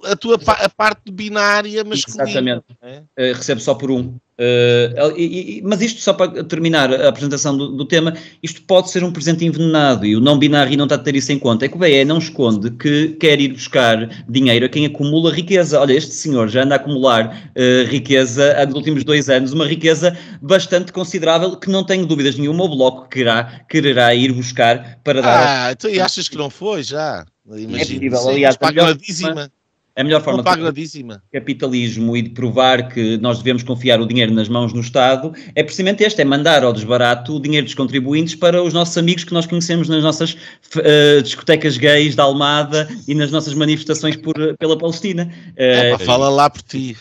[0.05, 2.25] a tua a parte binária masculina.
[2.25, 2.65] Exatamente.
[2.83, 2.99] É?
[2.99, 4.17] Uh, recebe só por um.
[4.41, 8.89] Uh, e, e, mas isto, só para terminar a apresentação do, do, tema, isto pode
[8.89, 11.65] ser um presente envenenado e o não binário não está a ter isso em conta.
[11.65, 15.81] É que o BE não esconde que quer ir buscar dinheiro a quem acumula riqueza.
[15.81, 20.17] Olha, este senhor já anda a acumular uh, riqueza nos últimos dois anos, uma riqueza
[20.41, 25.67] bastante considerável que não tenho dúvidas nenhuma o Bloco quererá, quererá ir buscar para dar.
[25.67, 27.27] Ah, então, e achas que não foi já?
[27.45, 27.77] Imagino.
[27.77, 29.51] É possível, aliás, pagadíssima
[29.99, 34.49] a melhor forma de capitalismo e de provar que nós devemos confiar o dinheiro nas
[34.49, 38.63] mãos do Estado é precisamente este, é mandar ao desbarato o dinheiro dos contribuintes para
[38.63, 40.35] os nossos amigos que nós conhecemos nas nossas
[40.77, 45.29] uh, discotecas gays da Almada e nas nossas manifestações por, pela Palestina.
[45.55, 46.97] Uh, fala lá por ti.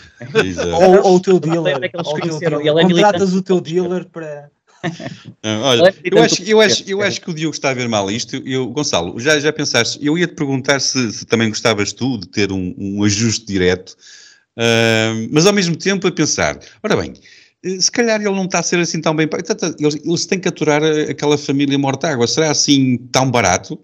[0.74, 1.78] ou, ou, o teu dealer.
[1.84, 4.50] É Contratas o teu dealer para
[5.43, 8.36] olha, eu acho, eu, acho, eu acho que o Diogo está a ver mal isto.
[8.45, 12.28] Eu, Gonçalo, já, já pensaste, eu ia te perguntar se, se também gostavas tu de
[12.28, 13.95] ter um, um ajuste direto,
[14.57, 17.13] uh, mas ao mesmo tempo a pensar, ora bem,
[17.63, 19.28] eh, se calhar ele não está a ser assim tão bem.
[19.80, 22.28] Ele, ele se tem que aturar aquela família morta água.
[22.28, 23.80] Será assim tão barato?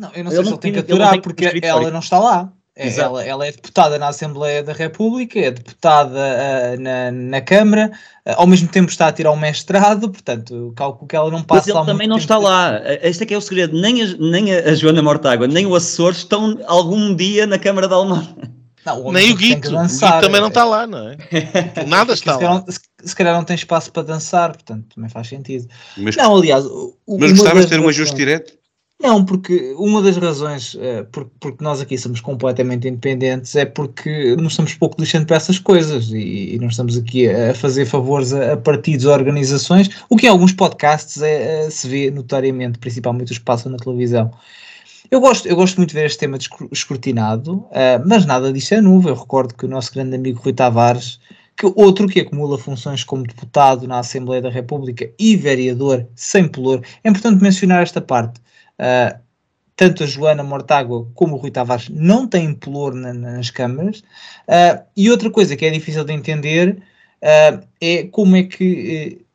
[0.00, 2.52] Não, eu não sei ele se ele tem que aturar porque ela não está lá.
[2.78, 7.90] É, ela, ela, é deputada na Assembleia da República, é deputada uh, na, na Câmara,
[8.26, 11.72] uh, ao mesmo tempo está a tirar um mestrado, portanto, calculo que ela não passa
[11.72, 12.78] Mas ele também não está lá.
[13.00, 13.80] Este é que é o segredo.
[13.80, 17.96] Nem a, nem a Joana Mortágua, nem o assessor estão algum dia na Câmara da
[17.96, 18.56] Almada.
[18.84, 19.74] Não, nem o Guito.
[19.74, 21.16] o Guito também não está lá, não é?
[21.88, 22.48] Nada está se lá.
[22.48, 25.66] Calhar, se, se, calhar não tem espaço para dançar, portanto, também faz sentido.
[25.96, 26.64] Mas, não, aliás...
[27.08, 28.52] Mas gostavas de ter um ajuste direto?
[28.98, 34.34] Não, porque uma das razões uh, por, porque nós aqui somos completamente independentes é porque
[34.36, 38.32] nos estamos pouco lixando para essas coisas e, e não estamos aqui a, fazer favores
[38.32, 43.32] a, a, partidos ou organizações, o que em alguns podcasts é, se vê notoriamente, principalmente
[43.32, 44.32] os que passam na televisão.
[45.10, 46.38] Eu gosto, eu gosto muito de ver este tema
[46.72, 49.08] escrutinado, uh, mas nada disso é novo.
[49.08, 51.20] Eu recordo que o nosso grande amigo Rui Tavares,
[51.56, 56.80] que outro que acumula funções como deputado na Assembleia da República e vereador sem pelour,
[57.04, 58.40] é importante mencionar esta parte
[58.80, 59.18] Uh,
[59.76, 64.00] tanto a Joana Mortágua como o Rui Tavares não têm pelour na, nas câmaras.
[64.48, 66.82] Uh, e outra coisa que é difícil de entender
[67.22, 69.26] uh, é como é que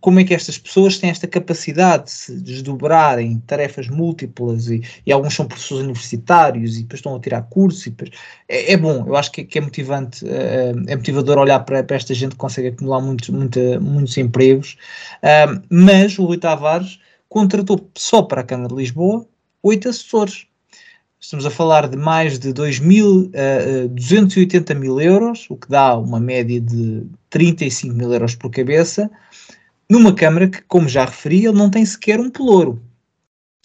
[0.00, 4.82] como é que estas pessoas têm esta capacidade de se desdobrar em tarefas múltiplas e,
[5.04, 8.10] e alguns são professores universitários e depois estão a tirar cursos e depois,
[8.48, 11.96] é, é, bom, eu acho que, que é motivante, é, é motivador olhar para, para,
[11.96, 14.76] esta gente que consegue acumular muitos, muita, muitos empregos,
[15.22, 19.24] uh, mas o Rui Tavares contratou só para a Câmara de Lisboa
[19.62, 20.48] oito assessores.
[21.20, 26.60] Estamos a falar de mais de 2.280 uh, mil euros, o que dá uma média
[26.60, 29.10] de 35 mil euros por cabeça,
[29.90, 32.80] numa Câmara que, como já referi, ele não tem sequer um pelouro.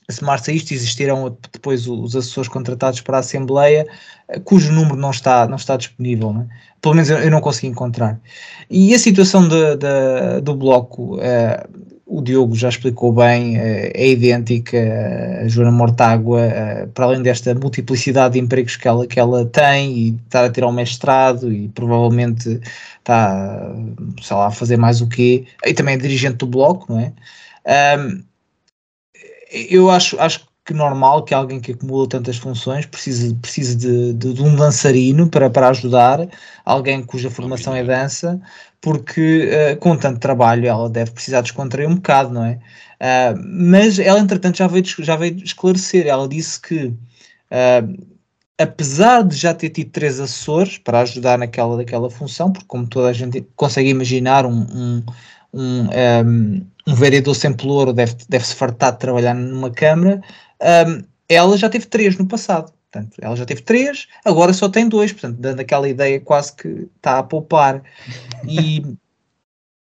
[0.09, 3.86] Se marça isto, existirão depois os assessores contratados para a Assembleia,
[4.28, 6.34] eh, cujo número não está, não está disponível.
[6.34, 6.47] Né?
[6.82, 8.20] Pelo menos eu, não consegui encontrar.
[8.70, 11.20] E a situação de, de, do Bloco,
[12.18, 14.78] o Diogo já explicou bem, uh, é idêntica.
[15.43, 19.97] A Joana Mortágua, uh, para além desta multiplicidade de empregos que ela, que ela tem,
[19.97, 22.61] e está a tirar um mestrado, e provavelmente
[22.99, 23.74] está,
[24.22, 27.14] sei lá, a fazer mais o quê, e também é dirigente do Bloco, não é?
[27.97, 28.24] Um,
[29.51, 34.34] eu acho, acho que normal que alguém que acumula tantas funções precise, precise de, de,
[34.34, 36.28] de um dançarino para, para ajudar,
[36.64, 38.39] alguém cuja formação é dança,
[38.80, 42.59] porque uh, com tanto trabalho ela deve precisar descontrair um bocado, não é?
[43.03, 46.07] Uh, mas ela, entretanto, já veio, já veio esclarecer.
[46.07, 48.07] Ela disse que, uh,
[48.57, 53.09] apesar de já ter tido três assessores para ajudar naquela, naquela função, porque, como toda
[53.09, 55.03] a gente consegue imaginar, um, um,
[55.53, 60.22] um, um, um vereador sem pelouro deve, deve se fartar de trabalhar numa Câmara,
[60.64, 62.72] um, ela já teve três no passado.
[62.91, 66.88] Portanto, ela já teve três, agora só tem dois, portanto, dando aquela ideia quase que
[66.95, 67.82] está a poupar.
[68.47, 68.84] E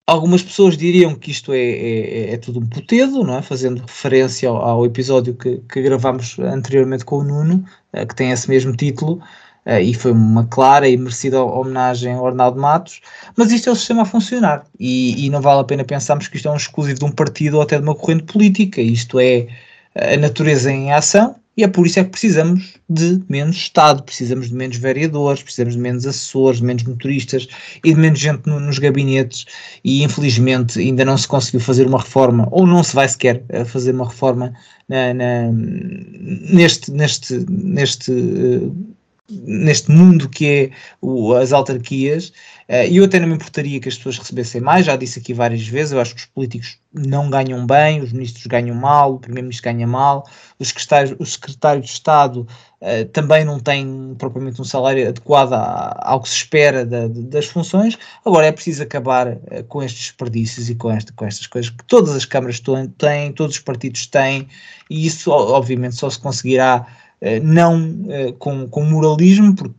[0.07, 3.41] algumas pessoas diriam que isto é, é, é tudo um putedo, não é?
[3.41, 8.31] fazendo referência ao, ao episódio que, que gravámos anteriormente com o Nuno, uh, que tem
[8.31, 9.21] esse mesmo título,
[9.65, 13.01] uh, e foi uma clara e merecida homenagem ao Arnaldo Matos,
[13.35, 16.37] mas isto é o sistema a funcionar, e, e não vale a pena pensarmos que
[16.37, 19.47] isto é um exclusivo de um partido ou até de uma corrente política, isto é
[19.95, 24.49] a natureza em ação e é por isso é que precisamos de menos Estado, precisamos
[24.49, 27.47] de menos vereadores, precisamos de menos assessores, de menos motoristas
[27.83, 29.45] e de menos gente no, nos gabinetes
[29.83, 33.63] e infelizmente ainda não se conseguiu fazer uma reforma ou não se vai sequer eh,
[33.63, 34.53] fazer uma reforma
[34.89, 38.75] na, na, neste, neste, neste uh,
[39.29, 40.69] neste mundo que é
[41.01, 42.31] o, as autarquias,
[42.67, 45.67] e eu até não me importaria que as pessoas recebessem mais, já disse aqui várias
[45.67, 49.71] vezes, eu acho que os políticos não ganham bem, os ministros ganham mal, o primeiro-ministro
[49.71, 52.47] ganha mal, os secretários, os secretários de Estado
[52.81, 57.99] uh, também não têm propriamente um salário adequado ao que se espera da, das funções,
[58.25, 61.83] agora é preciso acabar uh, com estes desperdícios e com, esta, com estas coisas que
[61.85, 62.59] todas as câmaras
[62.97, 64.47] têm, todos os partidos têm,
[64.89, 66.87] e isso obviamente só se conseguirá
[67.21, 69.75] eh, não eh, com, com moralismo, porque,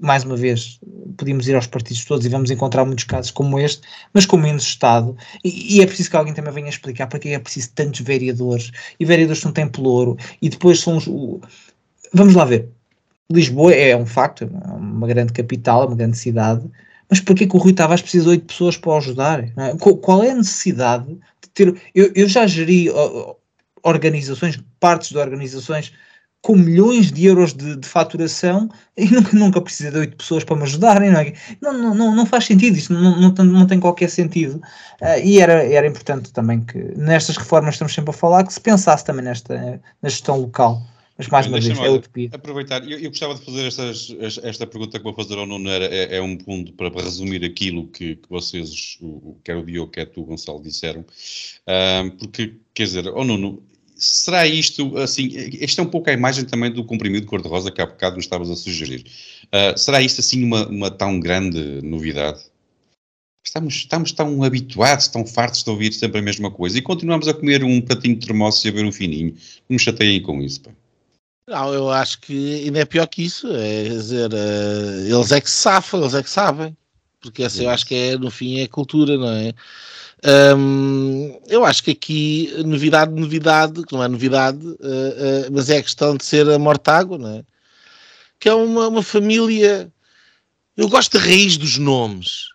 [0.00, 0.80] mais uma vez,
[1.16, 3.82] podíamos ir aos partidos todos e vamos encontrar muitos casos como este,
[4.12, 5.16] mas com menos Estado.
[5.44, 8.70] E, e é preciso que alguém também venha explicar para que é preciso tantos vereadores,
[8.98, 11.06] e vereadores não têm pelouro, e depois são os.
[11.06, 11.40] O...
[12.12, 12.68] Vamos lá ver.
[13.30, 16.68] Lisboa é um facto, é uma grande capital, é uma grande cidade,
[17.08, 19.44] mas porquê que o Rui Tavares precisa de oito pessoas para o ajudar?
[19.44, 19.76] É?
[19.76, 21.06] Qual é a necessidade
[21.42, 21.80] de ter.
[21.94, 22.88] Eu, eu já geri
[23.82, 25.92] organizações, partes de organizações
[26.42, 30.56] com milhões de euros de, de faturação e nunca, nunca precisa de oito pessoas para
[30.56, 31.34] me ajudarem, não, é?
[31.60, 34.56] não, não, não, faz sentido, isto não, não, não tem qualquer sentido.
[35.00, 38.60] Uh, e era, era importante também que nestas reformas estamos sempre a falar que se
[38.60, 40.82] pensasse também nesta na gestão local.
[41.20, 42.30] Mas mais uma vez, é utopia.
[42.32, 45.84] Aproveitar, eu, eu, gostava de fazer estas, esta pergunta que vou fazer ao Nuno, era,
[45.84, 49.92] é, é um ponto para, para, resumir aquilo que, que vocês, o, quer o Diogo,
[49.92, 53.62] quer tu, Gonçalo, disseram, uh, porque, quer dizer, ao Nuno,
[54.00, 55.30] será isto, assim,
[55.60, 58.50] esta é um pouco a imagem também do comprimido cor-de-rosa que há bocado nos estavas
[58.50, 59.04] a sugerir.
[59.46, 62.40] Uh, será isto, assim, uma, uma tão grande novidade?
[63.44, 67.34] Estamos, estamos tão habituados, tão fartos de ouvir sempre a mesma coisa e continuamos a
[67.34, 69.34] comer um pratinho de termoço e a ver um fininho.
[69.68, 70.70] Não me chateiem com isso, pá.
[71.46, 73.48] Não, eu acho que ainda é pior que isso.
[73.52, 76.76] É dizer, uh, eles é que se safam, eles é que sabem.
[77.20, 79.52] Porque essa eu acho que é, no fim, é cultura, não é?
[80.22, 85.78] Um, eu acho que aqui, novidade, novidade, que não é novidade, uh, uh, mas é
[85.78, 87.44] a questão de ser a Mortágua, não é?
[88.38, 89.90] Que é uma, uma família.
[90.76, 92.48] Eu gosto da raiz dos nomes.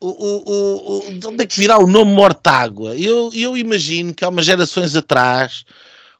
[0.00, 2.96] O, o, o, de onde é que virá o nome Mortágua?
[2.96, 5.64] Eu, eu imagino que há umas gerações atrás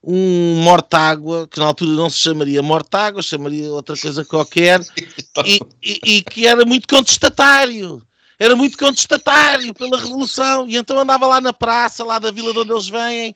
[0.05, 4.80] um Mortágua, que na altura não se chamaria Mortágua, chamaria outra coisa qualquer,
[5.47, 8.03] e, e, e que era muito contestatário
[8.39, 12.59] era muito contestatário pela Revolução, e então andava lá na praça, lá da vila de
[12.59, 13.35] onde eles vêm,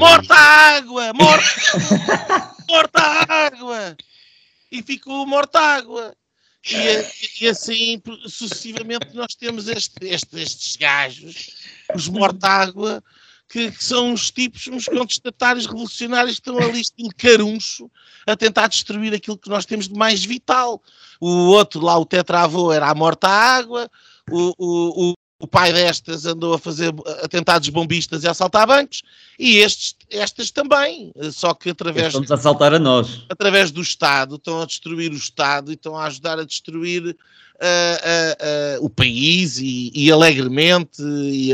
[0.00, 3.96] morta água, morta, morta água,
[4.70, 6.14] e ficou morta água.
[6.68, 11.50] E, e, assim, sucessivamente, nós temos este, este, estes gajos,
[11.94, 13.02] os morta-água,
[13.48, 17.90] que, que, são os tipos, uns contestatários revolucionários que estão ali, estilo caruncho,
[18.26, 20.82] a tentar destruir aquilo que nós temos de mais vital.
[21.18, 23.90] O outro lá, o tetravô, era a morta-água,
[24.30, 29.02] o, o, o pai destas andou a fazer atentados bombistas e a assaltar bancos,
[29.38, 32.08] e estes, estas também, só que através...
[32.08, 33.24] Estamos a assaltar a nós.
[33.28, 37.10] Através do Estado, estão a destruir o Estado e estão a ajudar a destruir uh,
[37.10, 41.52] uh, uh, o país e, e alegremente, e,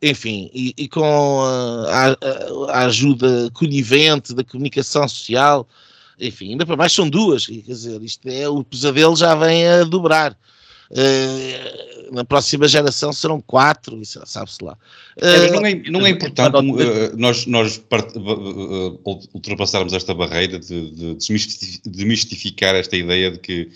[0.00, 1.42] enfim, e, e com
[1.88, 2.16] a,
[2.70, 5.68] a, ajuda conivente da comunicação social,
[6.20, 9.84] enfim, ainda para mais são duas, quer dizer, isto é, o pesadelo já vem a
[9.84, 10.36] dobrar.
[10.90, 14.76] Uh, na próxima geração serão quatro, sabe-se lá.
[15.16, 17.82] Uh, não, é, não é importante uh, nós, nós
[19.34, 21.16] ultrapassarmos esta barreira de, de
[21.86, 23.70] desmistificar esta ideia de que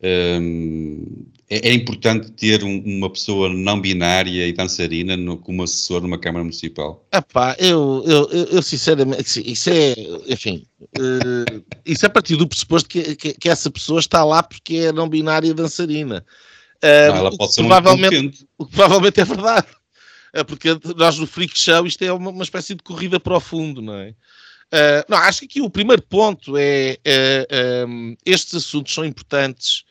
[0.00, 6.00] um, é, é, importante ter um, uma pessoa não binária e dançarina no, como assessor
[6.02, 7.04] numa Câmara Municipal?
[7.12, 9.94] Epá, eu, eu, eu, eu sinceramente, isso é,
[10.28, 14.42] enfim, uh, isso é a partir do pressuposto que, que, que, essa pessoa está lá
[14.42, 16.24] porque é não binária dançarina.
[16.82, 19.66] Uh, não, ela pode ser provavelmente, um o que provavelmente é verdade.
[20.32, 23.40] É porque nós no Freak Show isto é uma, uma espécie de corrida para o
[23.40, 24.14] fundo, não é?
[24.72, 29.84] Uh, não, acho que aqui o primeiro ponto é uh, um, estes assuntos são importantes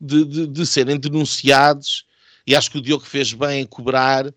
[0.00, 2.04] de, de, de, serem denunciados
[2.46, 4.32] e acho que o Diogo fez bem em cobrar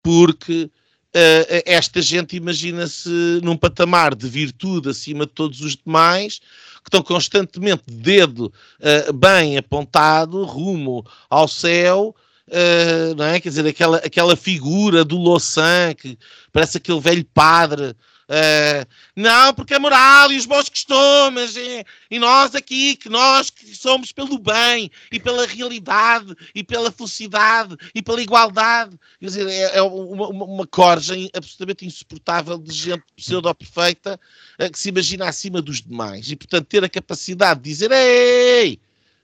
[0.00, 0.70] porque
[1.16, 6.40] uh, esta gente imagina-se num patamar de virtude acima de todos os demais
[6.82, 8.52] que estão constantemente dedo
[9.14, 12.14] bem apontado rumo ao céu
[12.50, 13.38] Uh, não é?
[13.38, 16.18] Quer dizer, aquela, aquela figura do Louçã, que
[16.52, 17.94] parece aquele velho padre
[18.30, 23.50] Uh, não, porque é moral e os bons costumes, e, e, nós aqui, que nós
[23.50, 28.96] que somos pelo bem e pela realidade e pela felicidade e pela igualdade.
[29.18, 34.20] Quer dizer, é, é uma, uma, corja absolutamente insuportável de gente pseudo-perfeita
[34.60, 36.30] uh, que se imagina acima dos demais.
[36.30, 38.78] E, portanto, ter a capacidade de dizer: Ei!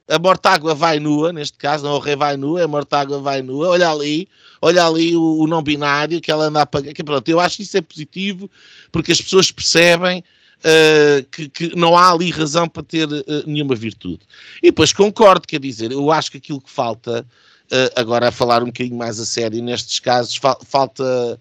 [0.08, 3.68] A Mortágua vai nua, neste caso, não o rei vai nua, a Mortágua vai nua,
[3.68, 4.28] olha ali,
[4.62, 6.92] olha ali o, o não binário que ela anda a pagar.
[6.92, 8.48] Que, pronto, eu acho que isso é positivo
[8.92, 10.22] porque as pessoas percebem
[10.60, 14.20] uh, que, que, não há ali razão para ter uh, nenhuma virtude.
[14.62, 17.26] E depois concordo, quer dizer, eu acho que aquilo que falta,
[17.72, 21.40] uh, agora a falar um bocadinho mais a sério nestes casos, fa falta,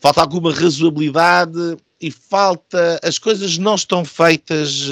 [0.00, 2.98] falta alguma razoabilidade e falta.
[3.02, 4.88] As coisas não estão feitas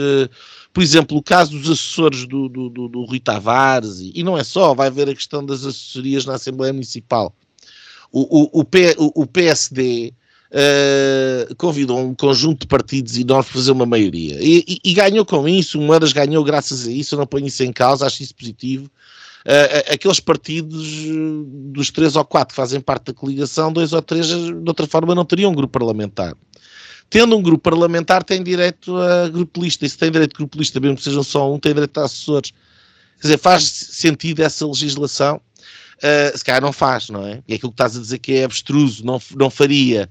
[0.77, 4.37] por exemplo, o caso dos assessores do, do, do, do Rui Tavares, e, e, não
[4.37, 7.35] é só, vai haver a questão das assessorias na Assembleia Municipal.
[8.13, 13.47] O, o, o, P, o, o PSD uh, eh, convidou um conjunto de partidos enormes
[13.47, 14.37] para fazer uma maioria.
[14.39, 17.47] E, e, e, ganhou com isso, o Moedas ganhou graças a isso, eu não ponho
[17.47, 18.85] isso em causa, acho isso positivo.
[19.47, 21.07] Uh, aqueles partidos
[21.73, 25.15] dos três ou quatro que fazem parte da coligação, dois ou três, de outra forma,
[25.15, 26.37] não teriam um grupo parlamentar.
[27.09, 29.87] Tendo um grupo parlamentar, tem direito a grupo lista.
[29.87, 32.05] E se tem direito a grupo lista, mesmo que sejam só um, tem direito a
[32.05, 32.53] assessores.
[33.21, 35.41] Quer dizer, faz sentido essa legislação?
[35.99, 37.43] Uh, se calhar não faz, não é?
[37.49, 40.09] E aquilo que estás a dizer que é abstruso, não, não faria.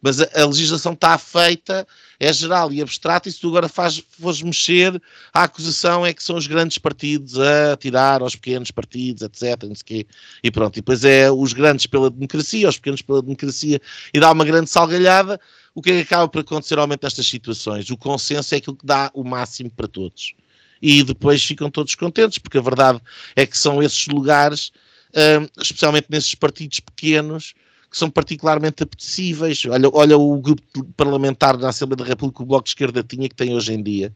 [0.00, 1.86] Mas a, a legislação está feita,
[2.20, 5.00] é geral e abstrata, e se tu agora faz, fores mexer,
[5.32, 9.64] a acusação é que são os grandes partidos a tirar aos pequenos partidos, etc.
[9.64, 10.06] Não sei quê.
[10.42, 13.80] E pronto, e depois é os grandes pela democracia, os pequenos pela democracia,
[14.12, 15.40] e dá uma grande salgalhada
[15.76, 17.90] o que é que acaba por acontecer normalmente nestas situações?
[17.90, 20.34] O consenso é aquilo que dá o máximo para todos.
[20.80, 22.98] E depois ficam todos contentes, porque a verdade
[23.36, 24.72] é que são esses lugares,
[25.10, 27.52] uh, especialmente nesses partidos pequenos,
[27.90, 29.64] que são particularmente apetecíveis.
[29.66, 30.62] Olha, olha o grupo
[30.96, 34.12] parlamentar na Assembleia da República, o Bloco de Esquerda tinha, que tem hoje em dia.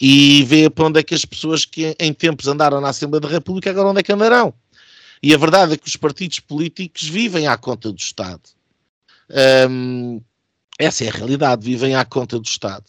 [0.00, 3.28] E vê para onde é que as pessoas que em tempos andaram na Assembleia da
[3.28, 4.54] República agora onde é que andarão.
[5.22, 8.42] E a verdade é que os partidos políticos vivem à conta do Estado.
[10.78, 12.84] Essa é a realidade, vivem à conta do Estado.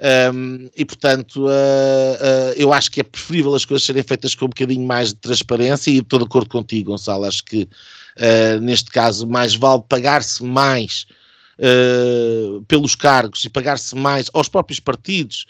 [0.00, 4.46] Um, e portanto, uh, uh, eu acho que é preferível as coisas serem feitas com
[4.46, 7.26] um bocadinho mais de transparência e estou de acordo contigo, Gonçalo.
[7.26, 11.06] Acho que uh, neste caso mais vale pagar-se mais
[12.66, 15.44] pelos cargos e pagar-se mais aos próprios partidos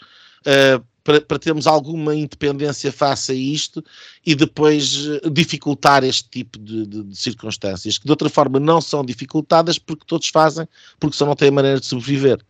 [1.05, 3.81] para, para, termos alguma independência face a isto
[4.25, 9.05] e depois dificultar este tipo de, de, de, circunstâncias, que de outra forma não são
[9.05, 10.67] dificultadas porque todos fazem,
[10.99, 12.43] porque só não têm maneira de sobreviver.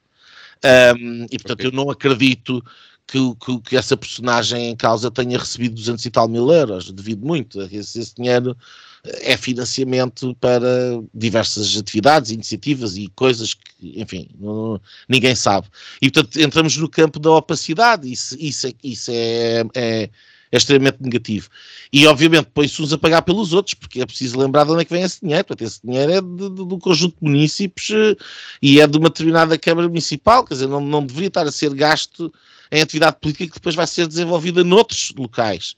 [0.63, 1.67] Um, e portanto okay.
[1.67, 2.63] eu não acredito
[3.07, 7.25] que, que, que, essa personagem em causa tenha recebido 200 e tal mil euros, devido
[7.25, 7.61] muito.
[7.61, 8.55] Esse, esse dinheiro
[9.03, 10.67] é financiamento para
[11.13, 15.67] diversas atividades, iniciativas e coisas que, enfim, não, ninguém sabe.
[16.01, 20.09] E, portanto, entramos no campo da opacidade, isso, isso, é, isso é, é,
[20.51, 21.49] é extremamente negativo.
[21.93, 24.85] E, obviamente, põe-se uns a pagar pelos outros, porque é preciso lembrar de onde é
[24.85, 25.45] que vem esse dinheiro.
[25.45, 28.15] Portanto, esse dinheiro é de, de, do conjunto de municípios eh,
[28.61, 31.73] e é de uma determinada Câmara Municipal, quer dizer, não, não deveria estar a ser
[31.73, 32.31] gasto
[32.71, 35.75] em atividade política que depois vai ser desenvolvida noutros locais.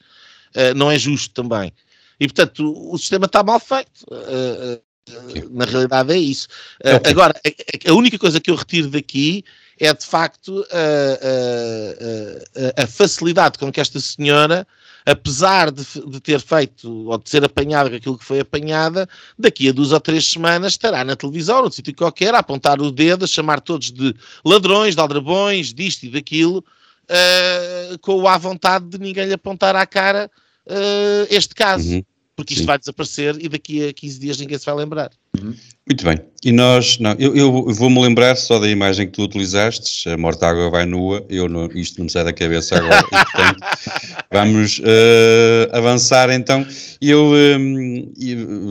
[0.55, 1.71] Uh, não é justo também.
[2.19, 4.03] E, portanto, o, o sistema está mal feito.
[4.07, 6.47] Uh, uh, na realidade é isso.
[6.80, 7.11] Okay.
[7.11, 9.43] Agora, a, a, única coisa que eu retiro daqui
[9.80, 10.65] é, de facto,
[12.78, 14.67] a, a facilidade com que esta senhora
[15.05, 19.07] apesar de, de, ter feito ou de ser apanhada com aquilo que foi apanhada,
[19.38, 22.91] daqui a duas ou três semanas estará na televisão, num sítio qualquer, a apontar o
[22.91, 24.15] dedo, a chamar todos de
[24.45, 26.63] ladrões, de aldrabões, disto e daquilo,
[27.09, 30.30] uh, com a vontade de ninguém lhe apontar à cara
[30.67, 31.95] uh, este caso.
[31.95, 32.03] Uhum.
[32.43, 32.67] Porque isto Sim.
[32.67, 35.11] vai desaparecer e daqui a 15 dias ninguém se vai lembrar.
[35.39, 35.55] Uhum.
[35.87, 36.17] Muito bem.
[36.43, 40.47] E nós, não, eu, eu vou-me lembrar só da imagem que tu utilizaste, a morta
[40.47, 43.59] água vai nua, eu não, isto não me sai da cabeça agora, e, portanto,
[44.31, 44.83] vamos uh,
[45.71, 46.65] avançar então,
[47.01, 48.13] eu, um,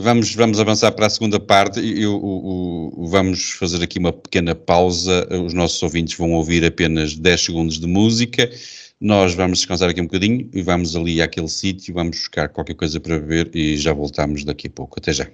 [0.01, 4.53] vamos, vamos avançar para a segunda parte, eu, o, o, vamos fazer aqui uma pequena
[4.53, 8.49] pausa, os nossos ouvintes vão ouvir apenas 10 segundos de música,
[9.03, 13.01] nós vamos descansar aqui um bocadinho e vamos ali àquele sítio, vamos buscar qualquer coisa
[13.01, 14.97] para beber e já voltamos daqui a pouco.
[14.97, 15.27] Até já.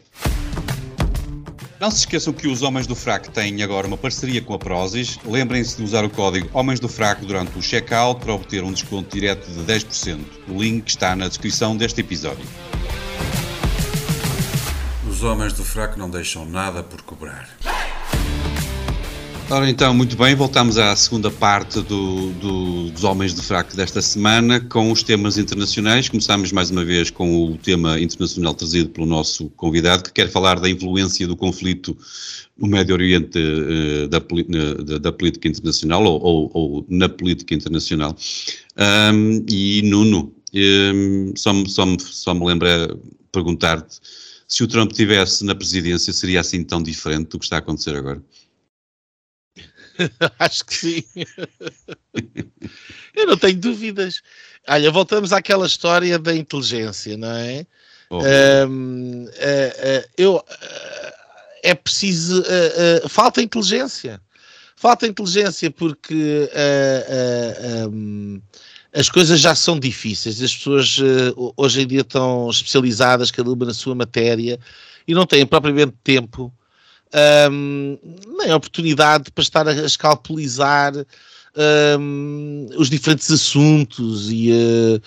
[1.79, 5.19] Não se esqueçam que os Homens do Fraco têm agora uma parceria com a Prozis.
[5.23, 9.15] Lembrem-se de usar o código Homens do Fraco durante o checkout para obter um desconto
[9.15, 10.19] direto de 10%.
[10.47, 12.43] O link está na descrição deste episódio.
[15.07, 17.47] Os Homens do Fraco não deixam nada por cobrar.
[19.51, 23.99] Ora então, muito bem, voltamos à segunda parte do, do, dos Homens de Fraco desta
[23.99, 26.07] semana com os temas internacionais.
[26.07, 30.59] Começamos mais uma vez com o tema internacional trazido pelo nosso convidado, que quer falar
[30.59, 31.97] da influência do conflito
[32.55, 38.15] no Médio Oriente uh, da, da, da, política internacional ou, ou, ou, na política internacional.
[38.77, 42.95] Um, e Nuno, um, só, me, só, me, só me lembra
[43.31, 43.99] perguntar-te
[44.49, 47.95] se o Trump estivesse na presidência, seria assim tão diferente do que está a acontecer
[47.95, 48.19] agora?
[50.39, 51.03] Acho que sim.
[53.15, 54.21] eu não tenho dúvidas.
[54.67, 57.65] Olha, voltamos àquela história da inteligência, não é?
[58.09, 58.19] Oh.
[58.67, 60.43] Um, uh, uh, eu, uh,
[61.63, 62.43] é preciso.
[63.07, 64.21] falta inteligência.
[64.75, 66.49] Falta inteligência porque
[67.91, 68.41] um,
[68.93, 70.41] as coisas já são difíceis.
[70.41, 70.97] As pessoas
[71.57, 74.57] hoje em dia estão especializadas, cada uma na sua matéria,
[75.05, 76.51] e não têm propriamente tempo
[77.51, 77.97] um,
[78.37, 80.93] nem oportunidade para estar a escalpelizar
[81.99, 85.01] um, os diferentes assuntos e, uh,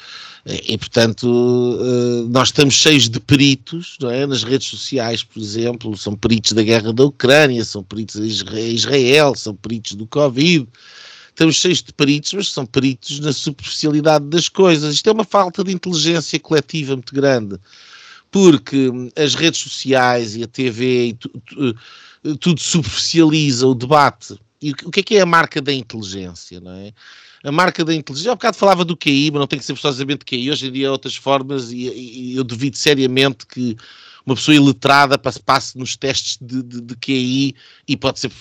[0.66, 4.26] e portanto, uh, nós estamos cheios de peritos, não é?
[4.26, 9.34] Nas redes sociais, por exemplo, são peritos da guerra da Ucrânia, são peritos de Israel,
[9.36, 10.68] são peritos do Covid.
[11.28, 14.94] Estamos cheios de peritos, mas são peritos na superficialidade das coisas.
[14.94, 17.58] Isto é uma falta de inteligência coletiva muito grande
[18.32, 24.36] porque as redes sociais e a TV e tu, tu, tudo superficializa o debate.
[24.60, 26.92] E o que é que é a marca da inteligência, não é?
[27.44, 30.24] A marca da inteligência, há bocado falava do QI, mas não tem que ser forçosamente
[30.24, 33.76] QI, hoje em dia há outras formas e, e, eu duvido seriamente que
[34.24, 37.54] uma pessoa iletrada passe, passe nos testes de, de, de QI
[37.86, 38.32] e pode ser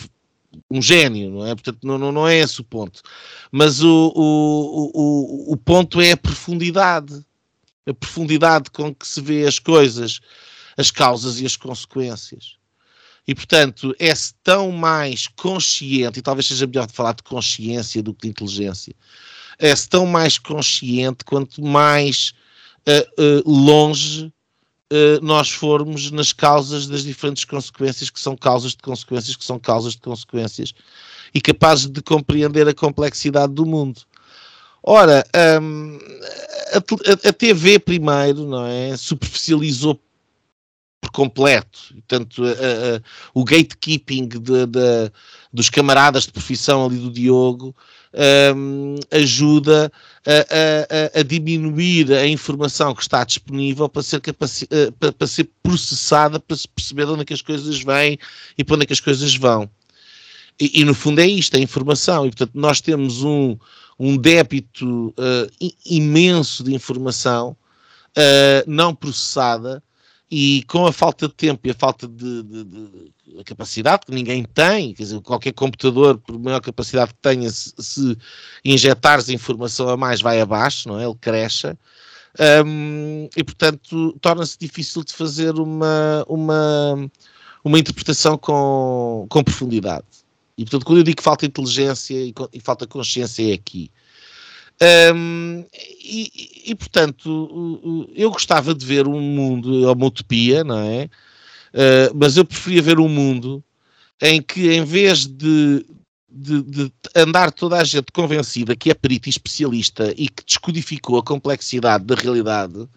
[0.70, 1.56] um gênio, não é?
[1.56, 3.02] Portanto, não, não, não é esse o ponto.
[3.52, 7.26] Mas o, o, o, o ponto é a profundidade
[7.88, 10.20] a profundidade com que se vê as coisas,
[10.78, 12.58] as causas e as consequências.
[13.28, 18.24] E, portanto, é-se tão mais consciente, e talvez seja melhor falar de consciência do que
[18.24, 18.96] de inteligência,
[19.60, 22.34] é-se tão mais consciente quanto mais
[22.88, 24.26] uh, uh, longe
[24.92, 29.60] uh, nós formos nas causas das diferentes consequências, que são causas de consequências, que são
[29.60, 30.74] causas de consequências,
[31.34, 34.02] e capazes de compreender a complexidade do mundo.
[34.84, 35.24] Ora,
[35.62, 36.00] um,
[36.74, 38.98] a, a, TV primeiro, não é?
[38.98, 40.00] Superficializou
[41.00, 41.94] por completo.
[41.94, 43.02] Portanto, a, a,
[43.34, 45.12] o gatekeeping de, de,
[45.54, 47.76] dos camaradas de profissão ali do Diogo
[48.56, 49.92] um, ajuda
[50.26, 54.22] a, a, diminuir a informação que está disponível para ser,
[54.70, 58.18] eh, para, para, ser processada, para se perceber de onde é que as coisas vêm
[58.58, 59.70] e para onde é que as coisas vão.
[60.60, 62.26] E, e no fundo é isto, a informação.
[62.26, 63.58] E portanto, nós temos um
[64.04, 67.56] um débito uh, imenso de informação
[68.18, 69.84] uh, não processada
[70.30, 74.44] e com a falta de tempo e a falta de, de, de capacidade que ninguém
[74.44, 78.18] tem, quer dizer, qualquer computador, por maior capacidade que tenha, se, se
[78.66, 81.06] injetares informação a mais, vai abaixo, não é?
[81.06, 81.78] Ele cresce.
[82.66, 87.12] Um, e, portanto, torna-se difícil de fazer uma, uma,
[87.64, 90.21] uma interpretação com, com profundidade.
[90.58, 93.92] E, portanto, quando eu digo que falta inteligência e, e falta consciência, é aqui.
[95.14, 95.64] Um,
[96.04, 101.10] e, e, portanto, eu gostava de ver um mundo, uma utopia, não é?
[101.74, 103.64] Uh, mas eu preferia ver um mundo
[104.22, 105.86] em que, em vez de,
[106.30, 111.18] de, de, andar toda a gente convencida que é perito e especialista e que descodificou
[111.18, 112.88] a complexidade da realidade,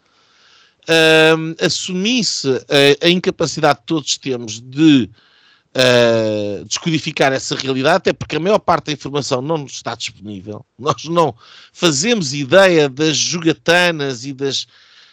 [1.61, 5.09] assumisse a, a, incapacidade que todos temos de
[5.75, 10.65] uh, descodificar essa realidade, até porque a maior parte da informação não nos está disponível.
[10.79, 11.35] Nós não
[11.73, 14.67] fazemos ideia das jogatanas e, das,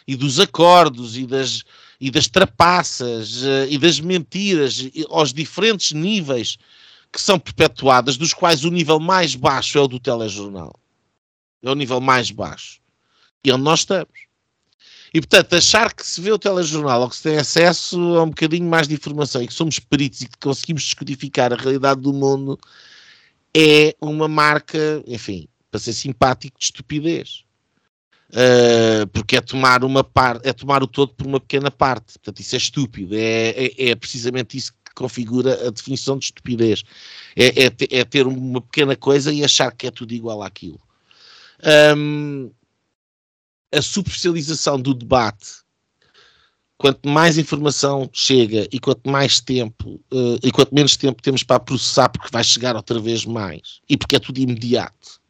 [0.06, 1.62] e dos acordos e das,
[2.00, 6.58] e das trapaças uh, e das mentiras aos diferentes níveis
[7.12, 10.72] que são perpetuadas, dos quais o nível mais baixo é o do telejornal.
[11.62, 12.80] É o nível mais baixo.
[13.44, 14.31] E onde nós estamos.
[15.14, 18.28] E, portanto, achar que se vê o telejornal ou que se tem acesso a um
[18.28, 22.12] bocadinho mais de informação e que somos peritos e que conseguimos descodificar a realidade do
[22.12, 22.58] mundo
[23.54, 27.44] é uma marca, enfim, para ser simpático, de estupidez.
[28.30, 32.14] Uh, porque é tomar uma parte, é tomar o todo por uma pequena parte.
[32.14, 33.14] Portanto, isso é estúpido.
[33.14, 36.82] É, é, é precisamente isso que configura a definição de estupidez.
[37.36, 40.80] É, é, é, ter uma pequena coisa e achar que é tudo igual àquilo.
[41.94, 42.50] Um,
[43.72, 45.62] a superficialização do debate,
[46.76, 51.60] quanto mais informação chega e quanto mais tempo uh, e quanto menos tempo temos para
[51.60, 55.20] processar, porque vai chegar outra vez mais e porque é tudo imediato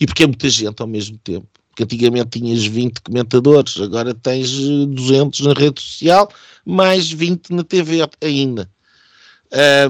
[0.00, 1.46] e porque é muita gente ao mesmo tempo.
[1.68, 6.32] Porque antigamente tinhas 20 comentadores, agora tens 200 na rede social,
[6.64, 8.70] mais 20 na TV ainda.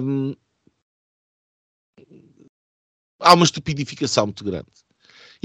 [0.03, 0.35] Um,
[3.21, 4.67] há uma estupidificação muito grande.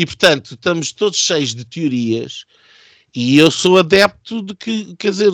[0.01, 2.45] E, portanto, estamos todos cheios de teorias
[3.13, 5.31] e eu sou adepto de que, quer dizer,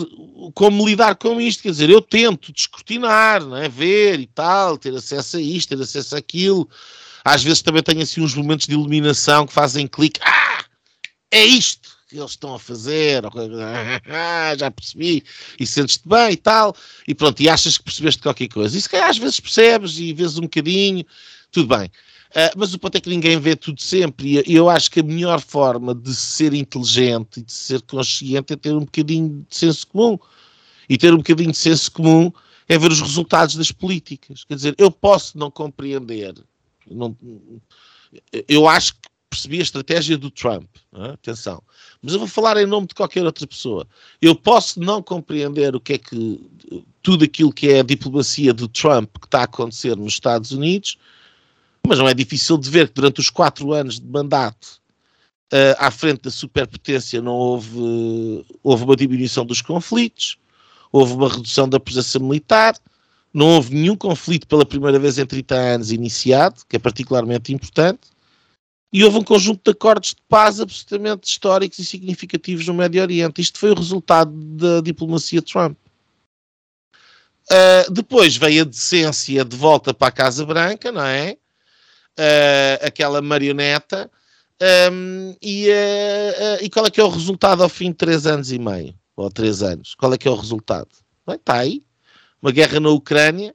[0.52, 3.66] como lidar com isto, quer dizer, eu tento descortinar, não é?
[3.66, 6.68] ver e tal, ter acesso a isto, ter acesso àquilo.
[7.24, 10.64] Às vezes também tenho assim uns momentos de iluminação que fazem clique, ah,
[11.30, 15.24] é isto que eles estão a fazer, ah, já percebi,
[15.58, 16.76] e sentes-te bem e tal,
[17.06, 18.76] e pronto, e achas que percebeste qualquer coisa.
[18.76, 21.06] E se calhar às vezes percebes e vês um bocadinho,
[21.50, 21.90] tudo bem.
[22.30, 25.02] Uh, mas o ponto é que ninguém vê tudo sempre, e eu acho que a
[25.02, 29.86] melhor forma de ser inteligente e de ser consciente é ter um bocadinho de senso
[29.86, 30.18] comum.
[30.88, 32.32] E ter um bocadinho de senso comum
[32.68, 34.44] é ver os resultados das políticas.
[34.44, 36.34] Quer dizer, eu posso não compreender,
[36.90, 37.16] não,
[38.48, 41.10] eu acho que percebi a estratégia do Trump, é?
[41.10, 41.62] atenção,
[42.02, 43.86] mas eu vou falar em nome de qualquer outra pessoa.
[44.20, 46.40] Eu posso não compreender o que é que
[47.02, 50.96] tudo aquilo que é a diplomacia do Trump que está a acontecer nos Estados Unidos
[51.88, 54.80] mas não é difícil de ver que durante os quatro anos de mandato
[55.52, 60.38] uh, à frente da superpotência não houve, houve uma diminuição dos conflitos,
[60.92, 62.76] houve uma redução da presença militar,
[63.32, 68.08] não houve nenhum conflito pela primeira vez em 30 anos iniciado, que é particularmente importante,
[68.92, 73.40] e houve um conjunto de acordos de paz absolutamente históricos e significativos no Médio Oriente.
[73.40, 75.76] Isto foi o resultado da diplomacia Trump.
[77.50, 81.36] Uh, depois veio a decência de volta para a Casa Branca, não é?
[82.18, 84.10] Uh, aquela marioneta.
[84.92, 88.26] Um, e, uh, uh, e qual é que é o resultado ao fim de três
[88.26, 88.94] anos e meio?
[89.16, 89.94] Ou três anos?
[89.94, 90.88] Qual é que é o resultado?
[91.28, 91.82] Está aí.
[92.42, 93.54] Uma guerra na Ucrânia,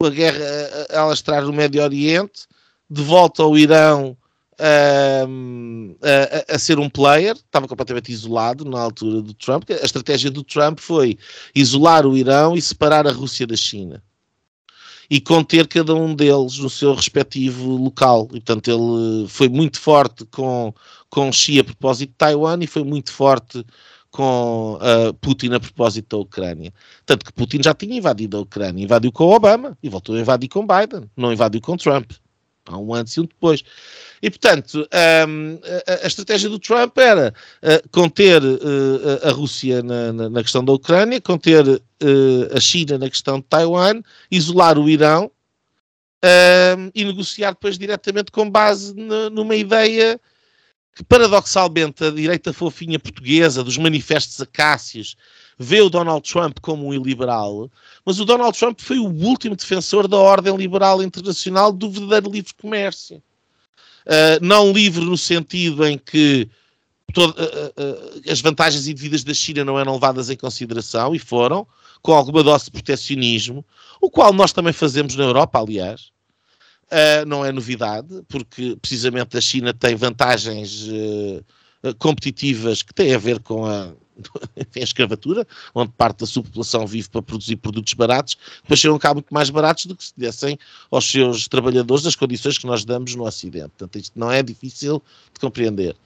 [0.00, 0.44] uma guerra
[0.90, 2.46] a, alastrar no Médio Oriente,
[2.90, 4.16] de volta ao Irão
[4.58, 9.68] a, a, ser um player, estava completamente isolado na altura do Trump.
[9.70, 11.18] A estratégia do Trump foi
[11.54, 14.02] isolar o Irão e separar a Rússia da China
[15.10, 18.24] e conter cada um deles no seu respectivo local.
[18.26, 20.72] E, portanto, ele foi muito forte com,
[21.10, 23.64] com Xi a propósito de Taiwan e foi muito forte
[24.10, 26.72] com uh, Putin a propósito da Ucrânia.
[27.04, 30.48] Tanto que Putin já tinha invadido a Ucrânia, invadiu com Obama e voltou a invadir
[30.48, 32.12] com Biden, não invadiu com Trump.
[32.66, 33.62] Há um antes e um depois.
[34.22, 34.88] E, portanto,
[35.28, 35.58] um,
[36.02, 41.66] a, estratégia do Trump era uh, conter uh, a Rússia na, questão da Ucrânia, conter
[41.68, 41.80] uh,
[42.56, 44.00] a China na questão de Taiwan,
[44.30, 45.30] isolar o Irão
[46.24, 50.18] um, e negociar depois diretamente com base numa ideia
[50.94, 55.16] que, paradoxalmente, a direita fofinha portuguesa, dos manifestos acácios,
[55.58, 57.70] vê o Donald Trump como um iliberal,
[58.04, 62.54] mas o Donald Trump foi o último defensor da ordem liberal internacional do verdadeiro livre
[62.54, 63.22] comércio.
[64.06, 66.48] Uh, não livre no sentido em que
[67.16, 71.66] uh, uh, as vantagens indevidas da China não eram levadas em consideração, e foram,
[72.02, 73.64] com alguma dose de proteccionismo,
[74.00, 76.12] o qual nós também fazemos na Europa, aliás.
[77.26, 80.86] não é novidade, porque precisamente a China tem vantagens
[81.98, 83.90] competitivas que têm a ver com a,
[84.76, 89.12] a escravatura, onde parte da sua população vive para produzir produtos baratos, depois chegam cá
[89.14, 90.58] muito mais baratos do que se dessem
[90.90, 93.70] aos seus trabalhadores das condições que nós damos no Ocidente.
[93.70, 95.96] Portanto, isto não é difícil de compreender.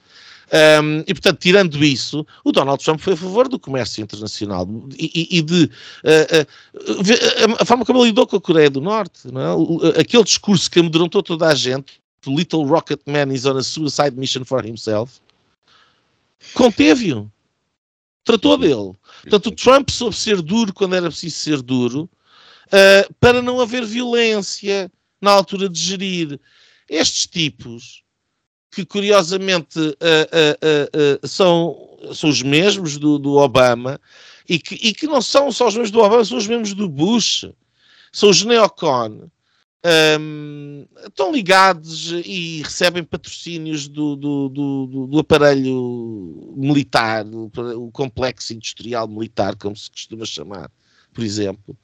[0.51, 4.67] Um, e, portanto, tirando isso, o Donald Trump foi a favor do comércio internacional
[4.97, 5.69] e, e de uh,
[6.41, 10.01] uh, a, forma como ele lidou com a Coreia do Norte, é?
[10.01, 14.43] aquele discurso que amedrontou toda a gente, Little Rocket Man is on a suicide mission
[14.43, 15.21] for himself,
[16.55, 17.31] conteve-o,
[18.23, 18.93] tratou dele.
[19.21, 22.09] Portanto, o Trump soube ser duro quando era preciso ser duro,
[22.67, 24.91] uh, para não haver violência
[25.21, 26.39] na altura de gerir.
[26.87, 28.03] Estes tipos
[28.71, 33.99] que curiosamente uh, uh, são, são os mesmos do, do Obama
[34.47, 36.87] e que, e que não são só os mesmos do Obama, são os mesmos do
[36.87, 37.45] Bush,
[38.11, 39.29] são os neocon.
[40.19, 49.07] Um, estão ligados e recebem patrocínios do, do, do, do aparelho militar, o complexo industrial
[49.07, 50.69] militar, como se costuma chamar,
[51.13, 51.77] por exemplo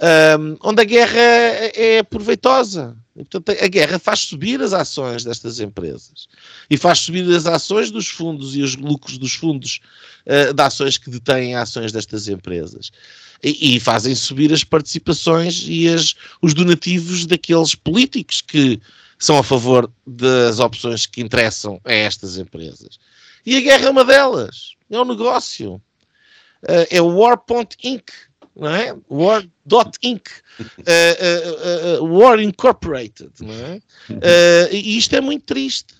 [0.00, 2.96] um, onde a guerra é, é proveitosa.
[3.14, 6.26] E, portanto, a guerra faz subir as ações destas empresas
[6.70, 9.80] e faz subir as ações dos fundos e os lucros dos fundos
[10.26, 12.90] uh, de ações que detêm ações destas empresas.
[13.42, 18.80] E, e fazem subir as participações e as, os donativos daqueles políticos que
[19.18, 22.98] são a favor das opções que interessam a estas empresas.
[23.44, 24.74] E a guerra é uma delas.
[24.90, 25.74] É um negócio.
[26.62, 27.76] Uh, é o War.inc.
[27.82, 28.10] Inc
[28.54, 28.94] não é?
[29.08, 30.28] War.inc,
[30.60, 30.64] uh,
[32.00, 33.80] uh, uh, War Incorporated, não é?
[34.10, 35.94] Uh, e isto é muito triste.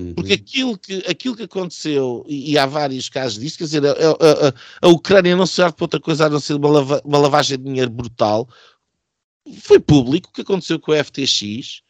[0.00, 0.14] Uhum.
[0.14, 3.90] Porque aquilo que, aquilo que aconteceu, e, e há vários casos disso, quer dizer, a,
[3.90, 7.58] a, a, Ucrânia não serve para outra coisa a não ser uma, lava, uma lavagem
[7.58, 8.48] de dinheiro brutal.
[9.62, 11.82] Foi público o que aconteceu com a FTX.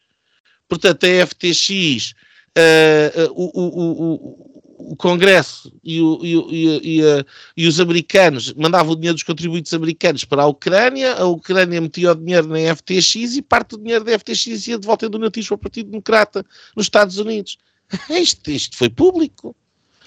[0.68, 2.14] Portanto, a FTX,
[2.58, 7.24] uh, uh, o, o, o, o Congresso e, o, e, e,
[7.56, 12.12] e, os americanos mandavam o dinheiro dos contribuintes americanos para a Ucrânia, a Ucrânia metia
[12.12, 15.54] o dinheiro na FTX e parte do dinheiro da FTX ia de volta donativos para
[15.54, 17.56] o Partido Democrata nos Estados Unidos.
[18.10, 19.54] Isto, isto foi público.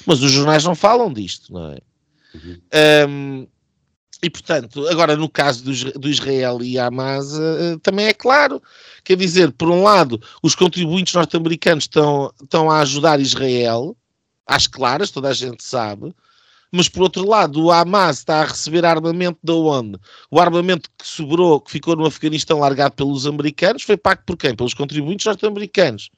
[0.06, 1.78] Mas os jornais não falam disto, não é?
[2.34, 2.62] Uhum.
[3.10, 3.48] Um,
[4.22, 8.62] e, portanto, agora no caso do, do Israel e Hamas, uh, também é claro.
[9.04, 13.96] Quer dizer, por um lado, os contribuintes norte-americanos estão, estão a ajudar Israel,
[14.48, 16.14] às claras, toda a gente sabe,
[16.72, 20.00] mas por outro lado, o Hamas está a receber armamento da onde?
[20.32, 24.56] O armamento que sobrou, que ficou no Afeganistão largado pelos americanos, foi pago por quem?
[24.56, 26.10] Pelos contribuintes norte-americanos.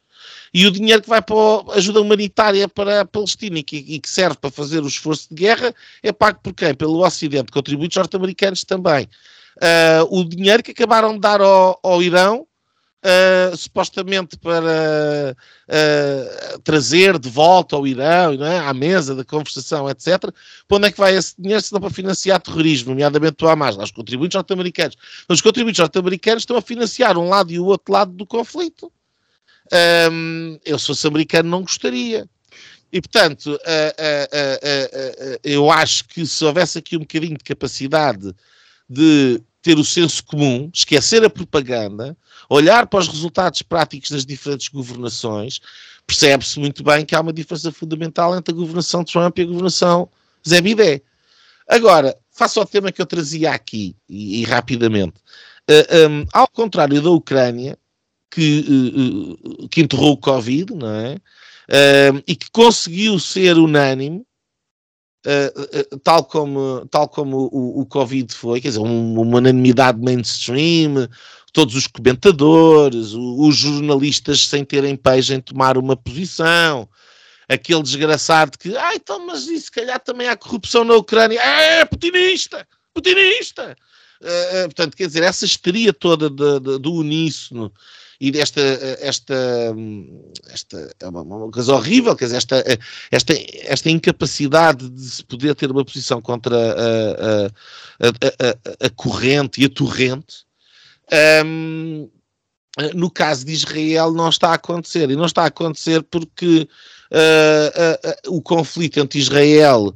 [0.53, 3.99] E o dinheiro que vai para a ajuda humanitária para a Palestina e que, e
[3.99, 6.73] que, serve para fazer o esforço de guerra é pago por quem?
[6.73, 9.07] Pelo Ocidente, contribuintes norte-americanos também.
[9.57, 12.45] Uh, o dinheiro que acabaram de dar ao, ao Irão
[13.05, 18.59] uh, supostamente para uh, trazer de volta ao Irão, é?
[18.59, 20.31] à mesa da conversação, etc.
[20.67, 23.77] Para onde é que vai esse dinheiro se não para financiar terrorismo, nomeadamente o Hamas,
[23.77, 24.95] os contribuintes norte-americanos.
[25.29, 28.91] Os contribuintes norte-americanos estão a financiar um lado e o outro lado do conflito.
[30.11, 32.27] Um, eu, se fosse americano, não gostaria.
[32.91, 38.33] E, portanto, uh, uh, uh, eu acho que se houvesse aqui um bocadinho de capacidade
[38.89, 42.15] de ter o senso comum, esquecer a propaganda,
[42.47, 45.59] olhar para os resultados práticos das diferentes governações,
[46.05, 50.07] percebe-se muito bem que há uma diferença fundamental entre a governação Trump e a governação
[50.47, 51.01] Zé Bidé.
[51.67, 55.15] Agora, faça o tema que eu trazia aqui, e, e rapidamente.
[55.67, 57.75] Um, ao contrário da Ucrânia,
[58.35, 61.17] que, uh, uh, que enterrou o Covid, não é?
[62.27, 64.23] e que conseguiu ser unânime,
[65.25, 69.99] uh, uh, tal como, tal como o, o Covid foi, quer dizer, um, uma unanimidade
[69.99, 71.09] mainstream,
[71.51, 76.87] todos os comentadores, o, os jornalistas sem terem peixe em tomar uma posição,
[77.49, 81.79] aquele desgraçado que, ah, então, mas isso, se calhar também há corrupção na Ucrânia, é,
[81.79, 83.75] é putinista, putinista.
[84.21, 87.71] Uh, portanto, quer dizer, essa histeria toda de, de, do uníssono
[88.19, 88.61] e desta
[89.01, 89.35] esta,
[90.47, 92.63] esta é uma, uma, coisa horrível, quer dizer, esta,
[93.11, 93.33] esta,
[93.63, 99.65] esta incapacidade de se poder ter uma posição contra a, a, a, a corrente e
[99.65, 100.45] a torrente,
[101.45, 102.09] um,
[102.93, 106.67] no caso de Israel não está a acontecer, e não está a acontecer porque
[107.11, 109.93] uh, uh, uh, o conflito entre Israel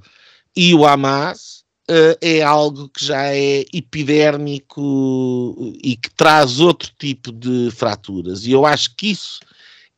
[0.55, 1.58] e o Hamas
[1.89, 8.45] uh, é algo que já é epidérmico e que traz outro tipo de fraturas.
[8.45, 9.39] E eu acho que isso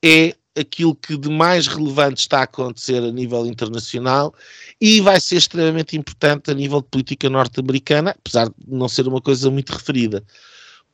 [0.04, 4.34] é aquilo que de mais relevante está a acontecer a nível internacional
[4.80, 9.22] e vai ser extremamente importante a nível de política norte-americana, apesar de não ser uma
[9.22, 10.24] coisa muito referida.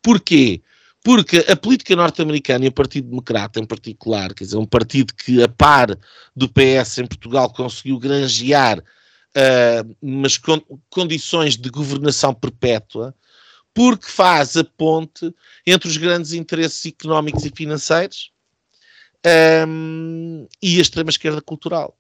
[0.02, 0.62] Porquê?
[1.04, 5.42] Porque a política norte-americana e o Partido Democrata em particular, quer dizer, um partido que
[5.42, 5.98] a par
[6.36, 8.84] do PS em Portugal conseguiu granjear
[9.38, 13.14] uh, umas con condições de governação perpétua,
[13.74, 15.34] porque faz a ponte
[15.66, 18.32] entre os grandes interesses económicos e financeiros
[19.68, 21.96] um, e a extrema-esquerda cultural.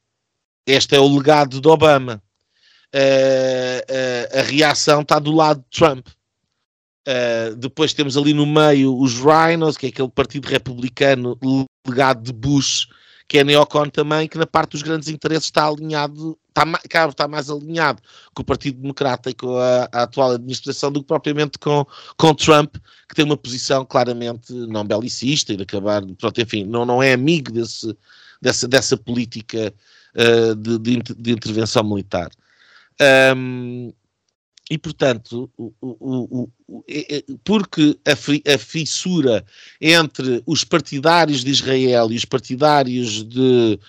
[0.65, 2.21] Este é o legado de Obama.
[2.93, 6.07] Uh, uh, a reação está do lado de Trump.
[7.07, 11.37] Uh, depois temos ali no meio os Rhinos, que é aquele partido republicano
[11.87, 12.87] legado de Bush,
[13.27, 17.49] que é neocon também, que na parte dos grandes interesses está alinhado, está, está mais
[17.49, 18.01] alinhado
[18.33, 21.85] com o Partido Democrata e com a, a, atual administração do que propriamente com,
[22.17, 22.75] com Trump,
[23.07, 27.13] que tem uma posição claramente não belicista e de acabar, pronto, enfim, não, não é
[27.13, 27.95] amigo desse,
[28.41, 29.73] dessa, dessa política
[30.15, 32.29] uh, de, de, de, intervenção militar.
[33.35, 33.93] Um,
[34.69, 39.45] e, portanto, o, o, o, é, é, porque a, a, fissura
[39.79, 43.79] entre os partidários de Israel e os partidários de,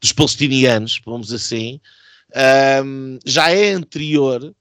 [0.00, 1.78] dos palestinianos, vamos assim,
[2.84, 4.54] um, já é anterior uh,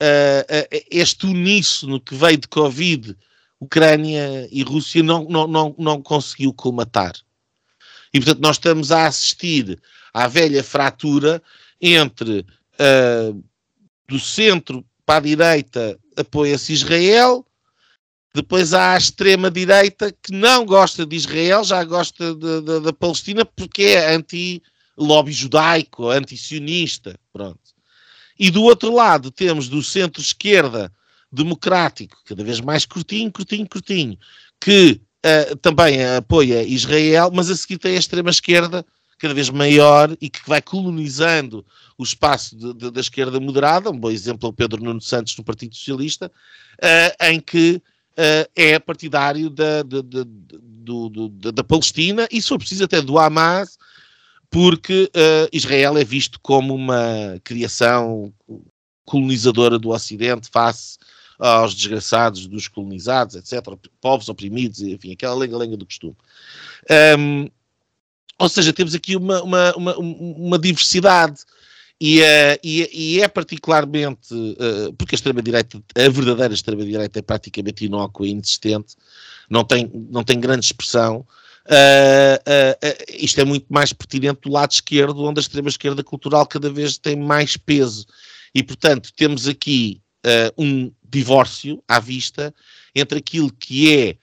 [0.00, 3.16] a, este uníssono que veio de Covid,
[3.60, 7.12] Ucrânia e Rússia não, não, não, não conseguiu colmatar.
[8.12, 9.80] E, portanto, nós estamos a assistir
[10.12, 11.42] à velha fratura
[11.80, 13.44] entre uh,
[14.08, 17.46] do centro para a direita apoia-se Israel,
[18.34, 24.14] depois há a extrema-direita que não gosta de Israel, já gosta da Palestina porque é
[25.00, 27.58] anti-lobby judaico, anti-sionista, pronto.
[28.38, 30.92] E do outro lado temos do centro-esquerda
[31.32, 34.18] democrático, cada vez mais curtinho, curtinho, curtinho,
[34.60, 38.84] que uh, também apoia Israel, mas a seguir tem a extrema-esquerda
[39.18, 41.64] cada vez maior e que vai colonizando
[41.98, 45.36] o espaço de, de, da esquerda moderada, um bom exemplo é o Pedro Nuno Santos
[45.36, 46.32] no Partido Socialista,
[46.78, 47.82] uh, em que
[48.12, 50.02] uh, é partidário da, do,
[51.10, 53.78] do, da Palestina e, se for preciso, até do Hamas,
[54.50, 58.32] porque uh, Israel é visto como uma criação
[59.04, 60.98] colonizadora do Ocidente face
[61.38, 63.64] aos desgraçados dos colonizados, etc.,
[64.00, 66.16] povos oprimidos, enfim, aquela lenga-lenga do costume.
[67.18, 67.48] Um,
[68.38, 71.40] ou seja, temos aqui uma, uma, uma, uma diversidade.
[72.00, 77.84] E, uh, e, e, é particularmente uh, porque a extrema-direita, a verdadeira extrema-direita é praticamente
[77.84, 78.96] inócua e inexistente,
[79.48, 81.26] não tem, não tem grande expressão.
[81.70, 86.98] Uh, isto é muito mais pertinente do lado esquerdo, onde a extrema-esquerda cultural cada vez
[86.98, 88.06] tem mais peso.
[88.54, 90.00] E, portanto, temos aqui
[90.58, 92.52] um divórcio à vista
[92.94, 94.16] entre aquilo que é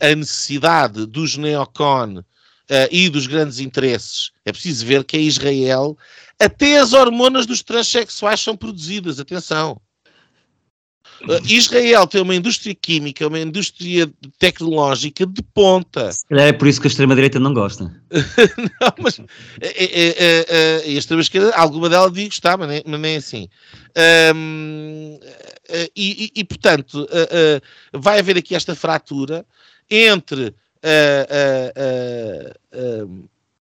[0.00, 2.22] a necessidade dos neocon
[2.72, 4.30] uh, e dos grandes interesses.
[4.44, 5.96] É preciso ver que em Israel
[6.38, 9.20] até as hormonas dos transexuais são produzidas.
[9.20, 9.80] Atenção.
[11.22, 16.10] Uh, Israel tem uma indústria química, uma indústria tecnológica de ponta.
[16.30, 17.84] É por isso que a extrema-direita não gosta.
[18.80, 19.20] não, mas
[19.60, 23.48] é, é, é, a extrema-esquerda, alguma dela digo está, mas nem, mas nem assim.
[24.34, 25.18] Um,
[25.94, 29.46] e, e, e, portanto, uh, vai haver aqui esta fratura
[29.90, 30.54] entre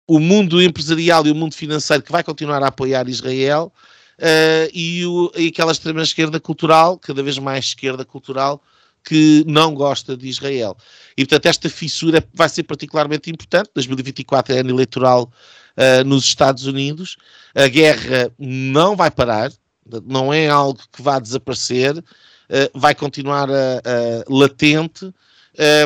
[0.06, 3.72] o mundo empresarial e o mundo financeiro que vai continuar a apoiar Israel
[4.72, 8.62] e, o, e aquela extrema-esquerda cultural, cada vez mais esquerda cultural,
[9.04, 10.76] que não gosta de Israel.
[11.16, 13.70] E, portanto, esta fissura vai ser particularmente importante.
[13.74, 15.30] 2024 é ano eleitoral
[15.76, 17.16] uh, nos Estados Unidos.
[17.54, 19.52] A guerra não vai parar,
[20.06, 22.02] não é algo que vá desaparecer, uh,
[22.78, 23.48] vai continuar
[24.28, 25.12] latente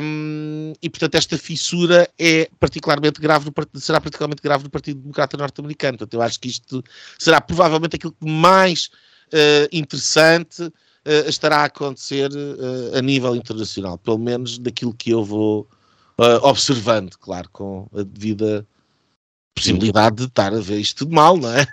[0.02, 5.36] um, e, portanto, esta fissura é particularmente grave no, será particularmente grave no Partido Democrata
[5.36, 5.98] Norte-Americano.
[5.98, 6.82] Portanto, eu acho que isto
[7.18, 8.90] será provavelmente aquilo que mais
[9.26, 15.24] uh, interessante uh, estará a acontecer uh, a nível internacional, pelo menos daquilo que eu
[15.24, 15.68] vou
[16.42, 18.66] observando, claro, com a devida
[19.58, 21.66] possibilidade de estar a ver isto tudo mal, não é?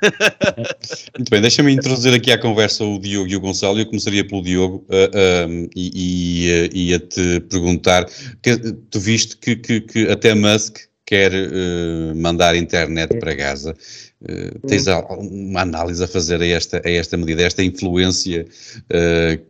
[1.18, 3.80] Muito bem, deixa-me introduzir aqui à conversa o Diogo e o Gonçalo.
[3.80, 8.06] Eu começaria pelo Diogo uh, uh, e, e ia-te perguntar:
[8.42, 13.76] que, tu viste que, que, que, até Musk quer uh, mandar internet para Gaza.
[14.68, 18.46] tens uma análise a fazer a esta, a esta medida, a esta influência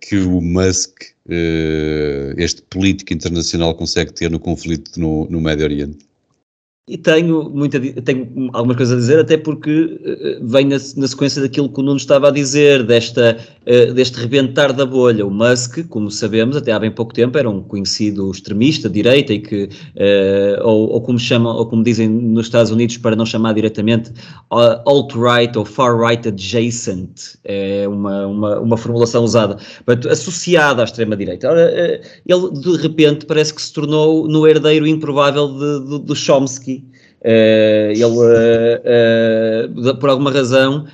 [0.01, 0.91] que o Musk,
[2.35, 6.05] este político internacional, consegue ter no conflito no, no Médio Oriente?
[6.87, 9.85] E tenho, muita, tenho algumas coisas a dizer, até porque
[10.39, 14.19] uh, vem na, na, sequência daquilo que o Nuno estava a dizer, desta, uh, deste
[14.19, 15.25] rebentar da bolha.
[15.25, 19.39] O Musk, como sabemos, até há bem pouco tempo, era um conhecido extremista, direita, e
[19.39, 23.53] que, uh, ou, ou, como chamam, ou como dizem nos Estados Unidos, para não chamar
[23.53, 24.11] diretamente,
[24.51, 29.57] alt-right ou far-right adjacent, é uma, uma, uma formulação usada,
[30.07, 31.49] associada à extrema-direita.
[32.27, 35.47] Ele, de repente, parece que se tornou no herdeiro improvável
[36.05, 36.74] de Chomsky,
[37.25, 40.85] ele, uh, uh, por alguma razão,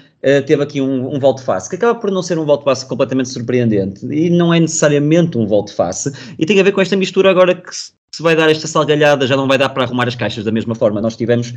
[0.46, 4.30] teve aqui um, um volte-face, que acaba por não ser um volte-face completamente surpreendente e
[4.30, 7.92] não é necessariamente um volte-face, e tem a ver com esta mistura agora que se,
[8.22, 11.02] vai dar esta salgalhada, já não vai dar para arrumar as caixas da mesma forma.
[11.02, 11.56] Nós tivemos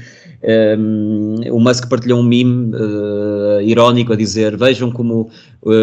[0.79, 2.73] um, o Musk partilhou um meme
[3.65, 5.29] irónico a dizer: Vejam como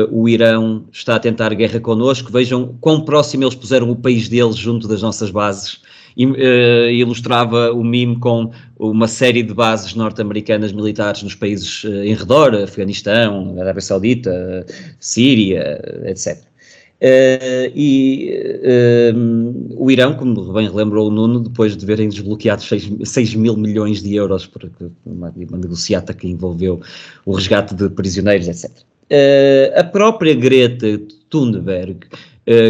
[0.09, 4.55] o Irão está a tentar guerra connosco, vejam quão próximo eles puseram o país deles
[4.55, 11.23] junto das nossas bases uh, ilustrava o mime com uma série de bases norte-americanas militares
[11.23, 14.65] nos países uh, em redor, Afeganistão, Arábia Saudita,
[14.99, 16.51] Síria, etc.
[17.01, 18.31] Uh, e
[18.61, 23.57] uh, o Irão, como bem relembrou o Nuno, depois de verem desbloqueado 6, 6 mil
[23.57, 24.69] milhões de euros por
[25.03, 26.79] uma, uma negociata que envolveu
[27.25, 28.69] o resgate de prisioneiros, etc.
[29.11, 32.17] Uh, a própria Greta Thunberg eh,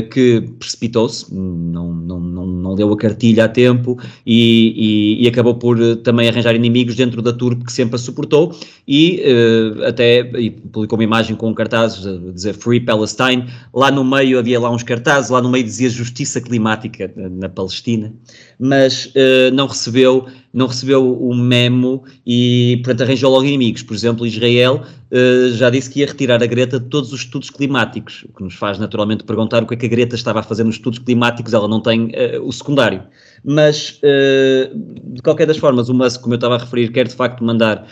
[0.02, 5.56] que precipitou-se, não, não, não, não deu a cartilha a tempo e, e, e, acabou
[5.56, 8.53] por eh, também arranjar inimigos dentro da turba que sempre a suportou
[8.85, 14.03] e uh, até e publicou uma imagem com um a dizer Free Palestine, lá no
[14.03, 18.14] meio havia lá uns cartazes, lá no meio dizia Justiça Climática na Palestina,
[18.60, 23.84] mas uh, não recebeu não recebeu o memo e, portanto, arranjou logo inimigos.
[23.84, 27.49] Por exemplo, Israel uh, já disse que ia retirar a Greta de todos os estudos
[27.49, 30.44] climáticos, o que nos faz naturalmente perguntar o que é que a Greta estava a
[30.44, 33.03] fazer nos estudos climáticos, ela não tem uh, o secundário.
[33.44, 34.76] Mas, uh,
[35.14, 37.88] de qualquer das formas, o Musk, como eu estava a referir, quer de facto mandar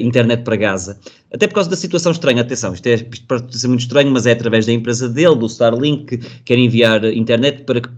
[0.00, 0.98] internet para Gaza.
[1.32, 4.26] Até por causa da situação estranha, atenção, isto, é, isto pode ser muito estranho, mas
[4.26, 7.88] é através da empresa dele, do Starlink, que quer enviar internet para que,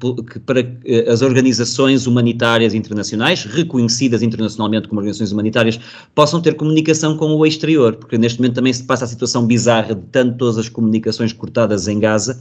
[0.40, 5.78] para que as organizações humanitárias internacionais, reconhecidas internacionalmente como organizações humanitárias,
[6.14, 9.94] possam ter comunicação com o exterior, porque neste momento também se passa a situação bizarra
[9.94, 12.40] de tanto todas as comunicações cortadas em Gaza,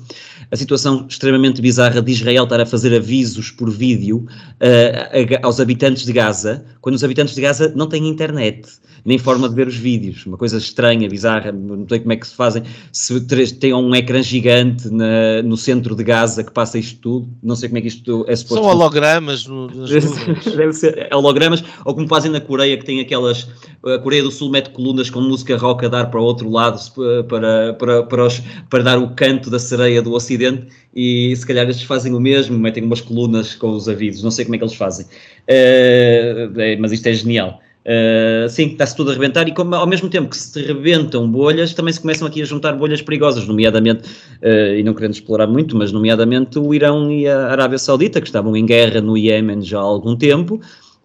[0.50, 4.26] a situação extremamente bizarra de Israel estar a fazer avisos por vídeo
[4.62, 8.70] uh, aos habitantes de Gaza, quando os habitantes de Gaza não têm internet
[9.06, 10.26] nem forma de ver os vídeos.
[10.26, 12.64] Uma coisa estranha, bizarra, não sei como é que se fazem.
[12.92, 13.20] Se
[13.60, 17.70] tem um ecrã gigante na, no centro de Gaza que passa isto tudo, não sei
[17.70, 18.64] como é que isto é suposto.
[18.64, 19.68] São hologramas no,
[20.56, 23.48] Deve ser hologramas, ou como fazem na Coreia, que tem aquelas.
[23.86, 26.80] A Coreia do Sul mete colunas com música rock a dar para o outro lado
[27.28, 31.70] para, para, para, os, para dar o canto da sereia do Ocidente e se calhar
[31.70, 34.64] estes fazem o mesmo, metem umas colunas com os avisos, não sei como é que
[34.64, 37.62] eles fazem, uh, mas isto é genial.
[37.88, 41.74] Uh, sim, está-se tudo a rebentar e como, ao mesmo tempo que se rebentam bolhas,
[41.74, 44.10] também se começam aqui a juntar bolhas perigosas, nomeadamente,
[44.44, 48.28] uh, e não querendo explorar muito, mas nomeadamente o Irão e a Arábia Saudita, que
[48.28, 50.60] estavam em guerra no Iémen já há algum tempo,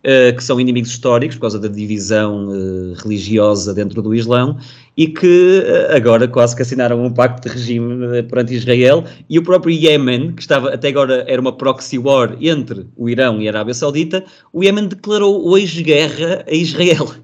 [0.04, 4.58] uh, que são inimigos históricos por causa da divisão uh, religiosa dentro do Islão
[4.96, 9.42] e que uh, agora quase que assinaram um pacto de regime perante Israel e o
[9.42, 13.50] próprio Iémen, que estava até agora era uma proxy war entre o Irão e a
[13.50, 17.14] Arábia Saudita, o Iémen declarou hoje guerra a Israel.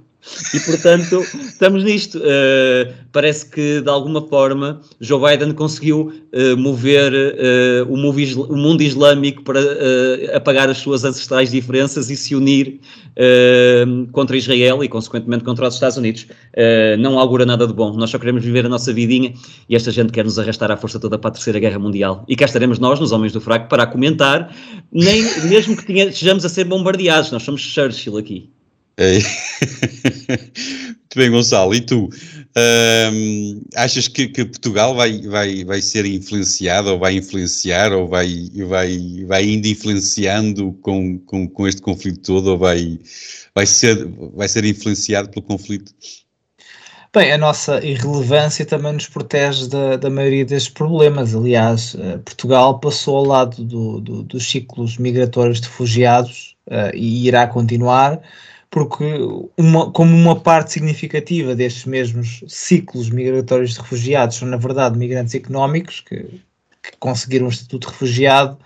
[0.54, 2.18] E, portanto, estamos nisto.
[2.18, 8.82] Uh, parece que, de alguma forma, Joe Biden conseguiu uh, mover uh, o, o, mundo
[8.82, 9.60] islâmico para
[10.34, 12.80] apagar as suas ancestrais diferenças e se unir
[14.12, 16.26] contra Israel e, consequentemente, contra os Estados Unidos.
[17.00, 17.92] não augura nada de bom.
[17.94, 19.34] Nós só queremos viver a nossa vidinha
[19.68, 22.24] e esta gente quer nos arrastar à força toda para a Terceira Guerra Mundial.
[22.28, 24.54] E cá estaremos nós, nos Homens do Fraco, para comentar,
[24.92, 27.32] nem, mesmo que tenha, estejamos a ser bombardeados.
[27.32, 28.50] Nós somos Churchill aqui.
[30.28, 31.74] Muito bem, Gonçalo.
[31.74, 32.08] E tu?
[33.76, 39.24] Achas que, que, Portugal vai, vai, vai ser influenciado, ou vai influenciar, ou vai, vai,
[39.26, 42.98] vai ainda influenciando com, com, com este conflito todo, ou vai,
[43.54, 44.04] vai, ser,
[44.34, 45.92] vai ser influenciado pelo conflito?
[47.14, 51.34] Bem, a nossa irrelevância também nos protege da, da maioria destes problemas.
[51.34, 57.26] Aliás, eh, Portugal passou ao lado do, do, dos ciclos migratórios de refugiados uh, e
[57.26, 58.20] irá continuar
[58.70, 59.04] porque
[59.56, 65.34] uma, como uma parte significativa destes mesmos ciclos migratórios de refugiados são, na verdade, migrantes
[65.34, 66.16] económicos que,
[66.82, 68.58] que conseguiram um estatuto de refugiado,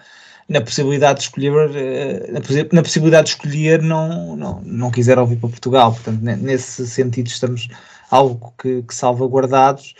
[0.49, 2.33] na possibilidade de escolher, eh,
[2.73, 5.93] na, possibilidade de escolher não, não, não quiseram vir para Portugal.
[5.93, 7.69] Portanto, nesse sentido, estamos
[8.11, 9.95] algo que, que salvaguardados,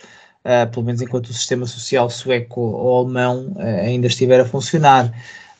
[0.45, 5.11] uh, pelo menos enquanto o sistema social sueco ou alemão uh, ainda estiver a funcionar.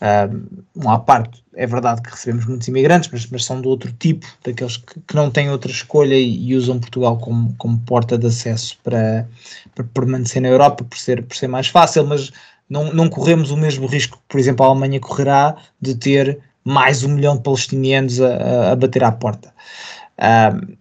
[0.04, 4.28] Um, à parte, é verdade que recebemos muitos imigrantes, mas, mas são de outro tipo,
[4.44, 8.28] daqueles que, que não têm outra escolha e, e, usam Portugal como, como porta de
[8.28, 9.26] acesso para,
[9.74, 12.34] para permanecer na Europa, por ser, por ser mais fácil, mas
[12.70, 17.04] não, não corremos o mesmo risco que, por exemplo, a Alemanha correrá de ter mais
[17.04, 19.54] um milhão de palestinianos a, a bater à porta.
[20.20, 20.76] Um,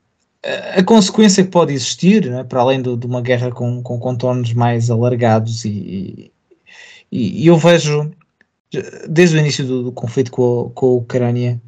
[0.77, 4.53] a consequência que pode existir, né, para além de, de, uma guerra com, com contornos
[4.53, 6.32] mais alargados, e,
[7.11, 8.11] e, e, eu vejo,
[9.09, 11.61] desde o início do, do conflito com a, com a Ucrânia,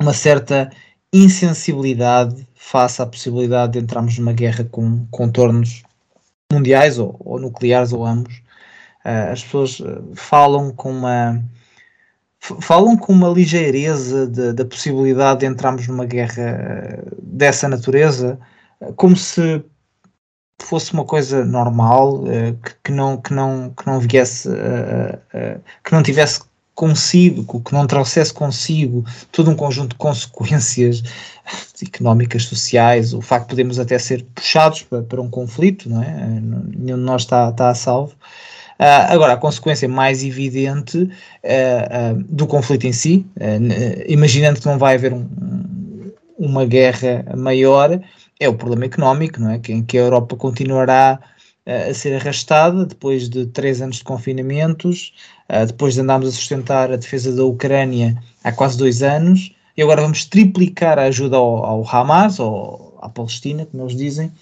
[0.00, 0.70] uma certa
[1.12, 5.82] insensibilidade face à possibilidade de entrarmos numa guerra com contornos
[6.52, 8.34] mundiais ou, ou nucleares ou ambos.
[9.04, 9.82] Uh, as pessoas
[10.14, 11.42] falam com uma
[12.40, 18.38] falam com uma ligeireza da possibilidade de entrarmos numa guerra eh, dessa natureza,
[18.96, 19.62] como se
[20.64, 25.60] fosse uma coisa normal, uh, que, que, não, que, não, que não viesse, uh, uh,
[25.84, 26.40] que não tivesse
[26.74, 31.02] consigo, que não trouxesse consigo todo um conjunto de consequências
[31.82, 36.40] económicas, sociais, o facto de podermos até ser puxados para, para um conflito, não é?
[36.76, 38.14] Nenhum de nós está, está a salvo.
[38.80, 43.26] Uh, agora, a consequência mais evidente uh, uh, do conflito em si,
[44.08, 45.28] imaginando que não vai haver um,
[46.38, 48.00] uma guerra maior,
[48.40, 49.58] é o problema económico, não é?
[49.58, 51.20] Que, em que a Europa continuará
[51.66, 55.12] a ser arrastada depois de três anos de confinamentos,
[55.68, 60.02] depois de andarmos a sustentar a defesa da Ucrânia há quase dois anos, e agora
[60.02, 64.32] vamos triplicar a ajuda ao, ao Hamas, ou à Palestina, como eles dizem,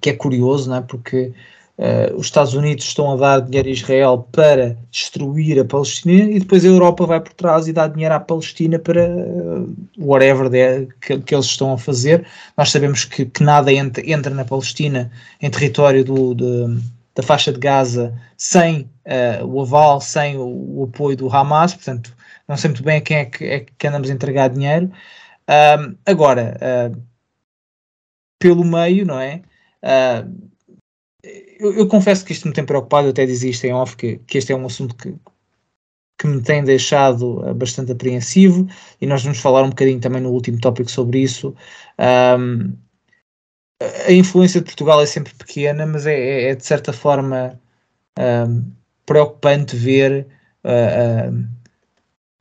[0.00, 0.80] que é curioso, não é?
[0.80, 1.32] Porque
[1.78, 6.38] Uh, os Estados Unidos estão a dar dinheiro a Israel para destruir a Palestina e
[6.38, 10.86] depois a Europa vai por trás e dá dinheiro à Palestina para uh, whatever de,
[11.00, 12.26] que, que, eles estão a fazer.
[12.58, 16.78] Nós sabemos que, que nada entra, entra, na Palestina em território do, de,
[17.14, 22.14] da faixa de Gaza sem uh, o aval, sem o, o, apoio do Hamas, portanto,
[22.46, 24.90] não sei muito bem a quem é que, é que andamos a entregar dinheiro.
[26.04, 26.92] agora,
[28.38, 29.40] pelo meio, não é?
[29.82, 30.51] Uh,
[31.62, 34.38] eu, eu, confesso que isto me tem preocupado, até dizia isto em off, que, que
[34.38, 35.14] este é um assunto que,
[36.18, 38.66] que me tem deixado eh, bastante apreensivo
[39.00, 41.54] e nós vamos falar um bocadinho também no último tópico sobre isso.
[41.98, 42.76] Um,
[44.06, 47.60] a influência de Portugal é sempre pequena, mas é, é, é de certa forma
[48.18, 48.64] um,
[49.06, 50.26] preocupante ver
[50.64, 51.48] uh,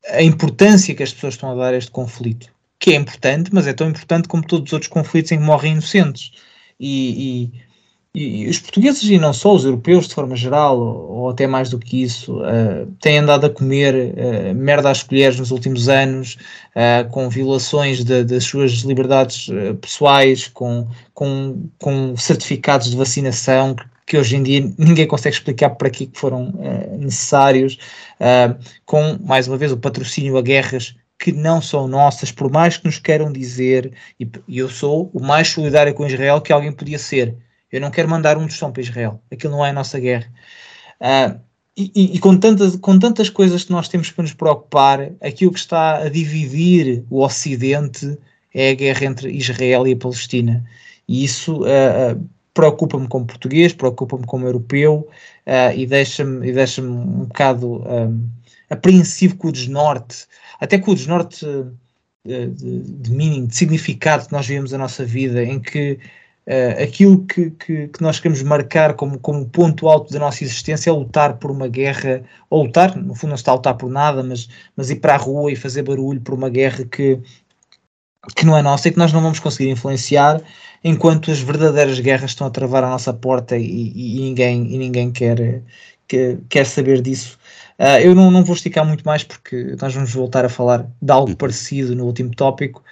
[0.10, 3.68] a importância que as pessoas estão a dar a este conflito, que é importante, mas
[3.68, 6.32] é tão importante como todos os outros conflitos em que morrem inocentes.
[6.80, 7.71] E, e
[8.14, 11.80] e, os portugueses, e não só os europeus de forma geral, ou, até mais do
[11.80, 16.38] que isso, uh, têm andado a comer uh, merda às colheres nos últimos anos,
[16.76, 19.48] uh, com violações de, das suas liberdades
[19.80, 25.70] pessoais, com, com, com certificados de vacinação que, que hoje em dia ninguém consegue explicar
[25.70, 26.54] para que foram
[27.00, 27.78] necessários,
[28.86, 32.86] com, mais uma vez, o patrocínio a guerras que não são nossas, por mais que
[32.86, 37.00] nos queiram dizer, e, e eu sou o mais solidário com Israel que alguém podia
[37.00, 37.38] ser
[37.72, 39.22] eu não quero mandar um tostão para Israel.
[39.32, 40.32] Aquilo não é a nossa guerra.
[41.00, 41.40] Uh,
[41.76, 45.60] e, e, com, tantas, com tantas coisas que nós temos para nos preocupar, aquilo que
[45.60, 48.18] está a dividir o Ocidente
[48.54, 50.66] é a guerra entre Israel e a Palestina.
[51.08, 55.08] E isso uh, uh, preocupa-me como português, preocupa-me como europeu
[55.48, 58.30] uh, e deixa-me deixa um bocado um,
[58.70, 60.26] apreensivo com o desnorte,
[60.60, 61.46] até com o desnorte
[62.26, 65.98] de, de, de meaning, de significado que nós vivemos a nossa vida, em que
[66.48, 70.90] Uh, aquilo que, que, que, nós queremos marcar como, como ponto alto da nossa existência
[70.90, 73.92] é lutar por uma guerra, ou lutar, no fundo não se está a lutar por
[73.92, 77.20] nada, mas, mas ir para a rua e fazer barulho por uma guerra que,
[78.36, 80.42] que não é nossa e que nós não vamos conseguir influenciar
[80.84, 84.78] enquanto as verdadeiras guerras estão a travar a nossa porta e, e, e ninguém, e
[84.78, 85.62] ninguém quer,
[86.08, 87.38] que, quer saber disso.
[87.80, 91.12] Uh, eu não, não vou esticar muito mais porque nós vamos voltar a falar de
[91.12, 91.36] algo uhum.
[91.36, 92.84] parecido no último tópico.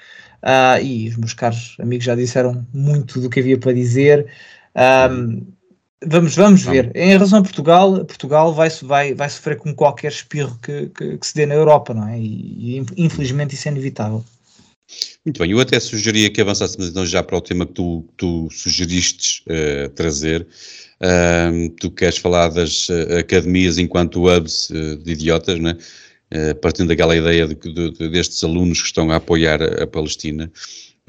[0.44, 4.26] Uh, e os meus caros amigos já disseram muito do que havia para dizer.
[4.76, 5.46] Um,
[6.06, 6.92] vamos, vamos ver.
[6.96, 11.28] Em relação a Portugal, Portugal vai, vai, vai sofrer com qualquer espirro que, que, que
[11.28, 12.18] se dê na Europa, não é?
[12.18, 14.24] E, e, infelizmente isso é inevitável.
[15.26, 18.48] Muito bem, eu até sugeria que avançássemos então já para o tema que tu, tu
[18.52, 20.48] sugeriste uh, trazer.
[21.02, 25.78] Uh, tu queres falar das uh, academias enquanto hubs de idiotas, não é?
[26.32, 30.52] Eh, partindo daquela ideia de, de, de, destes alunos que estão a apoiar a, Palestina.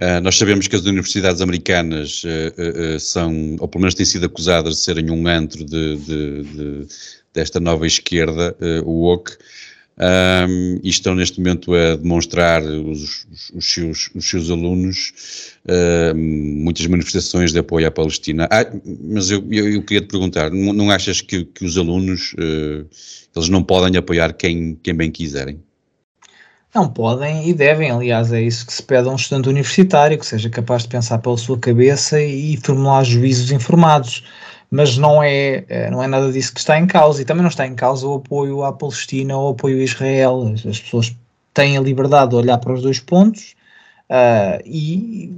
[0.01, 4.76] Uh, nós sabemos que as universidades americanas uh, são, ou pelo menos têm sido acusadas
[4.76, 6.86] de serem um antro de, de
[7.34, 9.36] desta nova esquerda, o woke,
[10.01, 15.12] um, e estão neste momento a demonstrar os, os, seus, os seus alunos
[15.66, 18.48] uh, muitas manifestações de apoio à Palestina.
[18.50, 18.64] Ah,
[19.02, 22.86] mas eu, eu, eu, queria te perguntar, não, não achas que, que os alunos, uh,
[23.34, 25.60] eles não podem apoiar quem, quem bem quiserem?
[26.74, 30.24] Não podem e devem, aliás, é isso que se pede a um estudante universitário, que
[30.24, 34.24] seja capaz de pensar pela sua cabeça e formular juízos informados.
[34.70, 37.20] Mas não é, eh, não é nada disso que está em causa.
[37.20, 40.54] E também não está em causa o apoio à Palestina ou o apoio a Israel.
[40.54, 41.12] As, pessoas
[41.52, 43.56] têm a liberdade de olhar para os dois pontos
[44.10, 45.32] uh, e,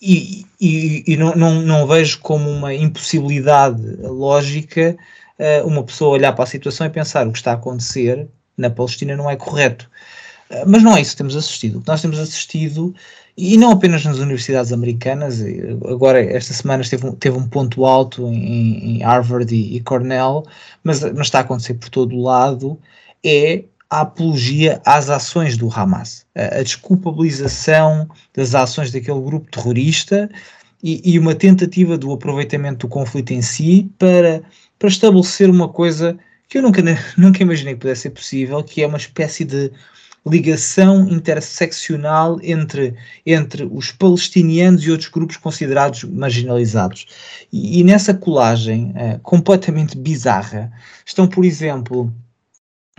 [0.00, 4.96] e, e, e, não, não, não vejo como uma impossibilidade lógica
[5.38, 8.26] uh, uma pessoa olhar para a situação e pensar o que está a acontecer
[8.56, 9.88] na Palestina não é correto.
[10.66, 11.78] Mas não é isso que temos assistido.
[11.78, 12.94] O que nós temos assistido,
[13.36, 15.42] e não apenas nas universidades americanas,
[15.90, 20.44] agora esta semana teve um, teve um ponto alto em, em Harvard e, e Cornell,
[20.84, 22.78] mas, mas, está a acontecer por todo o lado,
[23.24, 30.28] é a apologia às ações do Hamas, a, a desculpabilização das ações daquele grupo terrorista
[30.82, 34.42] e, e, uma tentativa do aproveitamento do conflito em si para,
[34.78, 36.18] para estabelecer uma coisa
[36.48, 36.82] que eu nunca,
[37.16, 39.72] nunca imaginei que pudesse ser possível, que é uma espécie de
[40.26, 42.94] ligação interseccional entre,
[43.24, 47.06] entre os palestinianos e outros grupos considerados marginalizados.
[47.52, 50.72] E, e nessa colagem uh, completamente bizarra
[51.04, 52.12] estão, por exemplo,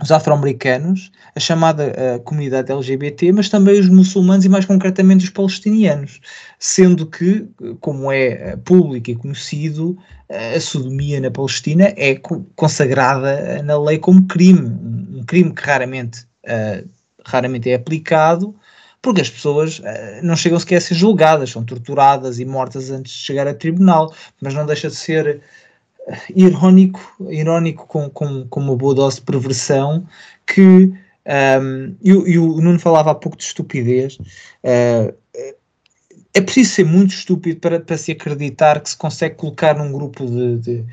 [0.00, 5.30] os afro-americanos, a chamada uh, comunidade LGBT, mas também os muçulmanos e mais concretamente os
[5.30, 6.20] palestinianos,
[6.58, 7.48] sendo que,
[7.80, 9.98] como é uh, público e conhecido,
[10.30, 15.62] uh, a sodomia na Palestina é co consagrada na lei como crime, um, crime que
[15.62, 16.26] raramente
[17.24, 18.54] raramente é aplicado,
[19.02, 19.82] porque as pessoas uh,
[20.22, 24.14] não chegam sequer a ser julgadas, são torturadas e mortas antes de chegar a tribunal,
[24.40, 25.40] mas não deixa de ser uh,
[26.34, 30.06] irónico, irónico com, com, com uma boa dose de perversão
[30.46, 30.92] que
[31.28, 34.16] um, e, o Nuno falava há pouco de estupidez.
[34.16, 35.14] Uh,
[36.34, 40.24] é preciso ser muito estúpido para, para se acreditar que se consegue colocar num grupo
[40.24, 40.84] de, de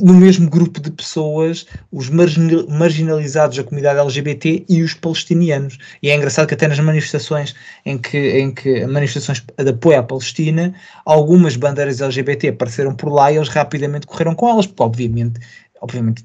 [0.00, 5.78] no mesmo grupo de pessoas os marginalizados da comunidade LGBT e os palestinianos.
[6.02, 7.54] E é engraçado que até nas manifestações
[7.86, 10.74] em que, em que manifestações de apoio à Palestina,
[11.06, 15.40] algumas bandeiras LGBT apareceram por lá e eles rapidamente correram com elas, porque obviamente
[15.80, 16.24] obviamente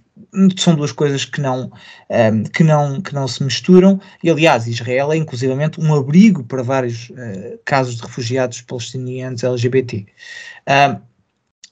[0.57, 1.71] são duas coisas que não,
[2.09, 6.63] um, que não, que não se misturam, e aliás, Israel é inclusivamente um abrigo para
[6.63, 10.05] vários uh, casos de refugiados palestinianos LGBT.
[10.67, 11.10] Um,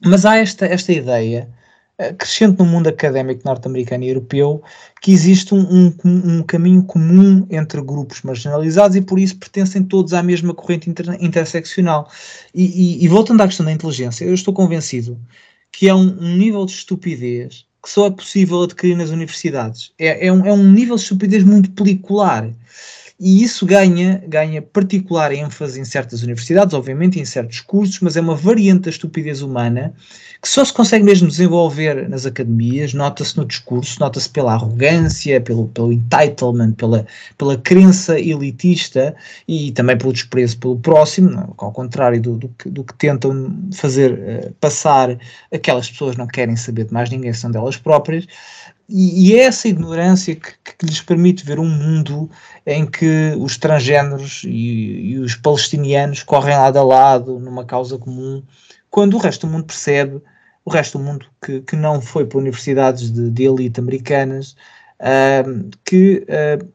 [0.04, 1.50] mas há esta, esta ideia
[2.00, 4.62] uh, crescente no mundo académico norte-americano e europeu
[5.02, 10.14] que existe um, um, um, caminho comum entre grupos marginalizados e por isso pertencem todos
[10.14, 12.10] à mesma corrente inter, interseccional.
[12.54, 15.20] E, e, e, voltando à questão da inteligência, eu estou convencido
[15.72, 19.94] que é um, um nível de estupidez que só é possível adquirir nas universidades.
[19.98, 22.50] É, é, um, é um nível de estupidez muito pelicular.
[23.20, 28.22] E isso ganha, ganha particular ênfase em certas universidades, obviamente, em certos cursos, mas é
[28.22, 29.94] uma variante da estupidez humana
[30.42, 35.68] que só se consegue mesmo desenvolver nas academias, nota-se no discurso, nota-se pela arrogância, pelo,
[35.68, 37.06] pelo entitlement, pela,
[37.38, 39.14] pela crença elitista
[39.46, 44.14] e também pelo desprezo pelo próximo, ao contrário do, do, que, do que tentam fazer
[44.14, 45.18] uh, passar
[45.54, 48.26] aquelas pessoas não querem saber de mais ninguém, são delas próprias.
[48.92, 52.30] E, é essa ignorância que, que, lhes permite ver um mundo
[52.66, 58.42] em que os transgêneros e, e, os palestinianos correm lado a lado numa causa comum,
[58.90, 60.20] quando o resto do mundo percebe,
[60.66, 64.56] o resto do mundo que, que não foi para universidades de, de elite americanas,
[65.00, 66.68] uh, que uh,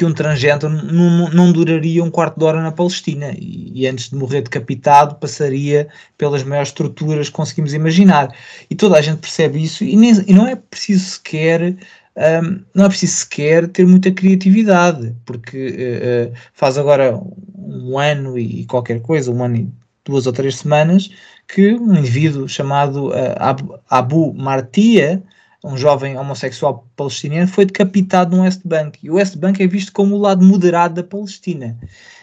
[0.00, 4.08] que um transgênero não, não, duraria um quarto de hora na Palestina e, e, antes
[4.08, 8.34] de morrer decapitado passaria pelas maiores torturas que conseguimos imaginar.
[8.70, 11.76] E toda a gente percebe isso e, nem, e não é preciso sequer
[12.16, 17.20] um, não é preciso sequer ter muita criatividade, porque uh, faz agora
[17.58, 19.68] um ano e qualquer coisa, um ano e
[20.02, 21.10] duas ou três semanas,
[21.46, 25.22] que um indivíduo chamado uh, Abu Martia
[25.62, 28.98] um jovem homossexual palestiniano, foi decapitado no West Bank.
[29.02, 31.76] E o West Bank é visto como o lado moderado da Palestina.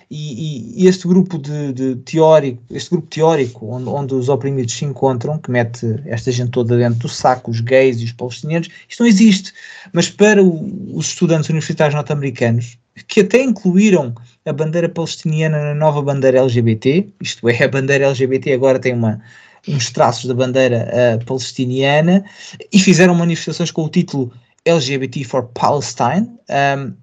[0.10, 4.86] E, e este grupo de, de, teórico, este grupo teórico, onde, onde, os oprimidos se
[4.86, 9.02] encontram, que mete esta gente toda dentro do saco, os gays e os palestinianos, isto
[9.02, 9.54] não existe.
[9.92, 14.16] Mas para o, os estudantes universitários norte-americanos, que até incluíram
[14.46, 19.22] a bandeira palestiniana na nova bandeira LGBT, isto é, a bandeira LGBT agora tem uma,
[19.68, 22.24] uns traços da bandeira uh, palestiniana
[22.72, 24.32] e fizeram manifestações com o título
[24.66, 26.30] LGBT for Palestine.
[26.50, 26.94] Um,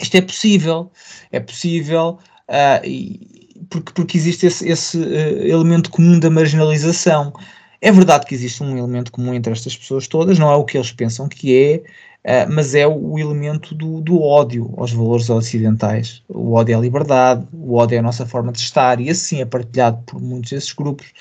[0.00, 0.90] isto é possível,
[1.30, 2.18] é possível
[2.48, 7.32] uh, e, porque, porque existe esse, esse uh, elemento comum da marginalização.
[7.80, 10.76] É verdade que existe um elemento comum entre estas pessoas todas, não é o que
[10.76, 11.82] eles pensam que
[12.24, 16.80] é, uh, mas é o, elemento do, do, ódio aos valores ocidentais, o ódio à
[16.80, 20.72] liberdade, o ódio à nossa forma de estar, e assim é partilhado por muitos desses
[20.72, 21.12] grupos.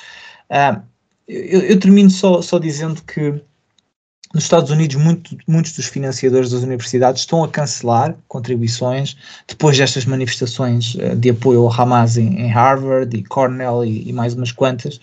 [0.50, 0.82] Uh,
[1.28, 3.42] eu, eu, termino só, só dizendo que
[4.34, 9.18] nos Estados Unidos, muito, muitos dos financiadores das universidades estão a cancelar contribuições
[9.48, 14.14] depois destas manifestações uh, de apoio ao Hamas em, em Harvard e Cornell e, e,
[14.14, 15.00] mais umas quantas.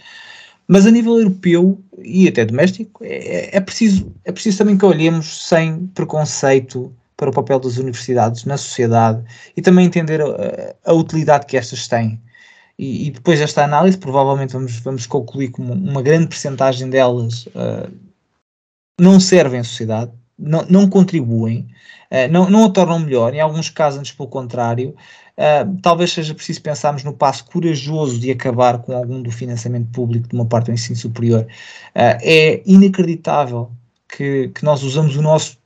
[0.68, 5.46] Mas a nível europeu e até doméstico, é, é, preciso, é preciso também que olhemos
[5.46, 9.24] sem preconceito para o papel das universidades na sociedade
[9.56, 12.20] e também entender a, a utilidade que estas têm.
[12.78, 17.90] E, depois desta análise, provavelmente vamos, vamos concluir que uma grande percentagem delas uh,
[19.00, 21.66] não servem à sociedade, não, não contribuem,
[22.10, 24.94] uh, não, não a tornam melhor, em alguns casos, antes pelo contrário.
[25.38, 30.28] Uh, talvez seja preciso pensarmos no passo corajoso de acabar com algum do financiamento público
[30.28, 31.46] de uma parte do ensino superior.
[31.94, 33.70] É inacreditável
[34.08, 35.58] que, que nós usamos o nosso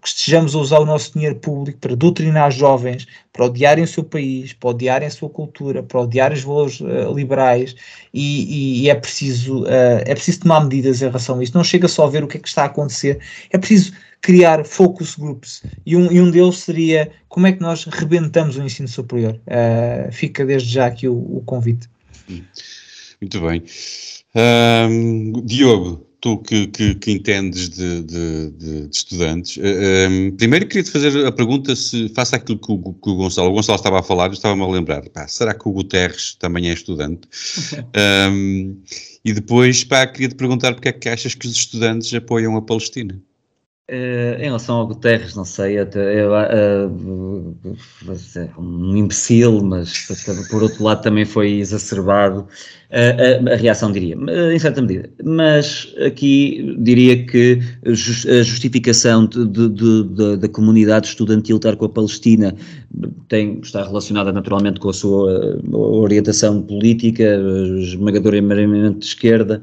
[0.00, 4.04] que estejamos a usar o nosso dinheiro público para doutrinar jovens, para odiarem o seu
[4.04, 7.74] país, para odiarem a sua cultura, para odiar os valores uh, liberais
[8.12, 11.54] e, e, é, preciso, uh, é preciso tomar medidas em relação a isso.
[11.54, 13.20] Não chega só a ver o que é que está a acontecer,
[13.50, 17.84] é preciso criar focus groups e um, e um deles seria como é que nós
[17.84, 19.38] rebentamos o ensino superior.
[19.46, 21.88] Uh, fica desde já aqui o, o convite.
[23.20, 23.62] Muito bem.
[24.34, 30.26] Um, Diogo, tu que, que, que entendes de, de, de, de estudantes, uh, eh, um,
[30.26, 33.52] ehm, primeiro queria-te fazer a pergunta se faça aquilo que o, que o, Gonçalo, o
[33.52, 36.72] Gonçalo estava a falar, eu estava-me a lembrar, pá, será que o Guterres também é
[36.72, 37.28] estudante?
[37.72, 38.76] um, ehm,
[39.24, 43.20] e depois, pá, queria-te perguntar porque é que achas que os estudantes apoiam a Palestina?
[43.90, 47.60] Uh, em relação ao Guterres, não sei, até, eu, uh,
[48.58, 50.06] um imbecil, mas
[50.50, 52.46] por outro lado também foi exacerbado
[52.90, 54.14] a, a, reação, diria,
[54.52, 55.08] em certa medida.
[55.24, 61.88] Mas aqui diria que a justificação de, de, de, da comunidade estudantil estar com a
[61.88, 62.54] Palestina
[63.28, 67.24] tem, está relacionada naturalmente com a sua orientação política,
[67.78, 69.62] esmagadoramente de esquerda,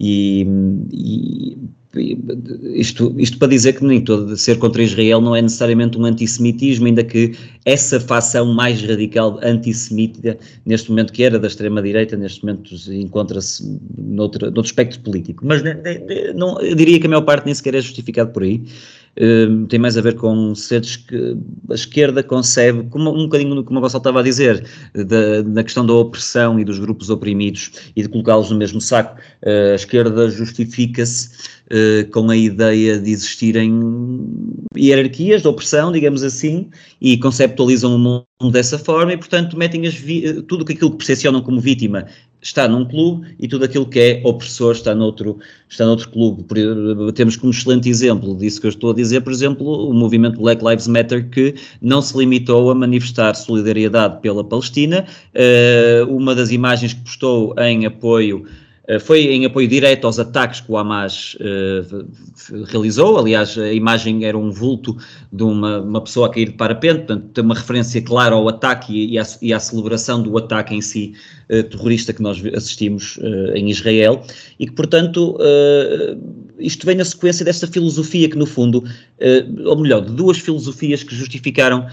[0.00, 0.46] e,
[0.90, 1.58] e
[1.94, 6.86] isto, isto para dizer que nem todo ser contra Israel não é necessariamente um antissemitismo,
[6.86, 7.34] ainda que
[7.64, 10.36] essa facção mais radical antissemita,
[10.66, 15.46] neste momento que era da extrema-direita, neste momento encontra-se noutro, noutro espectro político.
[15.46, 15.62] Mas
[16.34, 18.62] não, eu diria que a maior parte nem sequer é justificado por aí.
[19.20, 21.36] Uh, tem mais a ver com seres que
[21.68, 24.64] a esquerda concebe, como, um bocadinho como o Gonçalo estava a dizer,
[24.94, 29.18] da, da questão da opressão e dos grupos oprimidos e de colocá-los no mesmo saco.
[29.42, 31.30] Uh, a esquerda justifica-se
[31.66, 33.80] uh, com a ideia de existirem
[34.76, 36.70] hierarquias de opressão, digamos assim,
[37.00, 39.82] e conceptualizam o mundo dessa forma e, portanto, metem
[40.46, 42.06] tudo aquilo que percepcionam como vítima
[42.48, 45.38] está num clube e tudo aquilo que é opressor está noutro,
[45.68, 46.44] está noutro clube.
[47.14, 50.64] Temos como excelente exemplo disso que eu estou a dizer, por exemplo, o movimento Black
[50.64, 55.04] Lives Matter que não se limitou a manifestar solidariedade pela Palestina.
[55.34, 58.67] Uh, uma das imagens que postou em apoio eh,
[59.00, 63.18] foi em apoio direto aos ataques que o Hamas uh, realizou.
[63.18, 64.96] Aliás, a imagem era um vulto
[65.30, 68.94] de uma, uma pessoa a cair de parapente, portanto, tem uma referência clara ao ataque
[68.94, 71.12] e, e, à, e à, celebração do ataque em si
[71.50, 74.22] uh, terrorista que nós assistimos uh, em Israel
[74.58, 75.36] e que, portanto,
[76.58, 78.84] isto vem na sequência desta filosofia que, no fundo,
[79.64, 81.86] ou melhor, de duas filosofias que justificaram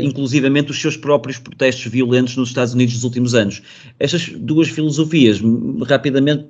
[0.00, 3.62] inclusivamente os seus próprios protestos violentos nos Estados Unidos nos últimos anos.
[3.98, 5.40] Estas duas filosofias,
[5.86, 6.46] rapidamente,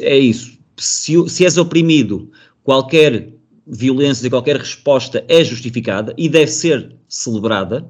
[0.00, 0.56] é isso.
[0.76, 2.30] Se, se és oprimido,
[2.62, 3.28] qualquer
[3.66, 7.86] violência qualquer resposta é justificada e deve ser celebrada.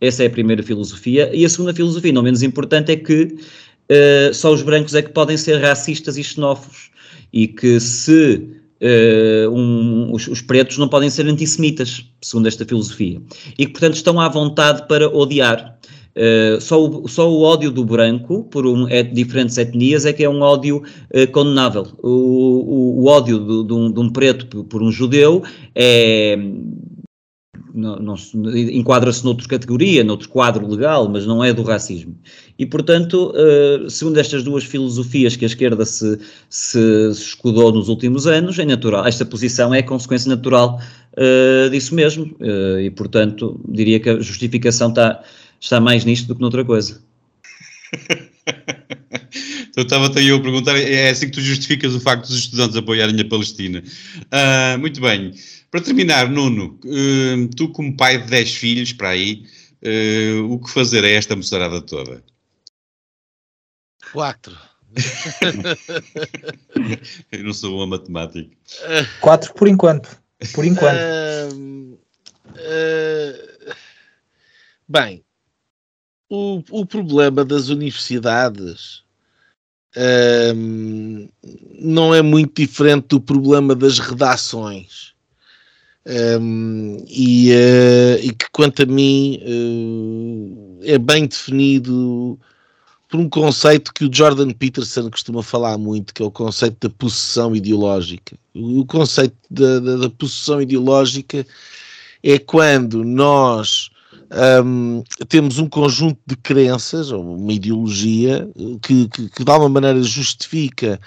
[0.00, 1.30] Essa é a primeira filosofia.
[1.32, 5.10] E a segunda filosofia, não menos importante, é que uh, só os brancos é que
[5.10, 6.90] podem ser racistas e xenófobos.
[7.32, 13.22] E que se uh, um, os, os, pretos não podem ser antissemitas, segundo esta filosofia.
[13.58, 15.78] E que, portanto, estão à vontade para odiar.
[16.14, 20.22] Uh, só, o, só o ódio do branco por um, é, diferentes etnias é que
[20.22, 20.82] é um ódio
[21.14, 21.86] uh, condenável.
[22.02, 25.42] O, o, o ódio um, de, um, preto por, por um judeu
[25.74, 26.36] é.
[28.74, 32.14] enquadra-se noutra categoria, noutro quadro legal, mas não é do racismo.
[32.62, 36.18] E, portanto, uh, segundo estas duas filosofias que a esquerda se,
[36.48, 36.78] se,
[37.10, 40.80] escudou nos últimos anos, é natural, esta posição é consequência natural
[41.70, 42.34] disso mesmo.
[42.80, 45.22] e, portanto, diria que a justificação está
[45.62, 47.00] está mais nisto do que noutra coisa.
[49.70, 52.76] então estava-te aí eu a perguntar, é assim que tu justificas o facto dos estudantes
[52.76, 53.82] apoiarem a Palestina.
[54.26, 55.32] Uh, muito bem.
[55.70, 59.44] Para terminar, Nuno, uh, tu como pai de 10 filhos, para aí,
[59.84, 62.22] uh, o que fazer a esta moçarada toda?
[64.12, 64.56] Quatro.
[67.32, 68.50] eu não sou bom matemático.
[69.20, 70.20] Quatro por enquanto.
[70.54, 70.98] Por enquanto.
[71.54, 71.98] Uh,
[72.50, 73.74] uh,
[74.86, 75.24] bem,
[76.28, 79.02] o, o problema das universidades
[79.96, 81.28] uh,
[81.78, 85.12] não é muito diferente do problema das redações.
[86.04, 92.40] Um, e, uh, e, que quanto a mim uh, é bem definido
[93.12, 96.94] por um conceito que o Jordan Peterson costuma falar muito, que é o conceito da
[96.94, 98.38] possessão ideológica.
[98.54, 101.46] O conceito da, da, da possessão ideológica
[102.22, 103.90] é quando nós
[104.64, 108.48] um, temos um conjunto de crenças, ou uma ideologia,
[108.80, 110.98] que, que, que de alguma maneira justifica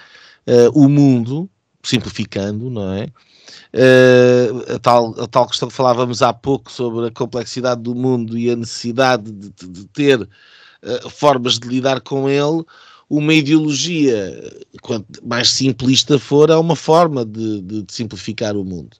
[0.46, 1.50] uh, o mundo,
[1.82, 3.08] simplificando, não é?
[3.74, 8.38] Uh, a, tal, a tal questão que falávamos há pouco sobre a complexidade do mundo
[8.38, 10.28] e a necessidade de, de, de ter
[10.86, 12.64] uh, formas de lidar com ele,
[13.08, 14.52] uma ideologia,
[14.82, 18.96] quanto mais simplista for, é uma forma de, de simplificar o mundo.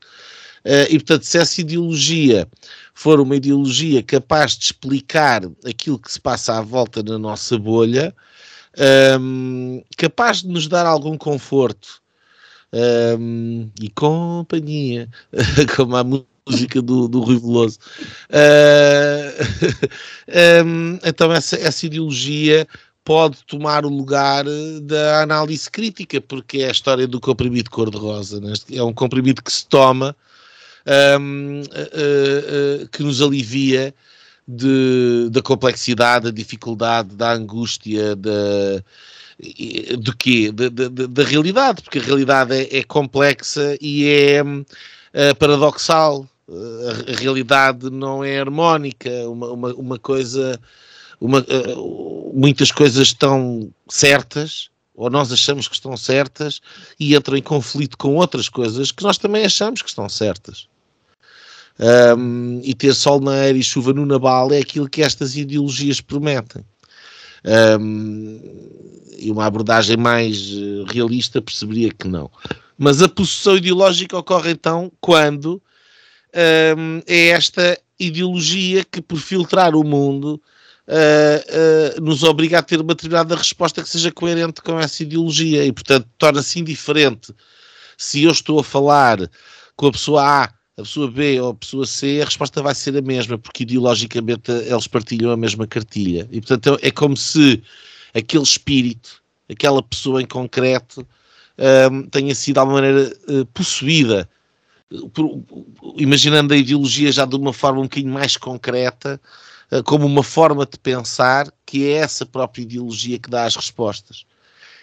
[0.64, 2.46] Uh, e portanto, se essa ideologia
[2.94, 8.14] for uma ideologia capaz de explicar aquilo que se passa à volta na nossa bolha,
[9.20, 12.02] um, ehm, capaz de nos dar algum conforto
[13.18, 15.08] um, e companhia,
[15.76, 16.04] como a
[16.48, 17.78] música do, do Rui Veloso.
[20.28, 22.66] Uh, um, então, essa, essa ideologia
[23.04, 24.44] pode tomar o lugar
[24.82, 28.40] da análise crítica, porque é a história do comprimido cor-de-rosa.
[28.40, 28.52] Né?
[28.72, 30.16] É um comprimido que se toma,
[31.20, 33.94] um, uh, uh, que nos alivia
[34.46, 38.82] de, da complexidade, da dificuldade, da angústia, da
[39.98, 40.50] do quê?
[40.50, 46.26] Da, da, da, realidade, porque a realidade é, é complexa e é uh, paradoxal.
[46.48, 50.60] A, realidade não é harmónica, uma, uma, uma coisa,
[51.20, 56.60] uma, uh, muitas coisas estão certas, ou nós achamos que estão certas,
[57.00, 60.68] e entram em conflito com outras coisas que nós também achamos que estão certas.
[61.78, 66.00] Um, e ter sol na air e chuva no nabal é aquilo que estas ideologias
[66.00, 66.64] prometem.
[67.78, 68.40] Um,
[69.18, 72.30] e uma abordagem mais eh, realista perceberia que não.
[72.78, 75.60] Mas a possessão ideológica ocorre então quando
[76.32, 80.40] é esta ideologia que, por filtrar o mundo,
[80.86, 85.64] uh, uh, nos obriga a ter uma determinada resposta que seja coerente com essa ideologia
[85.64, 87.34] e, portanto, torna-se indiferente
[87.96, 89.18] se eu estou a falar
[89.74, 92.96] com a pessoa A a pessoa B ou a pessoa C, a resposta vai ser
[92.96, 96.28] a mesma, porque ideologicamente eles partilham a mesma cartilha.
[96.30, 97.62] E portanto é como se
[98.14, 101.06] aquele espírito, aquela pessoa em concreto,
[101.90, 104.28] um, tenha sido de alguma maneira uh, possuída,
[105.96, 109.20] imaginando a ideologia já de uma forma um bocadinho mais concreta,
[109.72, 114.24] uh, como uma forma de pensar que é essa própria ideologia que dá as respostas.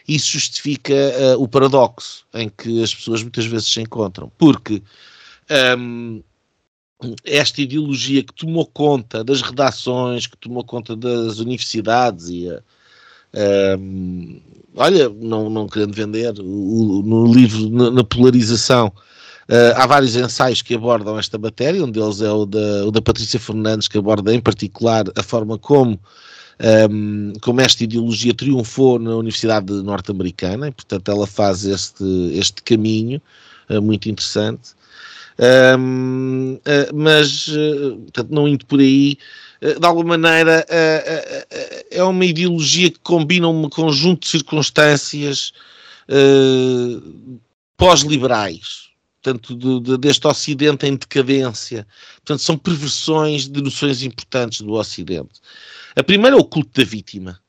[0.08, 4.84] Isso justifica uh, o paradoxo em que as pessoas muitas vezes se encontram, porque
[5.78, 6.22] um,
[7.24, 12.50] esta ideologia que tomou conta das redações, que tomou conta das universidades e
[13.80, 14.40] um,
[14.76, 18.92] olha, não, não querendo vender, o, no livro, na, na polarização,
[19.50, 23.02] uh, há vários ensaios que abordam esta matéria, um deles é o da, o da
[23.02, 26.00] Patrícia Fernandes, que aborda em particular a forma como
[26.90, 32.04] um, como esta ideologia triunfou na Universidade Norte-Americana, portanto ela faz este,
[32.34, 33.22] este caminho
[33.70, 34.72] uh, muito interessante.
[35.78, 39.18] Um, uh, ah, mas, uh, portanto, não indo por aí,
[39.62, 40.66] de alguma maneira
[41.90, 45.54] é uma ideologia que combina um conjunto de circunstâncias
[47.78, 48.90] pós-liberais,
[49.24, 51.88] portanto, do, de, deste Ocidente em decadência.
[52.16, 55.40] Portanto, são perversões de noções importantes do Ocidente.
[55.96, 57.40] A primeira é o culto da vítima.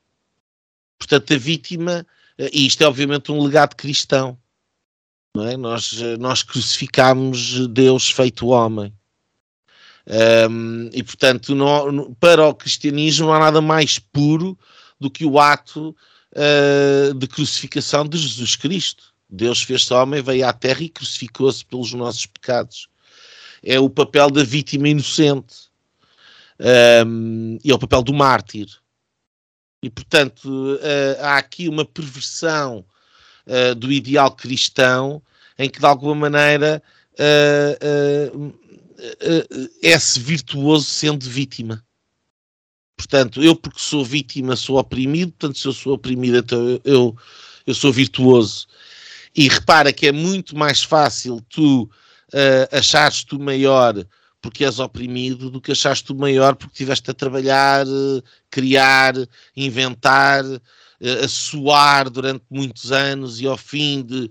[0.97, 2.07] Portanto, a vítima,
[2.39, 4.39] e isto é obviamente um legado cristão,
[5.37, 5.57] é?
[5.57, 8.93] Nós, nós crucificámos Deus feito homem.
[10.07, 11.57] Um, e portanto,
[12.21, 14.57] para o cristianismo não há nada mais puro
[15.01, 15.97] do que o ato
[16.33, 19.14] uh, de crucificação de Jesus Cristo.
[19.29, 22.89] Deus fez-se homem, veio à terra e crucificou-se pelos nossos pecados.
[23.63, 25.73] É o papel da vítima inocente.
[27.07, 28.69] Um, e é o papel do mártir.
[29.83, 32.85] E portanto, uh, há aqui uma perversão
[33.47, 35.23] uh, do ideal cristão,
[35.59, 36.83] em que de alguma maneira
[37.15, 38.55] uh,
[39.83, 41.85] é-se virtuoso sendo vítima.
[42.97, 47.17] Portanto, eu porque sou vítima sou oprimido, portanto se eu sou oprimido então eu,
[47.67, 48.67] eu sou virtuoso.
[49.37, 53.95] E repara que é muito mais fácil tu uh, achares tu maior
[54.41, 57.87] porque és oprimido do que achares tu maior porque estiveste a trabalhar,
[58.51, 59.15] criar,
[59.57, 64.31] inventar, a suar durante muitos anos e ao fim de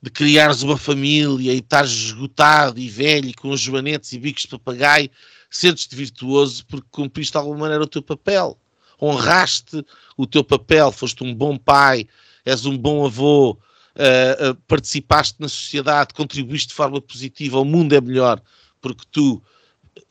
[0.00, 4.48] de criares uma família e estares esgotado e velho com os joanetes e bicos de
[4.48, 5.10] papagaio,
[5.50, 8.56] sentes-te virtuoso porque cumpriste de alguma maneira o teu papel.
[9.00, 9.84] Honraste
[10.16, 12.06] o teu papel, foste um bom pai,
[12.44, 13.58] és um bom avô,
[13.98, 18.40] uh, uh, participaste na sociedade, contribuíste de forma positiva, o mundo é melhor
[18.80, 19.42] porque tu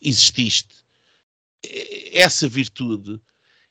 [0.01, 0.75] exististe.
[2.13, 3.19] Essa virtude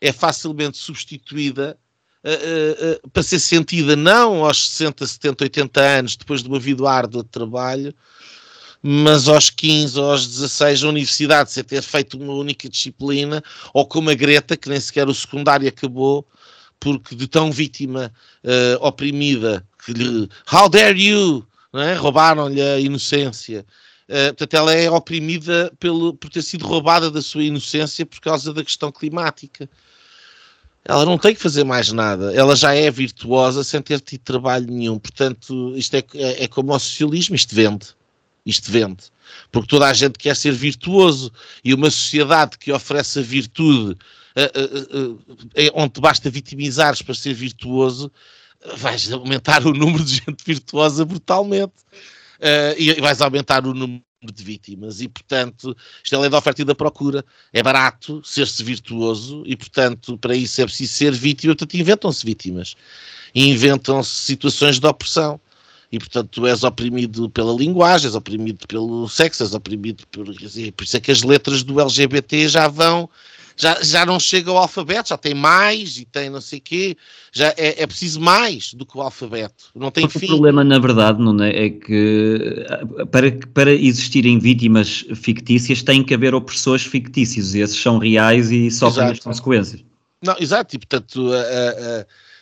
[0.00, 1.78] é facilmente substituída
[2.24, 6.88] uh, uh, para ser sentida não aos 60, 70, 80 anos, depois de uma vida
[6.88, 7.94] árdua de trabalho,
[8.82, 13.86] mas aos 15 ou aos 16 a universidade, sem ter feito uma única disciplina, ou
[13.86, 16.26] como a Greta, que nem sequer o secundário acabou,
[16.80, 18.12] porque de tão vítima
[18.44, 21.94] uh, oprimida, que lhe, how dare you, é?
[21.94, 23.64] roubaram-lhe a inocência.
[24.08, 28.52] Uh, portanto, ela é oprimida pelo, por ter sido roubada da sua inocência por causa
[28.52, 29.68] da questão climática.
[30.84, 32.32] Ela não tem que fazer mais nada.
[32.32, 34.98] Ela já é virtuosa sem ter tido trabalho nenhum.
[34.98, 37.88] Portanto, isto é, é, é como o socialismo, isto vende.
[38.44, 39.04] Isto vende.
[39.50, 41.32] Porque toda a gente quer ser virtuoso.
[41.64, 43.96] E uma sociedade que oferece a virtude
[45.74, 48.10] onde basta vitimizares para ser virtuoso,
[48.76, 51.74] vais aumentar o número de gente virtuosa brutalmente.
[52.76, 56.62] e vais aumentar o número de vítimas e, portanto, isto é a lei da oferta
[56.62, 57.24] e da procura.
[57.52, 61.54] É barato ser-se virtuoso e, portanto, para isso é preciso ser vítima.
[61.54, 62.74] Portanto, inventam-se vítimas.
[63.34, 65.40] Inventam-se situações de opressão.
[65.90, 70.26] E, portanto, tu és oprimido pela linguagem, és oprimido pelo sexo, és oprimido por...
[70.26, 73.08] Por isso é que as letras do LGBT já vão
[73.56, 76.96] já, já não chega ao alfabeto, já tem mais e tem não sei o quê,
[77.32, 80.26] já é, é preciso mais do que o alfabeto, não tem Porque fim.
[80.26, 82.66] O problema, na verdade, não é, é que
[83.10, 87.54] para, para existirem vítimas fictícias tem que haver opressores fictícios.
[87.54, 89.82] E esses são reais e sofrem as consequências.
[90.22, 91.30] Não, exato, e portanto...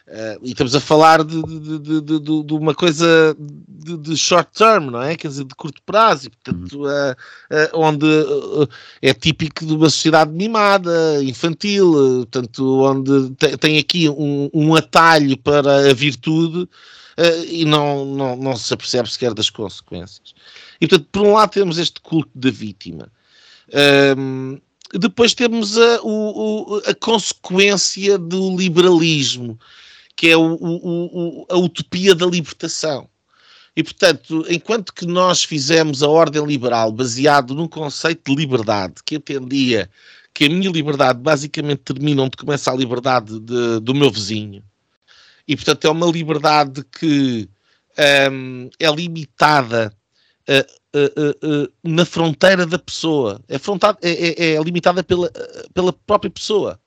[0.06, 5.00] Uh, e estamos a falar de, de, de, de uma coisa de, short term, não
[5.00, 5.16] é?
[5.16, 8.06] Quer dizer, de curto prazo, e, portanto, uh, uh, onde
[9.00, 11.92] é típico de uma sociedade mimada, infantil,
[12.30, 16.68] portanto, onde te, tem aqui um, um, atalho para a virtude
[17.48, 20.34] e não, não, não se apercebe sequer das consequências.
[20.82, 23.10] E, portanto, por um lado temos este culto da vítima.
[24.18, 24.60] Um,
[24.92, 29.58] depois temos a, o, a consequência do liberalismo,
[30.16, 33.08] que é o, o, a utopia da libertação.
[33.76, 39.16] E, portanto, enquanto que nós fizemos a ordem liberal baseado num conceito de liberdade, que
[39.16, 39.90] entendia
[40.32, 44.62] que a minha liberdade basicamente termina onde começa a liberdade de, do meu vizinho,
[45.46, 47.48] e, portanto, é uma liberdade que
[48.32, 49.92] um, é limitada
[50.48, 55.30] uh, uh, uh, na fronteira da pessoa, é, é, é, é limitada pela,
[55.72, 56.80] pela própria pessoa.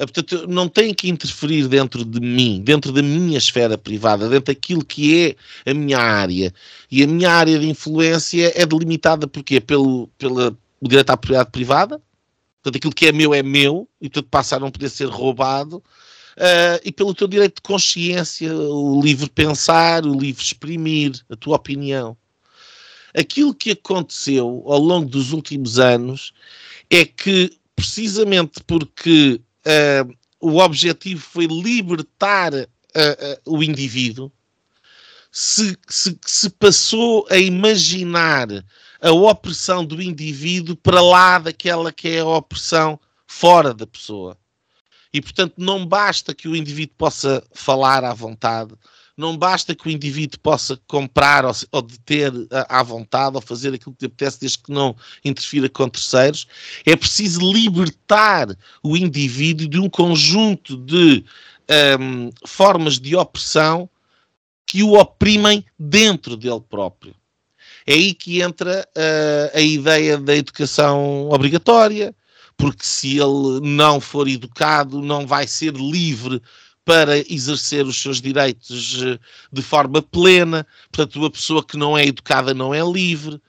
[0.00, 4.54] Ah, portanto, não tem que interferir dentro de mim, dentro da minha esfera privada, dentro
[4.54, 5.36] daquilo que
[5.66, 6.54] é a minha área.
[6.90, 9.60] E a minha área de influência é delimitada porquê?
[9.60, 12.00] Pelo, pela, direito à propriedade privada,
[12.62, 15.76] portanto, aquilo que é meu é meu, e portanto passa a não poder ser roubado,
[15.76, 21.56] uh, e pelo teu direito de consciência, o livre pensar, o livre exprimir a tua
[21.56, 22.16] opinião.
[23.14, 26.32] Aquilo que aconteceu ao longo dos últimos anos
[26.88, 34.32] é que, precisamente porque uh, o objetivo foi libertar uh, uh, o indivíduo,
[35.30, 38.48] se, se, se passou a imaginar
[39.00, 44.36] a opressão do indivíduo para lá daquela que é a opressão fora da pessoa.
[45.12, 48.74] E, portanto, não basta que o indivíduo possa falar à vontade,
[49.16, 52.32] não basta que o indivíduo possa comprar ou, ou deter
[52.68, 56.46] à vontade ou fazer aquilo que lhe apetece desde que não interfira com terceiros.
[56.84, 58.48] É preciso libertar
[58.82, 61.24] o indivíduo de um conjunto de
[62.00, 63.88] um, formas de opressão
[64.66, 67.14] que o oprimem dentro dele próprio.
[67.86, 72.14] É aí que entra uh, a ideia da educação obrigatória,
[72.56, 76.40] porque se ele não for educado, não vai ser livre
[76.90, 79.16] para exercer os seus direitos eh,
[79.52, 80.66] de forma plena.
[80.90, 83.40] Portanto, uma pessoa que não é educada não é livre.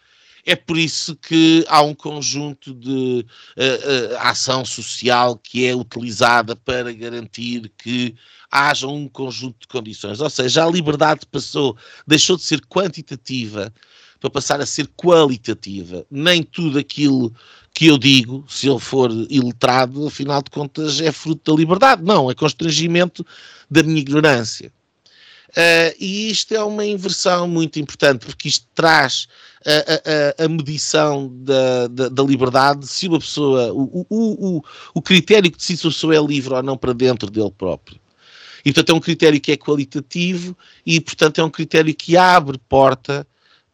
[0.46, 3.26] É por isso que há um conjunto de
[3.58, 8.14] uh, uh, ação social que é utilizada para garantir que
[8.52, 10.22] haja um conjunto de condições.
[10.22, 13.74] Ou seja, a liberdade passou, deixou de ser quantitativa
[14.22, 16.06] para passar a ser qualitativa.
[16.10, 17.34] Nem tudo aquilo
[17.74, 22.04] que eu digo, se ele for iletrado, afinal de contas é fruto da liberdade.
[22.04, 23.26] Não, é constrangimento
[23.70, 24.72] da minha ignorância.
[25.50, 29.28] Uh, e isto é uma inversão muito importante, porque isto traz
[29.66, 35.02] a, a, a medição da, da, da, liberdade, se uma pessoa, o, o, o, o
[35.02, 38.00] critério que decide se a pessoa é livre ou não para dentro dele próprio.
[38.64, 42.58] E, portanto, é um critério que é qualitativo e, portanto, é um critério que abre
[42.70, 43.28] porta.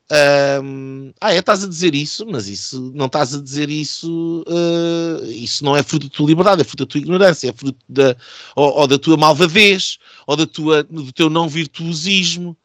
[0.09, 4.43] Ah, é, estás a dizer isso, mas isso não estás a dizer isso.
[4.47, 7.79] Uh, isso não é fruto da tua liberdade, é fruto da tua ignorância, é fruto
[7.89, 8.15] da,
[8.55, 12.55] ou, ou da tua malvadez, ou da tua, do teu não virtuosismo.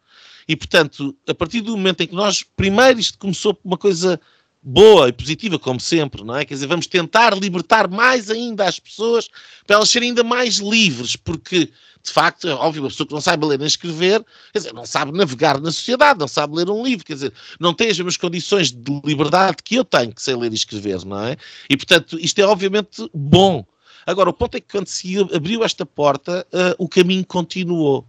[0.49, 4.21] E, portanto, a partir do momento em que nós, primeiro, isto começou por uma coisa
[4.63, 6.45] boa e positiva, como sempre, não é?
[6.45, 9.29] Quer dizer, vamos tentar libertar mais ainda as pessoas
[9.67, 11.67] para elas serem ainda mais livres, porque,
[12.03, 14.87] de facto, é óbvio, uma pessoa que não sabe ler nem escrever, quer dizer, não
[14.87, 18.17] sabe navegar na sociedade, não sabe ler um livro, quer dizer, não tem as mesmas
[18.17, 21.37] condições de liberdade que eu tenho, que sei ler e escrever, não é?
[21.69, 23.65] E, portanto, isto é obviamente bom.
[24.07, 28.07] Agora, o ponto é que quando se abriu esta porta, uh, o caminho continuou.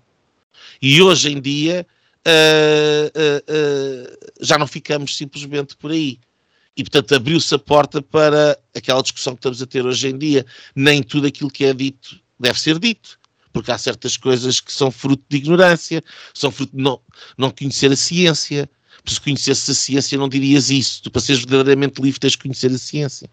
[0.81, 1.85] E hoje em dia,
[2.25, 6.19] Uh, uh, já não ficamos simplesmente por aí.
[6.75, 10.45] E, portanto, abriu-se a porta para aquela discussão que estamos a ter hoje em dia.
[10.75, 13.19] Nem tudo aquilo que é dito deve ser dito,
[13.51, 16.99] porque há certas coisas que são fruto de ignorância, são fruto de não,
[17.37, 18.69] não conhecer a ciência.
[18.97, 21.03] Porque se conhecesse a ciência, não dirias isso.
[21.03, 23.29] Tu, para seres verdadeiramente livre, tens de conhecer a ciência.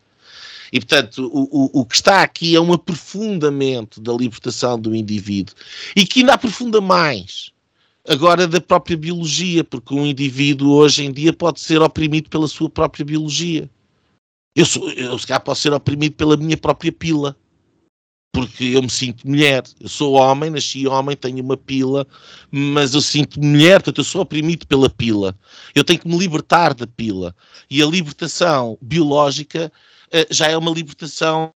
[0.72, 5.54] E, portanto, o, o, o que está aqui é um aprofundamento da libertação do indivíduo
[5.96, 7.52] e que ainda aprofunda mais
[8.10, 12.68] agora da própria biologia, porque um indivíduo hoje em dia pode ser oprimido pela sua
[12.68, 13.70] própria biologia.
[14.56, 17.36] Eu, sou, eu se calhar posso ser oprimido pela minha própria pila,
[18.32, 19.62] porque eu me sinto mulher.
[19.78, 22.04] Eu sou homem, nasci homem, tenho uma pila,
[22.50, 25.38] mas eu sinto mulher, portanto eu sou oprimido pela pila.
[25.72, 27.32] Eu tenho que me libertar da pila.
[27.70, 29.70] E a libertação biológica
[30.08, 31.52] uh, já é uma libertação,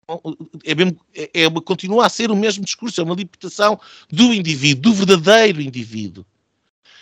[0.65, 0.99] é mesmo,
[1.33, 3.79] é uma, continua a ser o mesmo discurso, é uma libertação
[4.09, 6.25] do indivíduo, do verdadeiro indivíduo.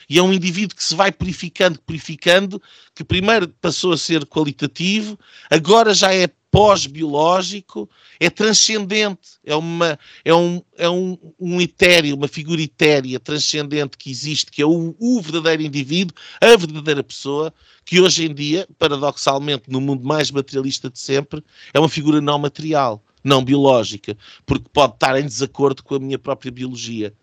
[0.09, 2.61] E é um indivíduo que se vai purificando, purificando,
[2.95, 5.19] que primeiro passou a ser qualitativo,
[5.49, 7.87] agora já é pós-biológico,
[8.19, 14.09] é transcendente, é, uma, é, um, é um, um etéreo, uma figura etérea, transcendente que
[14.09, 17.53] existe, que é o, o verdadeiro indivíduo, a verdadeira pessoa,
[17.85, 22.39] que hoje em dia, paradoxalmente, no mundo mais materialista de sempre, é uma figura não
[22.39, 27.13] material, não biológica, porque pode estar em desacordo com a minha própria biologia.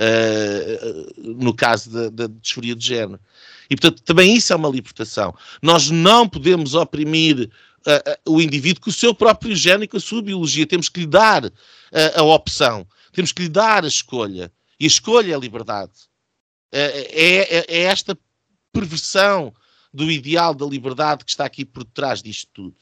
[0.00, 3.20] Uh, no caso da, da disforia de género.
[3.68, 5.34] E, portanto, também isso é uma libertação.
[5.60, 7.50] Nós não podemos oprimir
[7.86, 10.66] uh, uh, o indivíduo com o seu próprio género e com a sua biologia.
[10.66, 11.52] Temos que lhe dar
[12.14, 12.86] a opção.
[13.12, 14.50] Temos que lhe dar a escolha.
[14.78, 15.92] E a escolha é a liberdade.
[16.72, 18.16] É, é, é, esta
[18.72, 19.52] perversão
[19.92, 22.76] do ideal da liberdade que está aqui por trás disto tudo.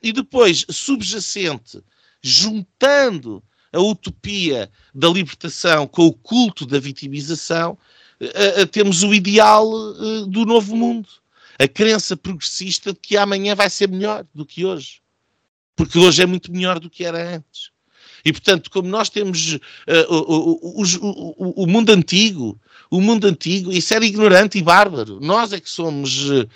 [0.00, 1.82] e depois, subjacente,
[2.22, 3.42] juntando
[3.72, 7.78] a utopia da libertação com o culto da vitimização,
[8.20, 11.08] uh, uh, temos o ideal uh, do novo mundo.
[11.58, 15.00] A crença progressista de que amanhã vai ser melhor do que hoje.
[15.76, 17.70] Porque hoje é muito melhor do que era antes.
[18.24, 19.58] E, portanto, como nós temos
[20.08, 22.60] o, o, o, o mundo antigo,
[22.90, 25.20] o mundo antigo, isso era ignorante e bárbaro.
[25.20, 26.48] Nós é que somos uh,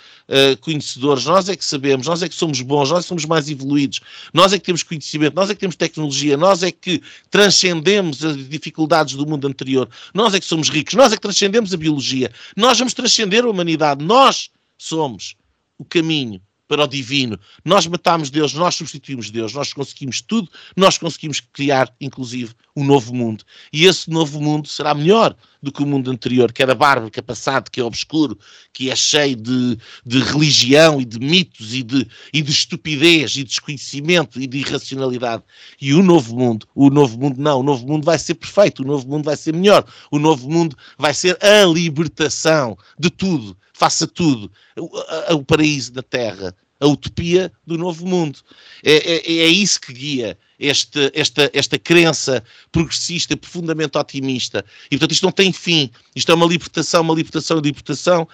[0.59, 4.01] conhecedores, nós é que sabemos, nós é que somos bons, nós é somos mais evoluídos,
[4.33, 8.49] nós é que temos conhecimento, nós é que temos tecnologia, nós é que transcendemos as
[8.49, 12.29] dificuldades do mundo anterior, nós é que somos ricos, nós é que transcendemos a biologia,
[12.57, 15.35] nós vamos transcender a humanidade, nós somos
[15.77, 17.39] o caminho para o divino.
[17.63, 23.13] Nós matamos Deus, nós substituímos Deus, nós conseguimos tudo, nós conseguimos criar, inclusive, um novo
[23.13, 23.43] mundo.
[23.71, 25.35] E esse novo mundo será melhor
[25.65, 28.37] do que o mundo anterior, que era bárbaro, que é passado, que é obscuro,
[28.71, 33.33] que é cheio de, de religião e de mitos e de, e de estupidez e
[33.37, 35.41] de desconhecimento e de irracionalidade.
[35.81, 38.85] E o novo mundo, o novo mundo não, o novo mundo vai ser perfeito, o
[38.85, 44.05] novo mundo vai ser melhor, o novo mundo vai ser a libertação de tudo, faça
[44.05, 46.55] tudo, o, o paraíso da terra,
[46.85, 48.39] a utopia do novo mundo.
[48.83, 54.63] É, é, é isso que guia este, esta, esta crença progressista, profundamente otimista.
[54.85, 55.89] E, portanto, isto não tem fim.
[56.15, 58.27] Isto é uma libertação, uma libertação, libertação,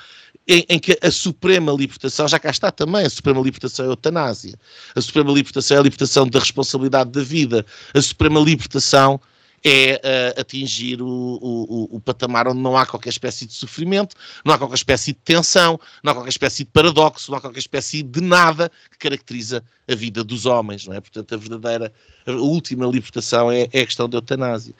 [0.48, 3.92] em, em, que a suprema libertação, já cá está também, a suprema libertação é a
[3.92, 4.56] eutanásia.
[4.94, 7.66] A suprema libertação é a libertação da responsabilidade da vida.
[7.94, 9.20] A suprema libertação
[9.64, 10.02] é
[10.36, 14.58] uh, atingir o, o, o, patamar onde não há qualquer espécie de sofrimento, não há
[14.58, 18.22] qualquer espécie de tensão, não há qualquer espécie de paradoxo, não há qualquer espécie de
[18.22, 21.02] nada que caracteriza a vida dos homens, não é?
[21.02, 21.94] Portanto, a verdadeira,
[22.26, 24.74] a última libertação é, é a questão da eutanásia.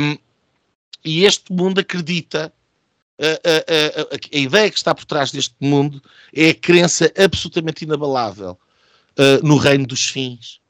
[0.00, 0.16] Um,
[1.04, 2.52] e este mundo acredita
[3.18, 6.02] a, a, a, a, ideia que está por trás deste mundo
[6.34, 8.58] é a crença absolutamente inabalável
[9.18, 10.60] uh, no reino dos fins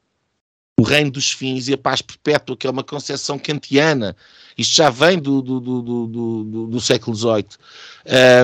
[0.78, 4.14] o reino dos fins e a paz perpétua, que é uma concepção kantiana.
[4.58, 7.46] Isto já vem do, do, do, do, do século XVIII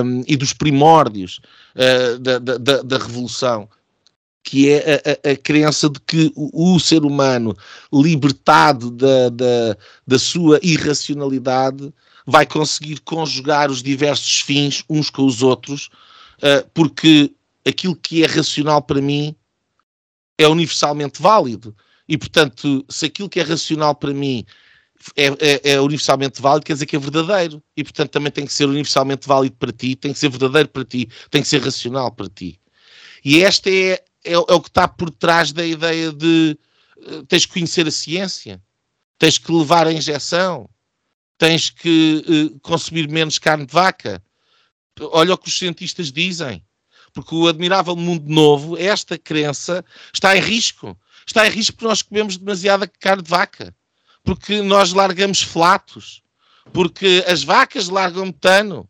[0.03, 1.39] um, e dos primórdios
[1.75, 3.69] uh, da, da, da, Revolução.
[4.43, 7.55] que é a, a, a crença de que o, o, ser humano,
[7.91, 11.93] libertado da, da, da sua irracionalidade,
[12.25, 15.89] vai conseguir conjugar os diversos fins uns com os outros,
[16.37, 17.31] uh, porque
[17.67, 19.35] aquilo que é racional para mim
[20.37, 21.75] é universalmente válido.
[22.07, 24.45] E, portanto, se aquilo que é racional para mim
[25.15, 27.61] é, é, é, universalmente válido, quer dizer que é verdadeiro.
[27.75, 30.85] E, portanto, também tem que ser universalmente válido para ti, tem que ser verdadeiro para
[30.85, 32.59] ti, tem que ser racional para ti.
[33.23, 36.57] E esta é, é, é o que está por trás da ideia de
[36.97, 38.61] uh, tens que conhecer a ciência,
[39.17, 40.69] tens que levar a injeção,
[41.37, 44.23] tens que uh, consumir menos carne de vaca.
[44.99, 46.63] Olha o que os cientistas dizem.
[47.13, 50.97] Porque o admirável mundo novo, esta crença, está em risco.
[51.25, 53.75] Está em risco porque nós comemos demasiada carne de vaca.
[54.23, 56.21] Porque nós largamos flatos,
[56.71, 58.89] porque as vacas largam metano,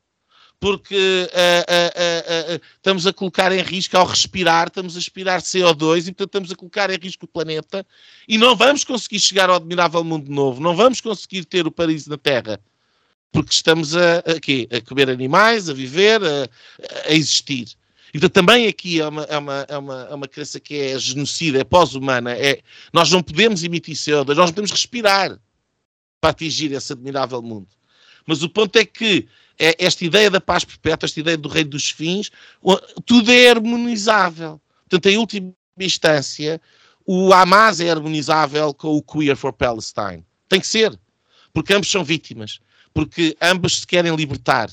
[0.63, 0.95] porque
[1.29, 6.13] uh, uh, uh, estamos a colocar em risco ao respirar, estamos a aspirar CO2 e
[6.13, 7.85] portanto estamos a colocar em risco o planeta.
[8.25, 12.09] E não vamos conseguir chegar ao admirável mundo novo, não vamos conseguir ter o paraíso
[12.09, 12.61] na Terra,
[13.29, 16.47] porque estamos a, a, a comer animais, a viver, a,
[17.09, 17.75] a existir.
[18.13, 21.59] Então também aqui é uma, é uma, é uma, é uma crença que é genocida,
[21.59, 22.31] é pós-humana.
[22.33, 22.61] É,
[22.91, 25.39] nós não podemos emitir CO2, nós podemos respirar
[26.21, 27.69] para atingir esse admirável mundo.
[28.25, 29.27] Mas o ponto é que
[29.59, 32.31] é esta ideia da paz perpétua, esta ideia do rei dos fins,
[33.05, 34.61] tudo é harmonizável.
[34.87, 36.61] Portanto, em última instância,
[37.05, 40.23] o Hamas é harmonizável com o Queer for Palestine.
[40.47, 40.97] Tem que ser.
[41.51, 42.59] Porque ambos são vítimas.
[42.93, 44.69] Porque ambos se querem libertar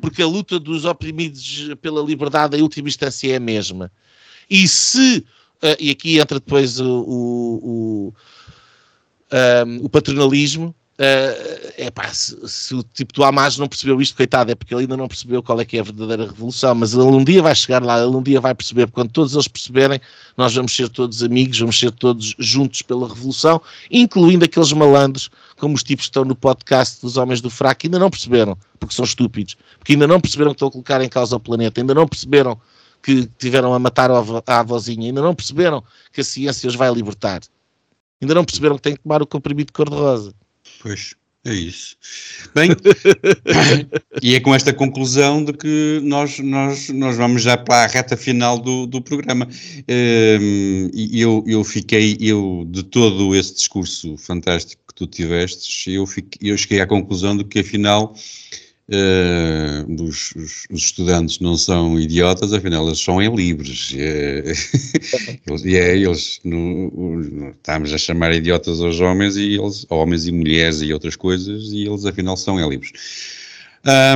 [0.00, 3.92] porque a luta dos oprimidos pela liberdade, em última instância, é a mesma.
[4.48, 5.18] E se,
[5.62, 8.14] uh, e aqui entra depois o, o, o,
[9.66, 14.50] um, o paternalismo, uh, é se, se, o tipo do Hamas não percebeu isto, coitado,
[14.50, 17.02] é porque ele ainda não percebeu qual é que é a verdadeira revolução, mas ele
[17.02, 20.00] um dia vai chegar lá, ele um dia vai perceber, quando todos eles perceberem,
[20.36, 23.60] nós vamos ser todos amigos, vamos ser todos juntos pela revolução,
[23.90, 27.98] incluindo aqueles malandros, como os tipos que estão no podcast dos Homens do Fraco, ainda
[27.98, 31.36] não perceberam, porque são estúpidos, porque ainda não perceberam que estão a colocar em causa
[31.36, 32.58] o planeta, ainda não perceberam
[33.02, 37.40] que tiveram a matar a avózinha, ainda não perceberam que a ciência os vai libertar.
[38.20, 40.34] Ainda não perceberam que têm que tomar o comprimido cor-de-rosa.
[40.80, 41.96] Pois, é isso.
[42.54, 42.70] Bem,
[44.20, 48.16] e é com esta conclusão de que nós, nós, nós vamos já para a reta
[48.16, 49.46] final do, do programa.
[49.88, 56.04] Um, e eu, eu fiquei, eu, de todo esse discurso fantástico que tu tiveste, eu,
[56.06, 58.12] fiquei, eu cheguei à conclusão de que afinal
[58.88, 63.92] Uh, os, os, os, estudantes não são idiotas, afinal eles são é livres.
[65.44, 70.26] Eles, e é, eles no, no, estamos a chamar idiotas aos homens e eles, homens
[70.26, 72.92] e mulheres e outras coisas, e eles afinal são é livres.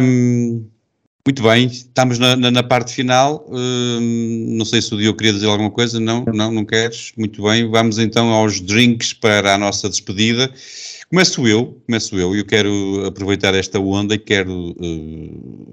[0.02, 0.64] Um,
[1.26, 3.47] muito bem, estamos na, na, na parte final.
[3.48, 6.01] Um, não sei se o Diogo queria dizer alguma coisa.
[6.01, 7.12] Não, não, não queres?
[7.16, 10.51] Muito bem, vamos então aos drinks para a nossa despedida.
[11.10, 15.72] Começo eu, começo eu, eu quero aproveitar esta onda e quero uh,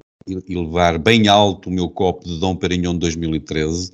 [0.50, 3.92] elevar bem alto o meu copo de Dom Perignon 2013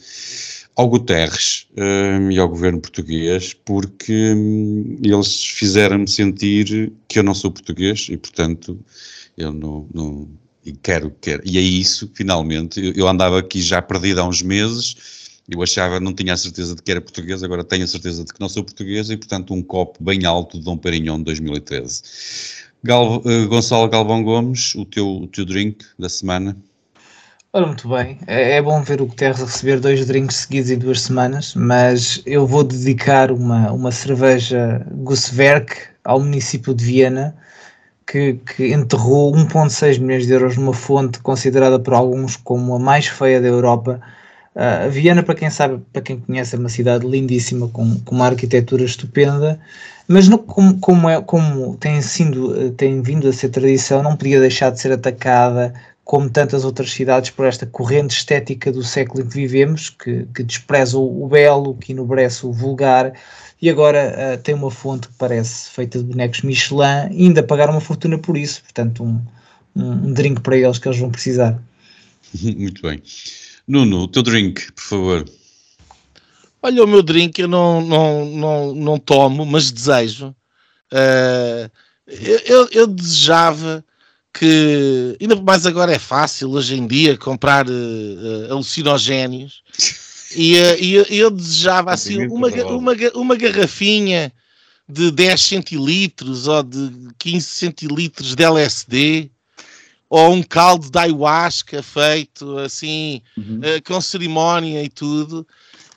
[0.73, 7.33] ao Guterres uh, e ao governo português, porque um, eles fizeram-me sentir que eu não
[7.33, 8.79] sou português e, portanto,
[9.37, 10.29] eu não, não
[10.65, 11.43] e quero, quero.
[11.45, 12.79] E é isso, finalmente.
[12.81, 14.95] Eu, eu andava aqui já perdido há uns meses
[15.49, 18.33] eu achava, não tinha a certeza de que era português, agora tenho a certeza de
[18.33, 22.01] que não sou português e, portanto, um copo bem alto de Dom Perignon de 2013.
[22.83, 26.55] Gal, uh, Gonçalo Galvão Gomes, o teu, o teu drink da semana?
[27.55, 28.17] Ora, muito bem.
[28.25, 32.47] É, é, bom ver o Guterres receber dois drinks seguidos em duas semanas, mas eu
[32.47, 37.35] vou dedicar uma, uma cerveja Gusswerk ao município de Viena,
[38.07, 43.05] que, que enterrou 1,6 milhões de euros numa fonte considerada por alguns como a mais
[43.05, 44.01] feia da Europa,
[44.55, 48.27] Uh, Viena, para quem sabe, para quem conhece, é uma cidade lindíssima, com, com uma
[48.27, 49.59] arquitetura estupenda,
[50.07, 54.39] mas no, como, como, é, como tem, sido, tem vindo a ser tradição, não podia
[54.39, 55.73] deixar de ser atacada,
[56.03, 60.43] como tantas outras cidades, por esta corrente estética do século em que vivemos, que, que
[60.43, 63.13] despreza o, belo, que enobrece o vulgar,
[63.59, 67.73] e agora uh, tem uma fonte que parece feita de bonecos Michelin, e ainda pagaram
[67.73, 69.19] uma fortuna por isso, portanto, um,
[69.75, 71.57] um drink para eles que eles vão precisar.
[72.39, 73.01] Muito bem.
[73.67, 75.25] Nuno, o teu drink, por favor.
[76.61, 80.35] Olha, o meu drink eu não, não, não, não tomo, mas desejo.
[80.91, 81.69] Uh,
[82.45, 83.83] eu, eu, desejava
[84.33, 89.61] que, ainda mais agora é fácil hoje em dia comprar uh, alucinogénios.
[90.35, 94.33] E uh, eu, desejava assim uma, uma, uma garrafinha
[94.89, 99.31] de 10 centilitros ou de 15 centilitros de LSD
[100.13, 103.61] ou um caldo de ayahuasca feito assim, uhum.
[103.61, 105.43] uh, com cerimónia e tudo.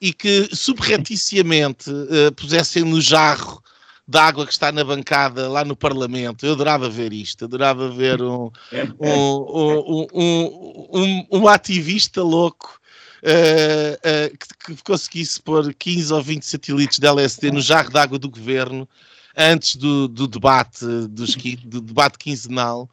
[0.01, 3.63] e que subrepticiamente uh, pusessem no jarro
[4.09, 6.47] da água que está na bancada lá no Parlamento.
[6.47, 8.51] Eu adorava ver isto, adorava ver um,
[8.99, 12.81] um, um, um, um ativista louco
[13.23, 17.99] uh, uh, que, que, conseguisse pôr 15 ou 20 centilitros de LSD no jarro de
[17.99, 18.89] água do governo
[19.37, 21.35] antes do, do debate, dos,
[21.67, 22.89] do debate quinzenal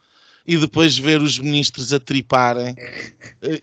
[0.46, 2.76] e depois ver os ministros a triparem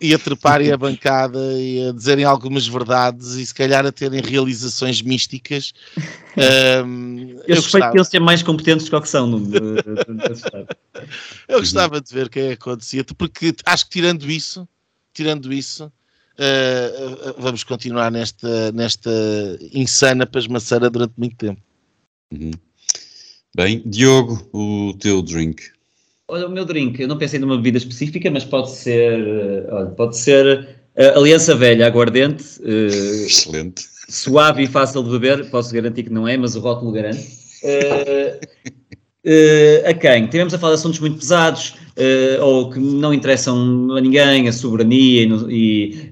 [0.00, 4.22] e a treparem a bancada e a dizerem algumas verdades e se calhar a terem
[4.22, 5.74] realizações místicas.
[6.86, 9.26] Um, eu, eu suspeito que eles sejam mais competentes do que são.
[9.26, 9.76] No,
[11.48, 14.66] eu gostava de ver o que é que acontecia, porque acho que tirando isso,
[15.12, 19.10] tirando isso, uh, vamos continuar nesta, nesta
[19.74, 21.60] insana pasmaceira durante muito tempo.
[22.32, 22.52] Uhum.
[23.54, 25.72] Bem, Diogo, o teu drink.
[26.30, 29.90] Olha, o meu drink, eu não pensei numa bebida específica, mas pode ser, eh, olha,
[29.90, 32.44] pode ser uh, Aliança Velha, aguardente.
[32.60, 33.84] Uh, Excelente.
[34.08, 37.26] Suave e fácil de beber, posso garantir que não é, mas o rótulo garante.
[37.64, 38.46] Uh,
[39.26, 40.28] uh, a quem?
[40.28, 44.52] Tivemos a falar de assuntos muito pesados, uh, ou que não interessam a ninguém, a
[44.52, 46.10] soberania e, e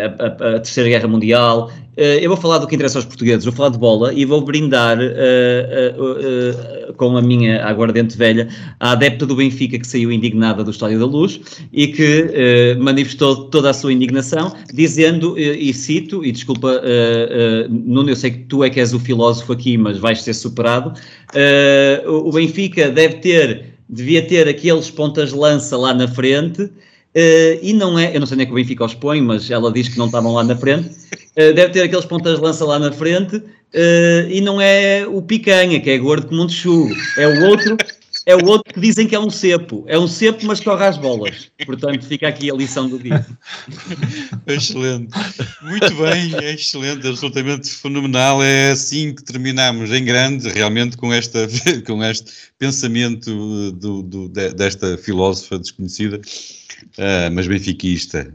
[0.00, 3.44] a, a, a, Terceira Guerra Mundial, Uh, eu vou falar do que interessa aos portugueses,
[3.44, 8.48] vou falar de bola e vou brindar uh, uh, com a minha aguardente velha
[8.80, 11.40] a adepta do Benfica que saiu indignada do Estádio da Luz
[11.72, 16.80] e que manifestou toda a sua indignação, dizendo, e cito, e desculpa,
[17.68, 20.92] Nuno, eu sei que tu é que és o filósofo aqui, mas vais ser superado,
[22.06, 26.70] o Benfica deve ter, devia ter aqueles pontas-lança lá na frente
[27.14, 29.48] Uh, e não é, eu não sei nem é que o Benfica os põe, mas
[29.48, 30.88] ela diz que não estavam lá na frente.
[31.38, 33.36] Uh, deve ter aqueles pontas de lança lá na frente.
[33.36, 36.92] Uh, e não é o picanha, que é gordo como um chugo.
[37.16, 37.76] É o outro,
[38.26, 39.84] é o outro que dizem que é um cepo.
[39.86, 41.50] É um cepo, mas corre às bolas.
[41.66, 43.24] Portanto, fica aqui a lição do dia.
[44.46, 45.08] excelente.
[45.62, 48.42] Muito bem, é excelente, absolutamente fenomenal.
[48.42, 51.46] É assim que terminamos em grande, realmente, com, esta,
[51.86, 56.20] com este pensamento do, do, desta filósofa desconhecida.
[56.98, 58.32] Uh, mas benfiquista.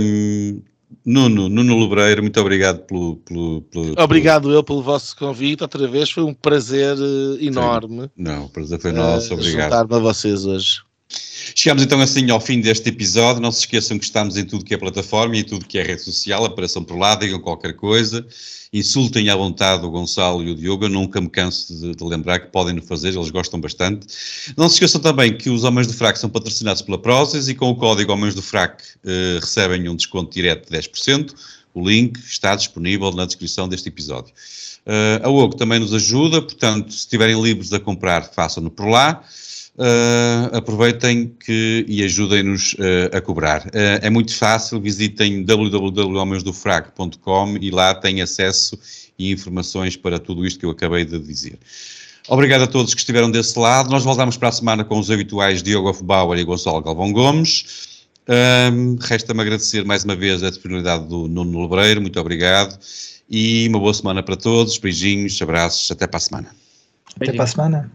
[0.00, 0.62] Um,
[1.04, 4.54] Nuno, Nuno Lebreiro, muito obrigado pelo, pelo, pelo Obrigado pelo...
[4.54, 8.02] eu pelo vosso convite, outra vez, foi um prazer uh, enorme.
[8.02, 8.10] Sim.
[8.16, 9.70] Não, o prazer foi nosso, uh, obrigado.
[9.70, 10.82] Juntar-me a vocês hoje.
[11.54, 13.42] Chegamos então assim ao fim deste episódio.
[13.42, 15.82] Não se esqueçam que estamos em tudo que é plataforma e em tudo que é
[15.82, 16.44] rede social.
[16.44, 18.26] Apareçam por lá, digam qualquer coisa.
[18.72, 20.84] Insultem à vontade o Gonçalo e o Diogo.
[20.84, 24.06] Eu nunca me canso de, de lembrar que podem no fazer, eles gostam bastante.
[24.56, 27.68] Não se esqueçam também que os Homens do Frac são patrocinados pela Prozis e com
[27.68, 31.34] o código Homens do Frac eh, recebem um desconto direto de 10%.
[31.74, 34.32] O link está disponível na descrição deste episódio.
[34.86, 39.22] Uh, a OGO também nos ajuda, portanto, se estiverem livres a comprar, façam-no por lá
[39.76, 43.66] uh, aproveitem que, e ajudem-nos uh, a cobrar.
[43.66, 48.78] Uh, é muito fácil, visitem www.homensdofrag.com e lá têm acesso
[49.18, 51.58] e informações para tudo isto que eu acabei de dizer.
[52.28, 53.90] Obrigado a todos que estiveram desse lado.
[53.90, 57.98] Nós voltamos para a semana com os habituais Diogo Hofbauer e Gonçalo Galvão Gomes.
[58.28, 62.00] Um, Resta-me agradecer mais uma vez a disponibilidade do Nuno Lebreiro.
[62.00, 62.78] Muito obrigado.
[63.28, 64.78] E uma boa semana para todos.
[64.78, 65.90] Beijinhos, abraços.
[65.90, 66.54] Até para a semana.
[67.16, 67.90] Até para a semana.